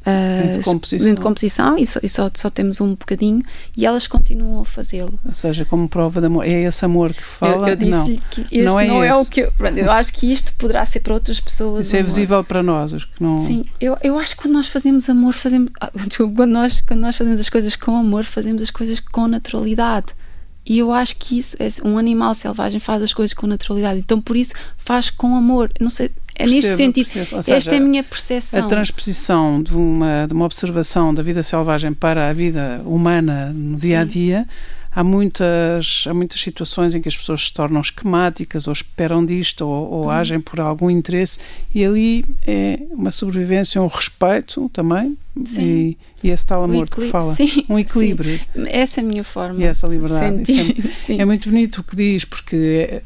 ah, 0.05 0.45
Em 0.47 0.51
decomposição. 0.51 1.11
em 1.11 1.15
decomposição 1.15 1.79
e, 1.79 1.87
só, 1.87 2.01
e 2.03 2.09
só, 2.09 2.31
só 2.35 2.51
temos 2.51 2.81
um 2.81 2.91
bocadinho 2.91 3.43
e 3.77 3.87
elas 3.87 4.07
continuam 4.07 4.61
a 4.61 4.65
fazê-lo. 4.65 5.19
Ou 5.25 5.35
seja, 5.35 5.65
como 5.65 5.89
prova 5.89 6.21
de 6.21 6.27
amor. 6.27 6.47
É 6.47 6.63
esse 6.63 6.85
amor 6.85 7.13
que 7.13 7.23
fala? 7.23 7.71
Eu, 7.71 7.79
eu 7.81 7.89
não. 7.89 8.17
que 8.31 8.63
não 8.63 8.73
não, 8.75 9.03
é 9.03 9.09
é, 9.09 9.15
o 9.15 9.25
que 9.25 9.41
eu, 9.41 9.53
eu 9.77 9.91
acho 9.91 10.13
que 10.13 10.33
isto 10.33 10.53
poderá 10.55 10.85
ser 10.85 11.01
para 11.01 11.15
outras 11.15 11.41
pessoas. 11.41 11.87
Isso 11.87 11.97
é 11.97 12.01
amor. 12.01 12.09
visível 12.09 12.45
para 12.45 12.63
nós, 12.63 12.93
os 12.93 13.05
que 13.05 13.23
não. 13.23 13.39
Sim, 13.39 13.65
eu, 13.81 13.97
eu 14.03 14.19
acho 14.19 14.35
que 14.37 14.43
quando 14.43 14.55
nós 14.55 14.69
fazemos 14.69 15.09
amor, 15.09 15.35
fazemos. 15.35 15.71
ah, 15.81 15.91
Quando 16.17 16.51
nós, 16.51 16.81
quando 16.81 17.01
nós 17.01 17.17
fazemos 17.17 17.41
as 17.41 17.49
coisas 17.49 17.77
com 17.77 17.97
amor, 17.97 18.25
fazemos 18.25 18.63
as 18.63 18.71
coisas 18.71 19.01
com 19.01 19.27
naturalidade. 19.27 20.07
E 20.65 20.79
eu 20.79 20.93
acho 20.93 21.17
que 21.17 21.39
isso, 21.39 21.57
é, 21.59 21.69
um 21.85 21.99
animal 21.99 22.35
selvagem 22.35 22.79
faz 22.79 23.03
as 23.03 23.13
coisas 23.13 23.35
com 23.35 23.47
naturalidade. 23.47 23.99
Então, 23.99 24.21
por 24.21 24.37
isso, 24.37 24.55
faz 24.79 25.11
com 25.11 25.35
amor. 25.35 25.71
Não 25.81 25.91
sei, 25.91 26.11
é 26.43 26.47
neste 26.47 26.61
Percebo, 26.63 26.77
sentido. 26.77 27.05
percebo. 27.13 27.29
Ou 27.33 27.39
Esta 27.39 27.55
seja, 27.61 27.71
é 27.71 27.77
a 27.79 27.81
minha 27.81 28.01
A 28.01 28.05
percepção. 28.05 28.69
transposição 28.69 29.63
de 29.63 29.75
uma, 29.75 30.27
de 30.27 30.35
uma 30.35 30.45
observação 30.45 31.15
da 31.15 31.23
vida 31.23 31.43
selvagem 31.43 31.93
para 31.95 32.29
a 32.29 32.33
vida 32.33 32.81
humana 32.85 33.53
no 33.55 33.77
dia 33.79 34.01
a 34.01 34.05
dia, 34.05 34.47
há 34.95 35.03
muitas, 35.03 36.05
há 36.07 36.13
muitas 36.13 36.41
situações 36.41 36.95
em 36.95 37.01
que 37.01 37.09
as 37.09 37.17
pessoas 37.17 37.45
se 37.47 37.53
tornam 37.53 37.81
esquemáticas 37.81 38.67
ou 38.67 38.73
esperam 38.73 39.25
disto 39.25 39.63
ou, 39.67 39.91
ou 39.91 40.03
Uhum. 40.05 40.11
agem 40.11 40.41
por 40.41 40.61
algum 40.61 40.91
interesse, 40.91 41.39
e 41.75 41.85
ali 41.85 42.25
é 42.47 42.79
uma 42.91 43.11
sobrevivência, 43.11 43.81
um 43.81 43.87
respeito 43.87 44.69
também, 44.71 45.17
Sim. 45.47 45.63
e, 45.63 45.99
e 46.23 46.31
esse 46.31 46.45
tal 46.45 46.63
amor 46.65 46.89
que 46.91 47.09
fala. 47.09 47.35
sim, 47.35 47.65
um 47.71 47.79
equilíbrio. 47.79 48.39
sim. 48.53 48.65
Essa 48.67 49.01
é 49.01 49.03
a 49.03 49.07
minha 49.07 49.25
forma. 49.25 49.59
E 49.61 49.65
essa 49.65 49.89
de 49.89 49.95
liberdade. 49.95 50.45
Sim. 51.07 51.19
É 51.19 51.25
muito 51.25 51.49
bonito 51.49 51.79
o 51.81 51.85
que 51.85 51.97
diz, 51.97 52.25
porque 52.27 52.57
é, 52.91 53.03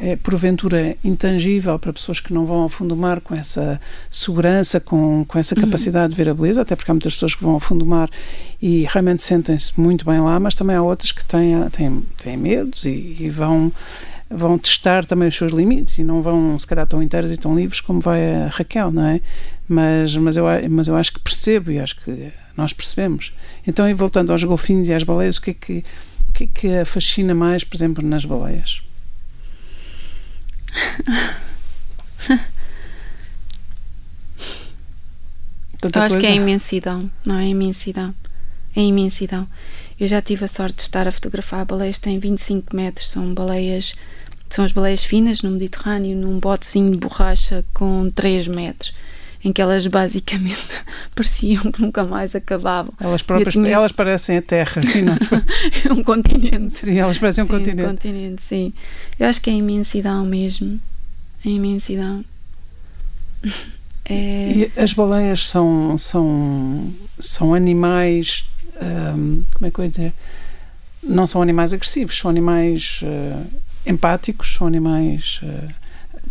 é 0.00 0.16
porventura 0.16 0.96
intangível 1.04 1.78
para 1.78 1.92
pessoas 1.92 2.18
que 2.20 2.32
não 2.32 2.44
vão 2.44 2.58
ao 2.62 2.68
fundo 2.68 2.94
do 2.94 2.96
mar 3.00 3.20
com 3.20 3.34
essa 3.34 3.80
segurança, 4.10 4.80
com, 4.80 5.24
com 5.26 5.38
essa 5.38 5.54
Uhum. 5.54 5.62
capacidade 5.62 6.10
de 6.10 6.16
ver 6.16 6.28
a 6.28 6.34
beleza, 6.34 6.62
até 6.62 6.74
porque 6.74 6.90
há 6.90 6.94
muitas 6.94 7.14
pessoas 7.14 7.34
que 7.34 7.42
vão 7.42 7.52
ao 7.52 7.60
fundo 7.60 7.80
do 7.80 7.86
mar 7.86 8.10
e 8.60 8.86
realmente 8.88 9.22
sentem-se 9.22 9.78
muito 9.80 10.04
bem 10.04 10.20
lá, 10.20 10.40
mas 10.40 10.54
também 10.54 10.74
há 10.76 10.82
outras 10.82 11.12
que 11.12 11.24
têm, 11.24 11.68
têm, 11.70 12.02
têm 12.18 12.36
medos 12.36 12.84
e, 12.84 13.16
e 13.20 13.30
vão 13.30 13.72
vão 14.32 14.56
testar 14.56 15.04
também 15.04 15.28
os 15.28 15.36
seus 15.36 15.50
limites 15.50 15.98
e 15.98 16.04
não 16.04 16.22
vão, 16.22 16.56
se 16.56 16.64
calhar, 16.64 16.86
tão 16.86 17.02
inteiras 17.02 17.32
e 17.32 17.36
tão 17.36 17.52
livres 17.54 17.80
como 17.80 17.98
vai 18.00 18.44
a 18.44 18.46
Raquel, 18.46 18.92
não 18.92 19.04
é? 19.04 19.20
Mas, 19.68 20.16
mas, 20.16 20.36
eu, 20.36 20.44
mas 20.70 20.86
eu 20.86 20.94
acho 20.94 21.12
que 21.14 21.18
percebo 21.20 21.72
e 21.72 21.80
acho 21.80 21.96
que 22.00 22.32
nós 22.56 22.72
percebemos. 22.72 23.32
Então, 23.66 23.88
e 23.88 23.92
voltando 23.92 24.30
aos 24.30 24.44
golfinhos 24.44 24.86
e 24.86 24.94
às 24.94 25.02
baleias, 25.02 25.36
o 25.38 25.42
que 25.42 25.50
é 25.50 25.54
que, 25.54 25.84
o 26.28 26.32
que, 26.32 26.44
é 26.44 26.46
que 26.46 26.76
a 26.76 26.84
fascina 26.84 27.34
mais, 27.34 27.64
por 27.64 27.76
exemplo, 27.76 28.06
nas 28.06 28.24
baleias? 28.24 28.82
Tanta 35.80 35.98
eu 35.98 36.02
acho 36.02 36.14
coisa. 36.14 36.26
que 36.28 36.32
é 36.32 36.36
a 36.36 36.40
imensidão, 36.40 37.10
não 37.24 37.36
é 37.36 37.44
a 37.44 37.48
imensidão. 37.48 38.14
É 38.76 38.80
a 38.80 38.82
imensidão. 38.82 39.48
Eu 39.98 40.06
já 40.06 40.20
tive 40.20 40.44
a 40.44 40.48
sorte 40.48 40.76
de 40.76 40.82
estar 40.82 41.08
a 41.08 41.12
fotografar 41.12 41.64
baleias 41.64 41.96
que 41.96 42.02
têm 42.02 42.18
25 42.18 42.76
metros, 42.76 43.10
são 43.10 43.32
baleias, 43.32 43.94
são 44.48 44.64
as 44.64 44.72
baleias 44.72 45.04
finas 45.04 45.42
no 45.42 45.50
Mediterrâneo, 45.50 46.16
num 46.16 46.38
botezinho 46.38 46.90
de 46.90 46.98
borracha 46.98 47.64
com 47.72 48.10
3 48.10 48.48
metros 48.48 48.92
em 49.42 49.52
que 49.52 49.60
elas 49.60 49.86
basicamente 49.86 50.84
pareciam 51.14 51.72
que 51.72 51.80
nunca 51.80 52.04
mais 52.04 52.34
acabavam. 52.34 52.92
Elas 53.00 53.22
próprias, 53.22 53.54
tinha... 53.54 53.70
elas 53.70 53.92
parecem 53.92 54.36
a 54.36 54.42
Terra. 54.42 54.80
é 55.84 55.92
um 55.92 56.02
continente. 56.02 56.74
Sim, 56.74 56.98
elas 56.98 57.18
parecem 57.18 57.44
um 57.44 57.46
sim, 57.46 57.52
continente. 57.52 57.82
um 57.82 57.90
continente, 57.90 58.42
sim. 58.42 58.72
Eu 59.18 59.28
acho 59.28 59.40
que 59.40 59.50
é 59.50 59.52
a 59.52 59.56
imensidão 59.56 60.24
mesmo. 60.24 60.80
A 61.44 61.48
imensidão. 61.48 62.24
É... 64.04 64.52
E 64.52 64.72
as 64.76 64.92
baleias 64.92 65.46
são, 65.46 65.96
são, 65.96 66.92
são 67.18 67.54
animais. 67.54 68.44
Hum, 68.82 69.44
como 69.54 69.66
é 69.66 69.70
que 69.70 69.80
eu 69.80 69.84
ia 69.84 69.90
dizer? 69.90 70.12
Não 71.02 71.26
são 71.26 71.40
animais 71.40 71.72
agressivos, 71.72 72.18
são 72.18 72.30
animais 72.30 73.00
uh, 73.02 73.46
empáticos, 73.86 74.54
são 74.54 74.66
animais. 74.66 75.40
Uh, 75.42 75.72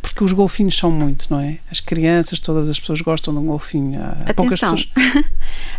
porque 0.01 0.23
os 0.23 0.33
golfinhos 0.33 0.77
são 0.77 0.91
muito, 0.91 1.27
não 1.29 1.39
é? 1.39 1.59
As 1.71 1.79
crianças, 1.79 2.39
todas 2.39 2.69
as 2.69 2.79
pessoas 2.79 3.01
gostam 3.01 3.33
de 3.33 3.39
um 3.39 3.45
golfinho. 3.45 4.01
Há 4.01 4.11
Atenção. 4.11 4.35
poucas 4.35 4.59
pessoas. 4.59 4.87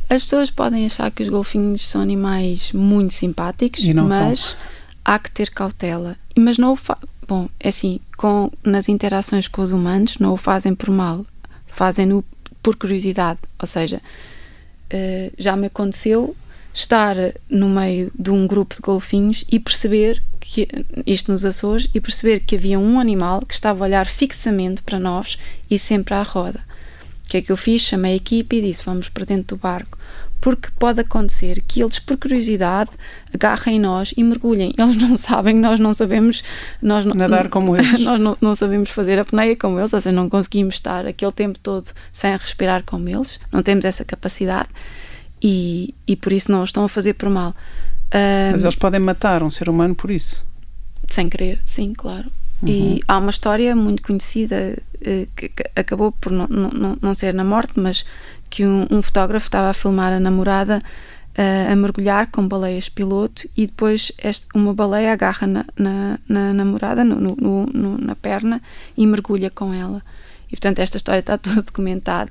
as 0.08 0.22
pessoas 0.22 0.50
podem 0.50 0.86
achar 0.86 1.10
que 1.10 1.22
os 1.22 1.28
golfinhos 1.28 1.88
são 1.88 2.00
animais 2.00 2.72
muito 2.72 3.12
simpáticos, 3.12 3.84
mas 3.86 4.40
são. 4.40 4.58
há 5.04 5.18
que 5.18 5.30
ter 5.30 5.50
cautela. 5.50 6.16
Mas 6.36 6.58
não 6.58 6.72
o 6.72 6.76
fa... 6.76 6.98
Bom, 7.26 7.48
é 7.60 7.68
assim, 7.68 8.00
com, 8.16 8.50
nas 8.64 8.88
interações 8.88 9.46
com 9.46 9.62
os 9.62 9.72
humanos, 9.72 10.18
não 10.18 10.32
o 10.32 10.36
fazem 10.36 10.74
por 10.74 10.90
mal, 10.90 11.24
fazem-no 11.66 12.24
por 12.62 12.76
curiosidade. 12.76 13.38
Ou 13.58 13.66
seja, 13.66 13.98
uh, 14.92 15.32
já 15.38 15.54
me 15.54 15.66
aconteceu 15.66 16.34
estar 16.72 17.16
no 17.48 17.68
meio 17.68 18.10
de 18.18 18.30
um 18.30 18.46
grupo 18.46 18.74
de 18.74 18.80
golfinhos 18.80 19.44
e 19.50 19.58
perceber 19.58 20.22
que 20.40 20.66
isto 21.06 21.30
nos 21.30 21.44
Açores 21.44 21.88
e 21.94 22.00
perceber 22.00 22.40
que 22.40 22.56
havia 22.56 22.78
um 22.78 22.98
animal 22.98 23.42
que 23.46 23.54
estava 23.54 23.84
a 23.84 23.86
olhar 23.86 24.06
fixamente 24.06 24.82
para 24.82 24.98
nós 24.98 25.38
e 25.70 25.78
sempre 25.78 26.14
à 26.14 26.22
roda. 26.22 26.60
O 27.24 27.30
que 27.30 27.36
é 27.36 27.42
que 27.42 27.52
eu 27.52 27.56
fiz? 27.56 27.82
Chamei 27.82 28.14
a 28.14 28.16
equipe 28.16 28.56
e 28.56 28.62
disse: 28.62 28.84
Vamos 28.84 29.08
para 29.08 29.24
dentro 29.24 29.56
do 29.56 29.60
barco. 29.60 29.96
Porque 30.40 30.70
pode 30.78 31.02
acontecer 31.02 31.62
que 31.68 31.82
eles, 31.82 31.98
por 31.98 32.16
curiosidade, 32.16 32.90
agarrem 33.32 33.78
nós 33.78 34.14
e 34.16 34.24
mergulhem. 34.24 34.72
Eles 34.76 34.96
não 34.96 35.14
sabem, 35.18 35.54
nós 35.54 35.78
não 35.78 35.92
sabemos. 35.92 36.42
Nós 36.80 37.04
Nadar 37.04 37.48
como 37.50 37.76
eles. 37.76 38.00
Nós 38.00 38.18
não, 38.18 38.36
não 38.40 38.54
sabemos 38.54 38.90
fazer 38.90 39.18
a 39.18 39.24
peneia 39.24 39.54
como 39.54 39.78
eles, 39.78 39.92
ou 39.92 40.00
seja, 40.00 40.10
não 40.10 40.30
conseguimos 40.30 40.76
estar 40.76 41.06
aquele 41.06 41.32
tempo 41.32 41.58
todo 41.58 41.88
sem 42.12 42.34
respirar 42.36 42.82
como 42.84 43.08
eles, 43.08 43.38
não 43.52 43.62
temos 43.62 43.84
essa 43.84 44.04
capacidade 44.04 44.70
e, 45.42 45.94
e 46.06 46.16
por 46.16 46.32
isso 46.32 46.50
não 46.50 46.60
o 46.60 46.64
estão 46.64 46.84
a 46.84 46.88
fazer 46.88 47.14
por 47.14 47.28
mal. 47.28 47.54
Um, 48.14 48.52
Mas 48.52 48.64
eles 48.64 48.76
podem 48.76 49.00
matar 49.00 49.42
um 49.42 49.50
ser 49.50 49.68
humano 49.68 49.94
por 49.94 50.10
isso? 50.10 50.46
Sem 51.06 51.28
querer, 51.28 51.60
sim, 51.64 51.92
claro. 51.92 52.30
Uhum. 52.62 52.68
E 52.68 53.02
há 53.08 53.18
uma 53.18 53.30
história 53.30 53.74
muito 53.74 54.02
conhecida 54.02 54.76
uh, 54.96 55.28
que, 55.34 55.50
acabou 55.74 56.12
por 56.12 56.30
não, 56.30 56.46
não, 56.46 56.98
não 57.00 57.14
ser 57.14 57.32
na 57.32 57.44
morte, 57.44 57.72
mas 57.76 58.04
que 58.48 58.66
um, 58.66 58.86
um 58.90 59.00
fotógrafo 59.00 59.46
estava 59.46 59.70
a 59.70 59.74
filmar 59.74 60.12
a 60.12 60.20
namorada 60.20 60.82
uh, 61.38 61.72
a 61.72 61.76
mergulhar 61.76 62.30
com 62.30 62.46
baleias 62.46 62.88
piloto 62.88 63.48
e 63.56 63.66
depois 63.66 64.12
este, 64.22 64.46
uma 64.54 64.74
baleia 64.74 65.12
agarra 65.12 65.46
na, 65.46 65.64
na, 65.76 66.18
na 66.28 66.52
namorada, 66.52 67.04
no, 67.04 67.16
no, 67.20 67.66
no, 67.66 67.98
na 67.98 68.14
perna 68.14 68.60
e 68.96 69.06
mergulha 69.06 69.50
com 69.50 69.72
ela. 69.72 70.02
E 70.48 70.50
portanto, 70.50 70.80
esta 70.80 70.96
história 70.96 71.20
está 71.20 71.38
toda 71.38 71.62
documentada. 71.62 72.30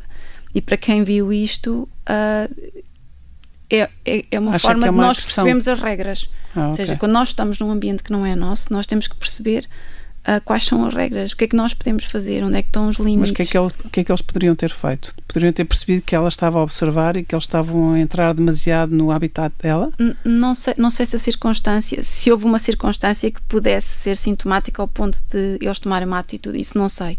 E 0.54 0.62
para 0.62 0.78
quem 0.78 1.04
viu 1.04 1.32
isto, 1.32 1.88
uh, 2.10 2.84
é, 3.70 3.90
é, 4.06 4.26
é 4.32 4.40
uma 4.40 4.56
Acha 4.56 4.68
forma 4.68 4.88
é 4.88 4.90
uma 4.90 5.04
de 5.04 5.08
nós 5.08 5.18
questão... 5.18 5.44
percebermos 5.44 5.68
as 5.68 5.80
regras. 5.80 6.30
Ah, 6.56 6.70
Ou 6.70 6.74
seja, 6.74 6.94
okay. 6.94 6.98
quando 6.98 7.12
nós 7.12 7.30
estamos 7.30 7.60
num 7.60 7.70
ambiente 7.70 8.04
que 8.04 8.12
não 8.12 8.26
é 8.26 8.36
nosso, 8.36 8.74
nós 8.74 8.88
temos 8.88 9.08
que 9.08 9.16
perceber 9.16 9.68
uh, 10.22 10.42
quais 10.44 10.66
são 10.66 10.86
as 10.86 10.94
regras, 10.94 11.32
o 11.32 11.38
que 11.38 11.46
é 11.46 11.48
que 11.48 11.56
nós 11.56 11.74
podemos 11.74 12.06
fazer, 12.06 12.44
onde 12.44 12.58
é 12.58 12.62
que 12.62 12.70
estão 12.70 12.88
os 12.88 12.98
limites. 12.98 13.20
Mas 13.20 13.30
o 13.30 13.34
que, 13.34 13.42
é 13.44 13.46
que 13.46 13.58
ele, 13.58 13.68
o 13.68 13.90
que 13.90 14.00
é 14.00 14.04
que 14.04 14.12
eles 14.12 14.22
poderiam 14.22 14.56
ter 14.56 14.72
feito? 14.72 15.14
Poderiam 15.28 15.54
ter 15.54 15.66
percebido 15.66 16.02
que 16.02 16.16
ela 16.16 16.28
estava 16.28 16.60
a 16.60 16.64
observar 16.64 17.16
e 17.16 17.24
que 17.24 17.34
eles 17.34 17.44
estavam 17.44 17.94
a 17.94 18.00
entrar 18.00 18.34
demasiado 18.34 18.96
no 18.96 19.12
habitat 19.12 19.54
dela? 19.62 19.92
N 20.00 20.16
não 20.24 20.56
sei, 20.56 20.74
não 20.78 20.90
sei 20.90 21.06
se 21.06 21.16
a 21.16 21.20
circunstância, 21.20 22.04
se 22.04 22.32
houve 22.32 22.46
uma 22.46 22.60
circunstância 22.60 23.30
que 23.30 23.42
pudesse 23.44 23.88
ser 23.88 24.18
sintomática 24.18 24.82
ao 24.82 24.88
ponto 24.88 25.20
de 25.30 25.60
eles 25.62 25.80
tomarem 25.80 26.08
uma 26.08 26.20
atitude, 26.20 26.60
isso 26.60 26.78
não 26.78 26.90
sei. 26.90 27.18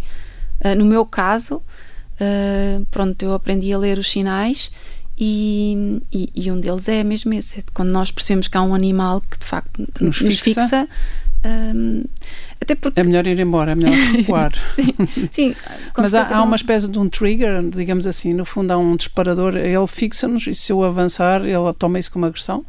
Uh, 0.61 0.75
no 0.77 0.85
meu 0.85 1.07
caso, 1.07 1.57
uh, 1.57 2.87
pronto, 2.91 3.23
eu 3.23 3.33
aprendi 3.33 3.73
a 3.73 3.79
ler 3.79 3.99
os 3.99 4.11
sinais 4.11 4.71
e, 5.20 6.00
e, 6.11 6.33
e, 6.35 6.50
um 6.50 6.59
deles 6.59 6.88
é 6.88 7.04
mesmo 7.04 7.35
esse, 7.35 7.61
é 7.61 7.62
quando 7.74 7.90
nós 7.90 8.11
percebemos 8.11 8.48
que 8.48 8.56
há 8.56 8.62
um 8.62 8.74
animal 8.74 9.20
que 9.20 9.38
de 9.38 9.44
facto 9.44 9.87
nos, 10.00 10.22
nos 10.22 10.40
fixa, 10.40 10.62
fixa 10.62 10.88
um, 11.44 12.04
até 12.61 12.74
porque... 12.74 13.00
É 13.00 13.04
melhor 13.04 13.26
ir 13.26 13.38
embora, 13.38 13.72
é 13.72 13.74
melhor 13.74 13.92
recuar. 13.92 14.52
sim, 14.74 14.94
sim 15.33 15.56
Mas 15.96 16.14
há, 16.14 16.37
há, 16.37 16.42
uma 16.42 16.56
espécie 16.56 16.88
de 16.88 16.98
um 16.98 17.09
trigger, 17.09 17.62
digamos 17.68 18.06
assim, 18.06 18.35
no 18.35 18.44
fundo 18.44 18.70
há 18.70 18.76
um 18.76 18.96
disparador, 18.96 19.56
ele 19.56 19.87
fixa-nos 19.87 20.46
e 20.46 20.54
se 20.54 20.72
eu 20.72 20.85
avançar, 20.85 21.42
ele 21.42 21.72
toma 21.78 21.98
isso 21.98 22.11
como 22.11 22.26
agressão? 22.26 22.64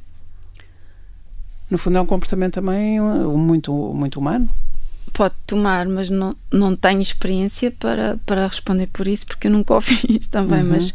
No 1.69 1.77
fundo 1.77 1.97
é 1.97 2.01
um 2.01 2.05
comportamento 2.05 2.55
também 2.55 2.99
uh, 2.99 3.37
muito, 3.37 3.73
muito 3.73 4.19
humano. 4.19 4.49
Pode 5.13 5.35
tomar, 5.45 5.85
mas 5.87 6.09
não, 6.09 6.35
não 6.51 6.75
tenho 6.75 7.01
experiência 7.01 7.71
para, 7.71 8.17
para 8.25 8.47
responder 8.47 8.87
por 8.87 9.07
isso, 9.07 9.25
porque 9.25 9.47
eu 9.47 9.51
nunca 9.51 9.73
o 9.73 9.79
fiz 9.81 10.27
também, 10.27 10.63
uhum. 10.63 10.69
mas 10.69 10.93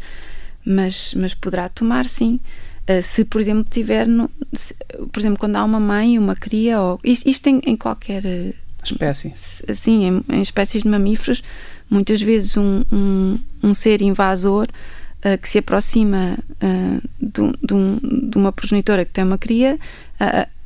mas, 0.67 1.13
mas 1.13 1.33
poderá 1.33 1.69
tomar 1.69 2.05
sim. 2.07 2.39
Uh, 2.89 3.01
se, 3.01 3.23
por 3.23 3.39
exemplo, 3.39 3.65
tiver, 3.69 4.07
no, 4.07 4.29
se, 4.53 4.75
por 5.11 5.19
exemplo, 5.19 5.39
quando 5.39 5.55
há 5.55 5.63
uma 5.63 5.79
mãe 5.79 6.19
uma 6.19 6.35
cria, 6.35 6.81
ou, 6.81 6.99
isto, 7.03 7.27
isto 7.27 7.47
em, 7.47 7.61
em 7.65 7.75
qualquer 7.75 8.23
uh, 8.23 8.53
espécie, 8.83 9.31
sim, 9.35 10.05
em, 10.05 10.35
em, 10.35 10.41
espécies 10.41 10.83
de 10.83 10.89
mamíferos, 10.89 11.41
muitas 11.89 12.21
vezes 12.21 12.55
um, 12.57 12.83
um, 12.91 13.39
um 13.63 13.73
ser 13.73 14.01
invasor 14.01 14.67
uh, 15.25 15.37
que 15.41 15.49
se 15.49 15.57
aproxima 15.57 16.37
de, 17.19 17.51
de, 17.63 17.73
um, 17.73 17.99
de, 18.29 18.37
uma 18.37 18.51
progenitora 18.51 19.03
que 19.03 19.11
tem 19.11 19.23
uma 19.23 19.37
cria, 19.37 19.77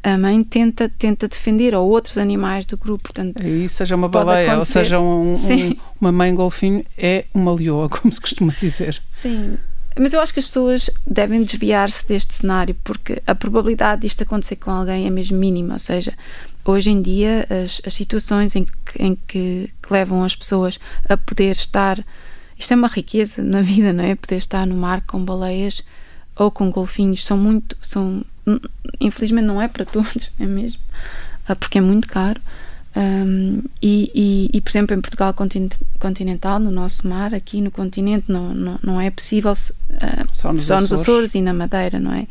a 0.04 0.18
mãe 0.18 0.44
tenta, 0.44 0.90
tenta 0.90 1.28
defender 1.28 1.76
ou 1.76 1.90
outros 1.90 2.18
animais 2.18 2.66
do 2.66 2.78
grupo. 2.78 3.04
Portanto, 3.04 3.44
e 3.44 3.68
seja 3.70 3.96
uma 3.96 4.08
baleia 4.08 4.58
ou 4.58 4.66
seja 4.66 5.00
um, 5.00 5.34
um, 5.34 5.76
uma 6.00 6.12
mãe 6.12 6.34
golfinho, 6.34 6.84
é 6.98 7.26
uma 7.34 7.54
leoa, 7.54 7.90
como 7.90 8.12
se 8.14 8.22
costuma 8.22 8.54
dizer. 8.60 9.02
Sim, 9.10 9.58
mas 10.00 10.14
eu 10.14 10.22
acho 10.22 10.34
que 10.34 10.40
as 10.40 10.46
pessoas 10.46 10.90
devem 11.06 11.44
desviar-se 11.44 12.08
deste 12.08 12.34
cenário 12.34 12.76
porque 12.84 13.22
a 13.28 13.36
probabilidade 13.36 14.02
disto 14.02 14.24
acontecer 14.24 14.56
com 14.56 14.72
alguém 14.72 15.06
é 15.06 15.10
mesmo 15.10 15.38
mínima. 15.38 15.74
Ou 15.74 15.80
seja, 15.80 16.14
hoje 16.64 16.92
em 16.92 17.02
dia 17.02 17.46
as, 17.50 17.82
as 17.86 17.94
situações 17.94 18.56
em, 18.56 18.64
que, 18.64 18.72
em 19.00 19.16
que, 19.28 19.72
que, 19.82 19.94
levam 19.94 20.24
as 20.24 20.36
pessoas 20.36 20.80
a 21.10 21.18
poder 21.18 21.52
estar. 21.52 22.04
Isto 22.58 22.74
é 22.74 22.76
uma 22.76 22.88
riqueza 22.88 23.44
na 23.44 23.62
vida, 23.62 23.92
não 23.92 24.04
é? 24.04 24.16
Poder 24.16 24.38
estar 24.38 24.66
no 24.66 24.76
mar 24.76 25.02
com 25.02 25.24
baleias 25.24 25.84
ou 26.36 26.50
com 26.50 26.70
golfinhos 26.70 27.26
são 27.26 27.38
muito. 27.38 27.78
São, 27.82 28.24
infelizmente 29.00 29.46
não 29.46 29.62
é 29.62 29.68
para 29.68 29.84
todos, 29.84 30.30
é 30.40 30.46
mesmo. 30.46 30.80
Ah, 31.48 31.56
porque 31.56 31.80
é 31.80 31.82
muito 31.82 32.08
caro. 32.08 32.40
Um, 32.96 33.64
e, 33.82 34.12
e, 34.14 34.58
e, 34.58 34.62
por 34.62 34.70
exemplo, 34.70 34.96
em 34.96 35.02
Portugal 35.02 35.34
continental, 36.00 36.60
no 36.60 36.72
nosso 36.72 37.08
mar, 37.08 37.34
aqui 37.34 37.62
no 37.62 37.72
continente, 37.72 38.26
não, 38.28 38.54
não, 38.54 38.80
não 38.84 39.02
é 39.02 39.10
possível 39.10 39.54
uh, 39.54 39.56
só, 40.32 40.52
nos, 40.52 40.64
só 40.64 40.76
nos 40.82 40.92
Açores. 40.92 41.02
Açores. 41.02 41.36
e 41.36 41.42
na 41.42 41.54
Madeira, 41.54 42.00
não 42.00 42.14
é? 42.14 42.28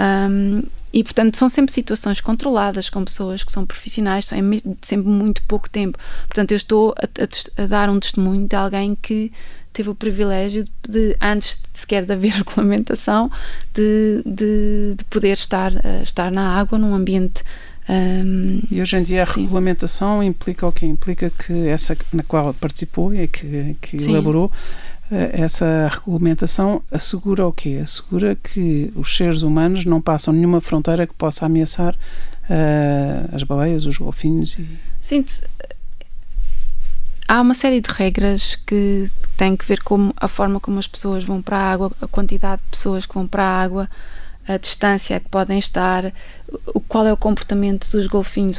Um, 0.00 0.62
e 0.92 1.04
portanto, 1.04 1.36
são 1.36 1.48
sempre 1.48 1.72
situações 1.72 2.20
controladas 2.20 2.90
com 2.90 3.04
pessoas 3.04 3.44
que 3.44 3.52
são 3.52 3.66
profissionais, 3.66 4.26
são 4.26 4.38
sempre 4.80 5.08
muito 5.08 5.42
pouco 5.42 5.68
tempo. 5.68 5.98
Portanto, 6.26 6.52
eu 6.52 6.56
estou 6.56 6.94
a, 6.98 7.60
a, 7.60 7.64
a 7.64 7.66
dar 7.66 7.90
um 7.90 8.00
testemunho 8.00 8.46
de 8.46 8.56
alguém 8.56 8.94
que 8.94 9.32
teve 9.72 9.88
o 9.88 9.94
privilégio 9.94 10.66
de, 10.86 11.16
antes 11.20 11.58
de 11.72 11.80
sequer 11.80 12.04
de 12.04 12.12
haver 12.12 12.32
regulamentação, 12.44 13.30
de, 13.72 14.22
de, 14.24 14.94
de 14.96 15.04
poder 15.04 15.32
estar, 15.32 15.72
uh, 15.72 16.02
estar 16.02 16.30
na 16.30 16.58
água 16.58 16.78
num 16.78 16.94
ambiente 16.94 17.42
um, 17.88 18.62
e 18.70 18.80
hoje 18.80 18.96
em 18.96 19.02
dia 19.02 19.24
a 19.24 19.26
sim. 19.26 19.42
regulamentação 19.42 20.22
implica 20.22 20.66
o 20.66 20.72
quê? 20.72 20.86
Implica 20.86 21.30
que 21.30 21.66
essa 21.66 21.96
na 22.12 22.22
qual 22.22 22.54
participou 22.54 23.12
e 23.12 23.26
que, 23.26 23.76
que 23.80 23.96
elaborou 23.96 24.52
eh, 25.10 25.42
essa 25.42 25.88
regulamentação 25.88 26.82
assegura 26.90 27.46
o 27.46 27.52
quê? 27.52 27.80
Assegura 27.82 28.36
que 28.36 28.92
os 28.94 29.16
seres 29.16 29.42
humanos 29.42 29.84
não 29.84 30.00
passam 30.00 30.32
nenhuma 30.32 30.60
fronteira 30.60 31.06
que 31.06 31.14
possa 31.14 31.44
ameaçar 31.44 31.94
uh, 31.94 33.34
as 33.34 33.42
baleias, 33.42 33.84
os 33.84 33.98
golfinhos 33.98 34.58
e... 34.58 34.66
Sinto. 35.02 35.42
Há 37.28 37.40
uma 37.40 37.54
série 37.54 37.80
de 37.80 37.90
regras 37.90 38.56
que 38.56 39.10
têm 39.36 39.56
que 39.56 39.66
ver 39.66 39.82
com 39.82 40.12
a 40.16 40.28
forma 40.28 40.60
como 40.60 40.78
as 40.78 40.86
pessoas 40.86 41.24
vão 41.24 41.42
para 41.42 41.58
a 41.58 41.72
água, 41.72 41.92
a 42.00 42.06
quantidade 42.06 42.62
de 42.62 42.68
pessoas 42.70 43.06
que 43.06 43.14
vão 43.14 43.26
para 43.26 43.44
a 43.44 43.62
água, 43.62 43.88
a 44.46 44.56
distância 44.56 45.20
que 45.20 45.28
podem 45.28 45.58
estar, 45.58 46.12
o, 46.74 46.80
qual 46.80 47.06
é 47.06 47.12
o 47.12 47.16
comportamento 47.16 47.90
dos 47.90 48.06
golfinhos 48.06 48.58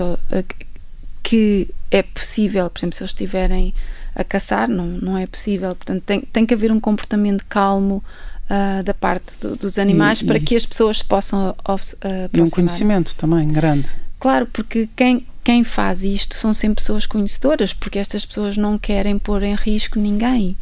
que 1.22 1.70
é 1.90 2.02
possível, 2.02 2.70
por 2.70 2.80
exemplo, 2.80 2.96
se 2.96 3.04
eles 3.04 3.12
estiverem 3.12 3.74
a 4.16 4.24
caçar, 4.24 4.68
não, 4.68 4.86
não 4.86 5.18
é 5.18 5.26
possível. 5.26 5.76
Portanto, 5.76 6.04
tem, 6.06 6.22
tem 6.22 6.46
que 6.46 6.54
haver 6.54 6.72
um 6.72 6.80
comportamento 6.80 7.46
calmo 7.48 8.04
uh, 8.50 8.84
da 8.84 8.94
parte 8.94 9.40
do, 9.40 9.52
dos 9.54 9.80
animais 9.80 10.22
e, 10.22 10.26
para 10.26 10.38
e, 10.38 10.42
que 10.42 10.56
as 10.56 10.66
pessoas 10.66 11.02
possam 11.02 11.56
aproximar. 11.60 12.30
E 12.34 12.42
um 12.42 12.50
conhecimento 12.50 13.16
também 13.16 13.48
grande. 13.48 13.90
Claro, 14.20 14.48
porque 14.48 14.90
quem, 14.96 15.26
quem 15.44 15.64
faz 15.64 16.04
isto 16.04 16.36
são 16.36 16.54
sempre 16.54 16.76
pessoas 16.76 17.06
conhecedoras, 17.06 17.74
porque 17.74 18.00
estas 18.00 18.26
pessoas 18.26 18.58
não 18.58 18.78
querem 18.78 19.18
pôr 19.18 19.44
em 19.44 19.56
risco 19.56 20.00
ninguém. 20.00 20.56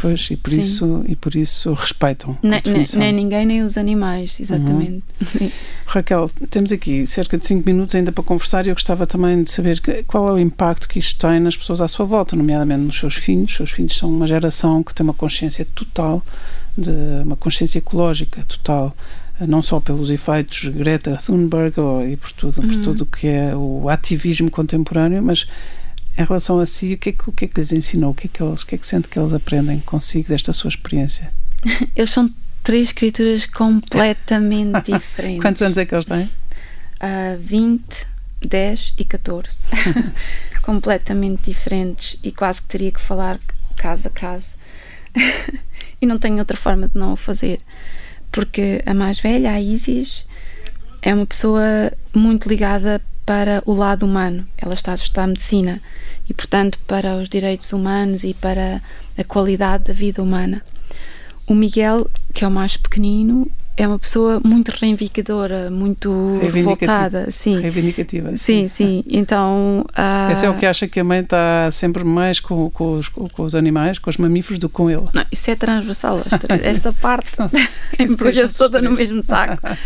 Pois, 0.00 0.28
e 0.30 0.36
por, 0.36 0.52
isso, 0.52 1.04
e 1.08 1.16
por 1.16 1.34
isso 1.34 1.72
respeitam. 1.72 2.36
Nem, 2.42 2.60
nem, 2.96 3.12
ninguém, 3.12 3.46
nem 3.46 3.62
os 3.62 3.78
animais, 3.78 4.38
exatamente. 4.38 5.02
Uhum. 5.40 5.50
Raquel, 5.86 6.30
temos 6.50 6.70
aqui 6.70 7.06
cerca 7.06 7.38
de 7.38 7.46
5 7.46 7.66
minutos 7.66 7.94
ainda 7.94 8.12
para 8.12 8.22
conversar 8.22 8.66
e 8.66 8.68
eu 8.68 8.74
gostava 8.74 9.06
também 9.06 9.42
de 9.42 9.50
saber 9.50 9.80
qual 10.06 10.28
é 10.28 10.32
o 10.32 10.38
impacto 10.38 10.86
que 10.86 10.98
isto 10.98 11.18
tem 11.18 11.40
nas 11.40 11.56
pessoas 11.56 11.80
à 11.80 11.88
sua 11.88 12.04
volta, 12.04 12.36
nomeadamente 12.36 12.82
nos 12.82 12.98
seus 12.98 13.14
filhos. 13.14 13.52
Os 13.52 13.56
seus 13.56 13.70
filhos 13.70 13.96
são 13.96 14.10
uma 14.10 14.26
geração 14.26 14.82
que 14.82 14.94
tem 14.94 15.02
uma 15.02 15.14
consciência 15.14 15.66
total, 15.74 16.22
de 16.76 16.90
uma 17.24 17.36
consciência 17.36 17.78
ecológica 17.78 18.42
total 18.44 18.94
não 19.46 19.62
só 19.62 19.80
pelos 19.80 20.10
efeitos 20.10 20.68
Greta 20.68 21.16
Thunberg 21.16 21.80
ou, 21.80 22.06
e 22.06 22.16
por 22.16 22.30
tudo, 22.32 22.60
uhum. 22.60 22.68
por 22.68 22.76
tudo 22.78 23.06
que 23.06 23.26
é 23.26 23.56
o 23.56 23.88
ativismo 23.88 24.50
contemporâneo, 24.50 25.22
mas 25.22 25.46
em 26.20 26.24
relação 26.24 26.60
a 26.60 26.66
si, 26.66 26.92
o 26.92 26.98
que 26.98 27.08
é 27.08 27.12
que, 27.12 27.30
o 27.30 27.32
que, 27.32 27.46
é 27.46 27.48
que 27.48 27.58
lhes 27.58 27.72
ensinou? 27.72 28.10
O 28.10 28.14
que 28.14 28.26
é 28.26 28.30
que, 28.30 28.42
eles, 28.42 28.62
o 28.62 28.66
que 28.66 28.74
é 28.74 28.78
que 28.78 28.86
sente 28.86 29.08
que 29.08 29.18
eles 29.18 29.32
aprendem 29.32 29.80
consigo 29.80 30.28
desta 30.28 30.52
sua 30.52 30.68
experiência? 30.68 31.32
Eles 31.96 32.10
são 32.10 32.30
três 32.62 32.88
escrituras 32.88 33.46
completamente 33.46 34.92
diferentes. 34.92 35.40
Quantos 35.40 35.62
anos 35.62 35.78
é 35.78 35.86
que 35.86 35.94
eles 35.94 36.04
têm? 36.04 36.24
Uh, 36.24 37.38
20, 37.40 37.82
10 38.46 38.94
e 38.98 39.04
14. 39.04 39.56
completamente 40.62 41.50
diferentes 41.50 42.18
e 42.22 42.30
quase 42.30 42.60
que 42.60 42.68
teria 42.68 42.92
que 42.92 43.00
falar 43.00 43.40
caso 43.76 44.08
a 44.08 44.10
caso. 44.10 44.54
e 46.00 46.04
não 46.04 46.18
tenho 46.18 46.38
outra 46.38 46.56
forma 46.56 46.86
de 46.86 46.98
não 46.98 47.14
o 47.14 47.16
fazer. 47.16 47.60
Porque 48.30 48.82
a 48.84 48.92
mais 48.92 49.18
velha, 49.18 49.52
a 49.52 49.60
Isis, 49.60 50.26
é 51.00 51.14
uma 51.14 51.26
pessoa 51.26 51.90
muito 52.14 52.46
ligada 52.46 53.00
para 53.24 53.62
o 53.64 53.72
lado 53.72 54.04
humano. 54.04 54.46
Ela 54.58 54.74
está 54.74 54.92
a 54.92 54.96
estudar 54.96 55.26
medicina 55.26 55.80
e, 56.30 56.34
portanto, 56.34 56.78
para 56.86 57.16
os 57.16 57.28
direitos 57.28 57.72
humanos 57.72 58.22
e 58.22 58.32
para 58.32 58.80
a 59.18 59.24
qualidade 59.24 59.84
da 59.84 59.92
vida 59.92 60.22
humana. 60.22 60.62
O 61.44 61.54
Miguel, 61.54 62.08
que 62.32 62.44
é 62.44 62.48
o 62.48 62.50
mais 62.50 62.76
pequenino, 62.76 63.50
é 63.76 63.88
uma 63.88 63.98
pessoa 63.98 64.40
muito 64.44 64.68
reivindicadora, 64.68 65.70
muito 65.70 66.38
revoltada. 66.40 67.32
Sim. 67.32 67.60
Reivindicativa. 67.60 68.36
Sim, 68.36 68.68
sim. 68.68 69.02
Então. 69.08 69.84
Uh... 69.88 70.30
Esse 70.30 70.46
é 70.46 70.50
o 70.50 70.54
que 70.54 70.64
acha 70.64 70.86
que 70.86 71.00
a 71.00 71.04
mãe 71.04 71.20
está 71.20 71.68
sempre 71.72 72.04
mais 72.04 72.38
com, 72.38 72.70
com, 72.70 72.98
os, 72.98 73.08
com 73.08 73.42
os 73.42 73.54
animais, 73.56 73.98
com 73.98 74.08
os 74.08 74.16
mamíferos, 74.16 74.60
do 74.60 74.68
que 74.68 74.74
com 74.74 74.88
ele. 74.88 75.08
Não, 75.12 75.24
isso 75.32 75.50
é 75.50 75.56
transversal. 75.56 76.22
Esta 76.62 76.92
parte 77.00 77.30
embrulha-se 77.98 78.56
toda 78.56 78.80
no 78.80 78.92
mesmo 78.92 79.24
saco. 79.24 79.60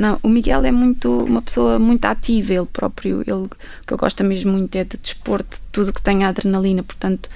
Não, 0.00 0.18
o 0.22 0.30
Miguel 0.30 0.64
é 0.64 0.72
muito 0.72 1.24
uma 1.24 1.42
pessoa 1.42 1.78
muito 1.78 2.06
ativa, 2.06 2.54
ele 2.54 2.66
próprio. 2.66 3.20
Ele, 3.20 3.32
o 3.32 3.48
que 3.48 3.92
ele 3.92 4.00
gosta 4.00 4.24
mesmo 4.24 4.50
muito 4.50 4.74
é 4.74 4.82
de 4.82 4.96
desporto, 4.96 5.60
tudo 5.70 5.92
que 5.92 6.00
tem 6.00 6.24
adrenalina, 6.24 6.82
portanto. 6.82 7.28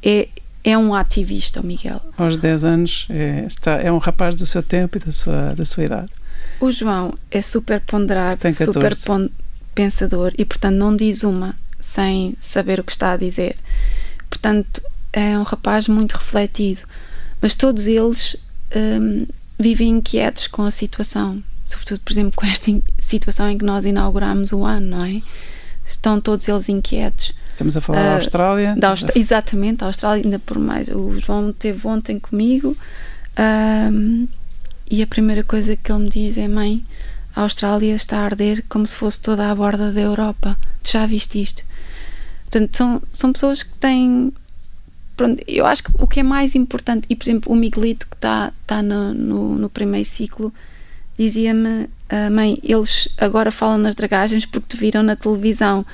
É, 0.00 0.28
é 0.62 0.78
um 0.78 0.94
ativista, 0.94 1.60
o 1.60 1.66
Miguel. 1.66 2.00
Aos 2.16 2.36
10 2.36 2.64
anos 2.64 3.06
é, 3.10 3.44
está, 3.48 3.72
é 3.72 3.90
um 3.90 3.98
rapaz 3.98 4.36
do 4.36 4.46
seu 4.46 4.62
tempo 4.62 4.98
e 4.98 5.00
da 5.00 5.10
sua, 5.10 5.52
da 5.52 5.64
sua 5.64 5.82
idade. 5.82 6.10
O 6.60 6.70
João 6.70 7.12
é 7.28 7.42
super 7.42 7.80
ponderado, 7.80 8.40
super 8.54 8.96
pon 9.04 9.28
pensador 9.74 10.32
e, 10.38 10.44
portanto, 10.44 10.76
não 10.76 10.94
diz 10.94 11.24
uma 11.24 11.56
sem 11.80 12.36
saber 12.38 12.78
o 12.78 12.84
que 12.84 12.92
está 12.92 13.12
a 13.12 13.16
dizer. 13.16 13.56
Portanto, 14.30 14.80
é 15.12 15.36
um 15.36 15.42
rapaz 15.42 15.88
muito 15.88 16.12
refletido. 16.12 16.82
Mas 17.40 17.56
todos 17.56 17.88
eles 17.88 18.36
hum, 18.76 19.26
vivem 19.58 19.88
inquietos 19.88 20.46
com 20.46 20.62
a 20.62 20.70
situação. 20.70 21.42
Sobretudo, 21.72 22.00
por 22.00 22.12
exemplo, 22.12 22.32
com 22.36 22.46
esta 22.46 22.70
situação 22.98 23.50
em 23.50 23.58
que 23.58 23.64
nós 23.64 23.84
inauguramos 23.84 24.52
o 24.52 24.64
ano, 24.64 24.86
não 24.86 25.04
é? 25.04 25.22
Estão 25.86 26.20
todos 26.20 26.46
eles 26.48 26.68
inquietos 26.68 27.34
Estamos 27.52 27.76
a 27.76 27.80
falar 27.80 28.00
uh, 28.00 28.04
da 28.04 28.14
Austrália? 28.14 28.74
Da 28.76 28.88
Aust 28.88 29.06
exatamente, 29.14 29.84
a 29.84 29.86
Austrália, 29.86 30.24
ainda 30.24 30.38
por 30.38 30.58
mais. 30.58 30.88
O 30.88 31.18
João 31.18 31.52
teve 31.52 31.86
ontem 31.86 32.18
comigo 32.18 32.76
e 34.90 35.02
a 35.02 35.06
primeira 35.06 35.42
coisa 35.42 35.76
que 35.76 35.92
ele 35.92 36.04
me 36.04 36.08
diz 36.08 36.36
é: 36.36 36.48
Mãe, 36.48 36.84
a 37.34 37.42
Austrália 37.42 37.94
está 37.94 38.18
a 38.18 38.24
arder 38.24 38.64
como 38.68 38.86
se 38.86 38.96
fosse 38.96 39.20
toda 39.20 39.50
a 39.50 39.54
borda 39.54 39.92
da 39.92 40.00
Europa. 40.00 40.56
Tu 40.82 40.92
já 40.92 41.06
viste 41.06 41.40
isto? 41.40 41.62
Portanto, 42.42 42.76
são, 42.76 43.02
são 43.10 43.32
pessoas 43.32 43.62
que 43.62 43.74
têm. 43.74 44.32
Pronto, 45.16 45.42
eu 45.46 45.66
acho 45.66 45.84
que 45.84 45.90
o 45.98 46.06
que 46.06 46.20
é 46.20 46.22
mais 46.22 46.54
importante, 46.54 47.06
e 47.08 47.14
por 47.14 47.24
exemplo, 47.24 47.52
o 47.52 47.56
Miguelito 47.56 48.08
que 48.08 48.16
está 48.16 48.52
tá 48.66 48.82
no, 48.82 49.12
no, 49.12 49.54
no 49.56 49.70
primeiro 49.70 50.08
ciclo, 50.08 50.52
dizia-me: 51.18 51.84
uh, 51.84 52.30
Mãe, 52.30 52.58
eles 52.62 53.08
agora 53.18 53.50
falam 53.50 53.78
nas 53.78 53.94
dragagens 53.94 54.46
porque 54.46 54.76
te 54.76 54.80
viram 54.80 55.02
na 55.02 55.16
televisão 55.16 55.84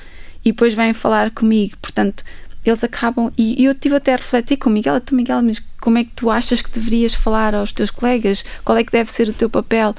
e 0.43 0.51
depois 0.51 0.73
vêm 0.73 0.93
falar 0.93 1.31
comigo. 1.31 1.75
Portanto, 1.81 2.23
eles 2.65 2.83
acabam. 2.83 3.31
E, 3.37 3.63
eu 3.63 3.73
tive 3.73 3.95
até 3.95 4.13
a 4.13 4.17
refletir 4.17 4.57
com 4.57 4.69
o 4.69 4.73
Miguel: 4.73 4.99
tu, 5.01 5.15
Miguel, 5.15 5.41
mas 5.41 5.61
como 5.81 5.97
é 5.97 6.03
que 6.03 6.11
tu 6.15 6.29
achas 6.29 6.61
que 6.61 6.71
deverias 6.71 7.13
falar 7.13 7.55
aos 7.55 7.73
teus 7.73 7.91
colegas? 7.91 8.43
Qual 8.63 8.77
é 8.77 8.83
que 8.83 8.91
deve 8.91 9.11
ser 9.11 9.29
o 9.29 9.33
teu 9.33 9.49
papel? 9.49 9.95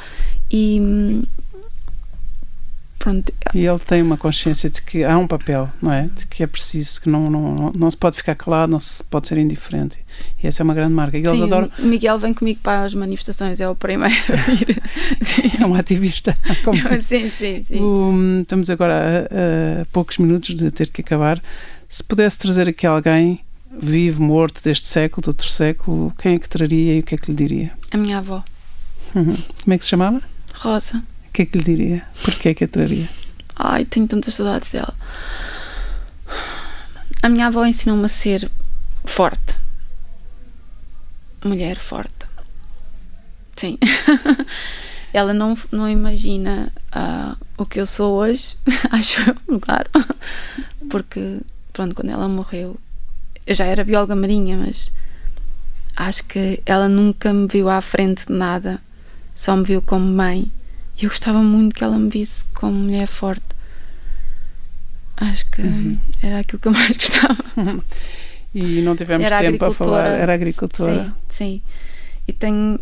E. 0.50 1.22
Pronto. 3.00 3.32
E 3.54 3.64
ele 3.64 3.78
tem 3.78 4.02
uma 4.02 4.18
consciência 4.18 4.68
de 4.68 4.82
que 4.82 5.02
há 5.02 5.16
um 5.16 5.26
papel, 5.26 5.70
não 5.80 5.90
é? 5.90 6.10
De 6.14 6.26
que 6.26 6.42
é 6.42 6.46
preciso, 6.46 7.00
que 7.00 7.08
não, 7.08 7.30
não, 7.30 7.54
não, 7.54 7.72
não 7.72 7.90
se 7.90 7.96
pode 7.96 8.18
ficar 8.18 8.34
calado, 8.34 8.70
não 8.70 8.78
se 8.78 9.02
pode 9.02 9.26
ser 9.26 9.38
indiferente. 9.38 9.98
E 10.42 10.46
essa 10.46 10.62
é 10.62 10.64
uma 10.64 10.74
grande 10.74 10.92
marca. 10.92 11.16
E 11.16 11.22
eles 11.22 11.38
sim, 11.38 11.44
adoram. 11.44 11.70
O 11.78 11.86
Miguel 11.86 12.18
vem 12.18 12.34
comigo 12.34 12.60
para 12.62 12.84
as 12.84 12.92
manifestações, 12.92 13.58
é 13.58 13.66
o 13.66 13.74
primeiro 13.74 14.14
a 14.14 14.36
vir. 14.36 14.82
sim. 15.22 15.50
É 15.58 15.66
um 15.66 15.74
ativista. 15.74 16.34
sim, 17.00 17.30
sim, 17.30 17.62
sim. 17.62 17.80
O, 17.80 18.42
estamos 18.42 18.68
agora 18.68 19.26
a, 19.30 19.80
a 19.80 19.86
poucos 19.86 20.18
minutos 20.18 20.54
de 20.54 20.70
ter 20.70 20.90
que 20.90 21.00
acabar. 21.00 21.42
Se 21.88 22.04
pudesse 22.04 22.38
trazer 22.38 22.68
aqui 22.68 22.86
alguém 22.86 23.40
vivo, 23.80 24.22
morto, 24.22 24.62
deste 24.62 24.86
século, 24.86 25.22
do 25.22 25.28
outro 25.28 25.48
século, 25.48 26.12
quem 26.20 26.34
é 26.34 26.38
que 26.38 26.48
traria 26.50 26.96
e 26.96 27.00
o 27.00 27.02
que 27.02 27.14
é 27.14 27.18
que 27.18 27.30
lhe 27.30 27.36
diria? 27.36 27.72
A 27.92 27.96
minha 27.96 28.18
avó. 28.18 28.44
Uhum. 29.14 29.36
Como 29.64 29.74
é 29.74 29.78
que 29.78 29.84
se 29.84 29.90
chamava? 29.90 30.20
Rosa. 30.52 31.02
O 31.30 31.32
que 31.32 31.42
é 31.42 31.46
que 31.46 31.58
lhe 31.58 31.64
diria? 31.64 32.02
Porquê 32.24 32.48
é 32.48 32.54
que 32.54 32.64
a 32.64 32.68
traria? 32.68 33.08
Ai, 33.54 33.84
tenho 33.84 34.08
tantas 34.08 34.34
saudades 34.34 34.72
dela. 34.72 34.92
A 37.22 37.28
minha 37.28 37.46
avó 37.46 37.64
ensinou-me 37.64 38.04
a 38.04 38.08
ser 38.08 38.50
forte. 39.04 39.56
Mulher 41.44 41.78
forte. 41.78 42.26
Sim. 43.54 43.78
Ela 45.14 45.32
não, 45.32 45.56
não 45.70 45.88
imagina 45.88 46.72
uh, 46.92 47.36
o 47.56 47.64
que 47.64 47.80
eu 47.80 47.86
sou 47.86 48.16
hoje, 48.18 48.56
acho 48.90 49.20
eu, 49.30 49.60
claro. 49.60 49.88
Porque, 50.88 51.40
pronto, 51.72 51.94
quando 51.94 52.10
ela 52.10 52.28
morreu, 52.28 52.76
eu 53.46 53.54
já 53.54 53.66
era 53.66 53.84
bióloga 53.84 54.16
marinha, 54.16 54.56
mas 54.56 54.90
acho 55.96 56.24
que 56.24 56.60
ela 56.64 56.88
nunca 56.88 57.32
me 57.32 57.46
viu 57.46 57.68
à 57.68 57.80
frente 57.80 58.26
de 58.26 58.32
nada, 58.32 58.80
só 59.34 59.56
me 59.56 59.64
viu 59.64 59.82
como 59.82 60.06
mãe 60.06 60.50
e 61.00 61.04
eu 61.04 61.08
gostava 61.08 61.42
muito 61.42 61.74
que 61.74 61.82
ela 61.82 61.98
me 61.98 62.10
visse 62.10 62.44
como 62.52 62.72
mulher 62.72 63.06
forte. 63.06 63.42
Acho 65.16 65.50
que 65.50 65.62
uhum. 65.62 65.98
era 66.22 66.40
aquilo 66.40 66.58
que 66.58 66.68
eu 66.68 66.72
mais 66.72 66.96
gostava. 66.96 67.44
E 68.52 68.82
não 68.82 68.96
tivemos 68.96 69.24
era 69.24 69.38
tempo 69.38 69.64
a 69.64 69.72
falar. 69.72 70.08
Era 70.08 70.34
agricultora. 70.34 71.04
Sim, 71.04 71.12
sim. 71.28 71.62
E 72.26 72.32
tenho. 72.32 72.80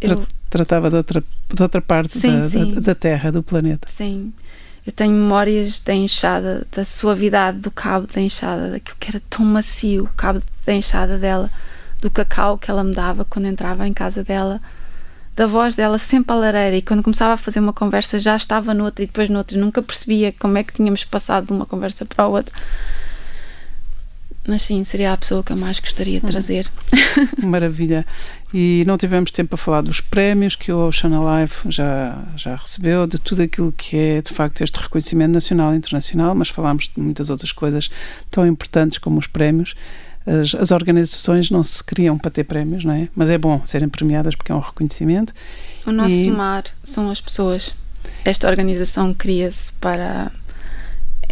Eu... 0.00 0.26
Tratava 0.48 0.90
de 0.90 0.96
outra, 0.96 1.22
de 1.54 1.62
outra 1.62 1.80
parte 1.80 2.18
sim, 2.18 2.40
da, 2.40 2.48
sim. 2.48 2.74
Da, 2.74 2.80
da, 2.80 2.94
Terra, 2.96 3.30
do 3.30 3.40
planeta. 3.40 3.86
Sim. 3.88 4.32
Eu 4.84 4.90
tenho 4.90 5.12
memórias 5.12 5.78
da 5.78 5.94
enxada, 5.94 6.66
da 6.72 6.84
suavidade 6.84 7.58
do 7.58 7.70
cabo 7.70 8.08
da 8.12 8.20
enxada, 8.20 8.68
daquilo 8.68 8.96
que 8.98 9.10
era 9.10 9.22
tão 9.30 9.44
macio, 9.44 10.06
o 10.06 10.16
cabo 10.16 10.42
da 10.66 10.72
enxada 10.72 11.18
dela, 11.18 11.48
do 12.00 12.10
cacau 12.10 12.58
que 12.58 12.68
ela 12.68 12.82
me 12.82 12.92
dava 12.92 13.24
quando 13.24 13.46
entrava 13.46 13.86
em 13.86 13.94
casa 13.94 14.24
dela 14.24 14.60
da 15.40 15.46
voz 15.46 15.74
dela 15.74 15.96
sempre 15.96 16.36
a 16.36 16.38
lareira 16.38 16.76
e 16.76 16.82
quando 16.82 17.02
começava 17.02 17.32
a 17.32 17.36
fazer 17.38 17.60
uma 17.60 17.72
conversa 17.72 18.18
já 18.18 18.36
estava 18.36 18.74
noutra 18.74 19.02
e 19.02 19.06
depois 19.06 19.30
noutra, 19.30 19.58
nunca 19.58 19.80
percebia 19.80 20.34
como 20.38 20.58
é 20.58 20.62
que 20.62 20.74
tínhamos 20.74 21.02
passado 21.02 21.46
de 21.46 21.52
uma 21.54 21.64
conversa 21.64 22.04
para 22.04 22.24
a 22.24 22.28
outra. 22.28 22.54
mas 24.46 24.60
sim, 24.60 24.84
seria 24.84 25.14
a 25.14 25.16
pessoa 25.16 25.42
que 25.42 25.50
eu 25.50 25.56
mais 25.56 25.80
gostaria 25.80 26.18
de 26.18 26.26
uhum. 26.26 26.30
trazer. 26.30 26.70
Maravilha. 27.42 28.04
E 28.52 28.84
não 28.86 28.98
tivemos 28.98 29.32
tempo 29.32 29.54
a 29.54 29.56
falar 29.56 29.80
dos 29.80 30.02
prémios 30.02 30.56
que 30.56 30.70
o 30.70 30.88
Ocean 30.88 31.18
Alive 31.18 31.54
já, 31.70 32.22
já 32.36 32.54
recebeu, 32.54 33.06
de 33.06 33.18
tudo 33.18 33.40
aquilo 33.40 33.72
que 33.72 33.96
é, 33.96 34.20
de 34.20 34.34
facto, 34.34 34.60
este 34.60 34.78
reconhecimento 34.78 35.32
nacional 35.32 35.72
e 35.72 35.78
internacional, 35.78 36.34
mas 36.34 36.50
falámos 36.50 36.90
de 36.94 37.00
muitas 37.00 37.30
outras 37.30 37.50
coisas 37.50 37.88
tão 38.28 38.46
importantes 38.46 38.98
como 38.98 39.18
os 39.18 39.26
prémios. 39.26 39.74
As, 40.26 40.54
as, 40.54 40.70
organizações 40.70 41.50
não 41.50 41.62
se 41.62 41.82
criam 41.82 42.18
para 42.18 42.30
ter 42.30 42.44
prémios, 42.44 42.84
não 42.84 42.92
é? 42.92 43.08
Mas 43.14 43.30
é 43.30 43.38
bom 43.38 43.62
serem 43.64 43.88
premiadas 43.88 44.34
porque 44.34 44.52
é 44.52 44.54
um 44.54 44.60
reconhecimento. 44.60 45.32
O 45.86 45.92
nosso 45.92 46.14
e... 46.14 46.30
mar 46.30 46.64
são 46.84 47.10
as 47.10 47.20
pessoas. 47.20 47.74
Esta 48.24 48.48
organização 48.48 49.14
cria-se 49.14 49.72
para 49.72 50.30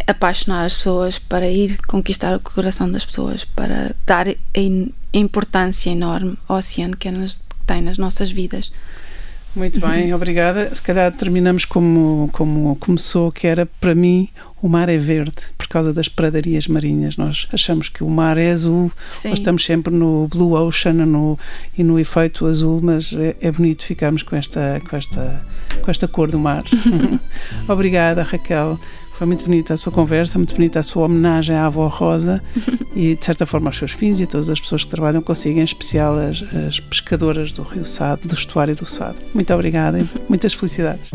apaixonar 0.07 0.65
as 0.65 0.75
pessoas, 0.75 1.19
para 1.19 1.49
ir 1.49 1.77
conquistar 1.85 2.35
o 2.35 2.39
coração 2.39 2.89
das 2.89 3.05
pessoas, 3.05 3.45
para 3.45 3.95
dar 4.05 4.27
a 4.27 5.17
importância 5.17 5.89
enorme 5.89 6.37
ao 6.47 6.57
oceano 6.57 6.97
que 6.97 7.09
tem 7.65 7.81
nas 7.81 7.97
nossas 7.97 8.31
vidas. 8.31 8.71
Muito 9.59 9.81
bem, 9.81 10.13
obrigada. 10.13 10.73
Se 10.73 10.81
calhar 10.81 11.11
terminamos 11.11 11.65
como, 11.65 12.29
como 12.31 12.77
começou, 12.77 13.29
que 13.29 13.45
era 13.45 13.65
para 13.65 13.93
mim 13.93 14.29
o 14.61 14.69
mar 14.69 14.87
é 14.87 14.97
verde 14.97 15.33
por 15.57 15.67
causa 15.67 15.91
das 15.91 16.07
pradarias 16.07 16.65
marinhas. 16.65 17.17
Nós 17.17 17.45
achamos 17.51 17.89
que 17.89 18.01
o 18.01 18.09
mar 18.09 18.37
é 18.37 18.51
azul, 18.51 18.89
Sim. 19.09 19.29
nós 19.29 19.39
estamos 19.39 19.65
sempre 19.65 19.93
no 19.93 20.29
blue 20.29 20.53
ocean 20.53 20.93
no, 20.93 21.37
e 21.77 21.83
no 21.83 21.99
efeito 21.99 22.45
azul, 22.45 22.79
mas 22.81 23.11
é, 23.11 23.35
é 23.41 23.51
bonito 23.51 23.83
ficarmos 23.83 24.23
com 24.23 24.33
esta, 24.37 24.81
com 24.89 24.95
esta, 24.95 25.41
com 25.81 25.91
esta 25.91 26.07
cor 26.07 26.31
do 26.31 26.39
mar. 26.39 26.63
obrigada, 27.67 28.23
Raquel. 28.23 28.79
Foi 29.19 29.27
muito 29.27 29.43
bonita 29.43 29.73
a 29.73 29.77
sua 29.77 29.91
conversa, 29.91 30.39
muito 30.39 30.55
bonita 30.55 30.79
a 30.79 30.83
sua 30.83 31.03
homenagem 31.03 31.53
à 31.53 31.65
avó 31.65 31.89
Rosa 31.89 32.41
e, 32.95 33.15
de 33.15 33.25
certa 33.25 33.45
forma, 33.45 33.67
aos 33.67 33.77
seus 33.77 33.91
fins 33.91 34.21
e 34.21 34.23
a 34.23 34.27
todas 34.27 34.49
as 34.49 34.61
pessoas 34.61 34.85
que 34.85 34.89
trabalham 34.89 35.21
consigo, 35.21 35.59
em 35.59 35.63
especial 35.63 36.17
as, 36.17 36.41
as 36.65 36.79
pescadoras 36.79 37.51
do 37.51 37.61
Rio 37.63 37.85
Sado, 37.85 38.25
do 38.25 38.33
estuário 38.33 38.77
do 38.77 38.85
Sado. 38.85 39.17
Muito 39.33 39.53
obrigada 39.53 39.99
e 39.99 40.07
muitas 40.29 40.53
felicidades. 40.53 41.11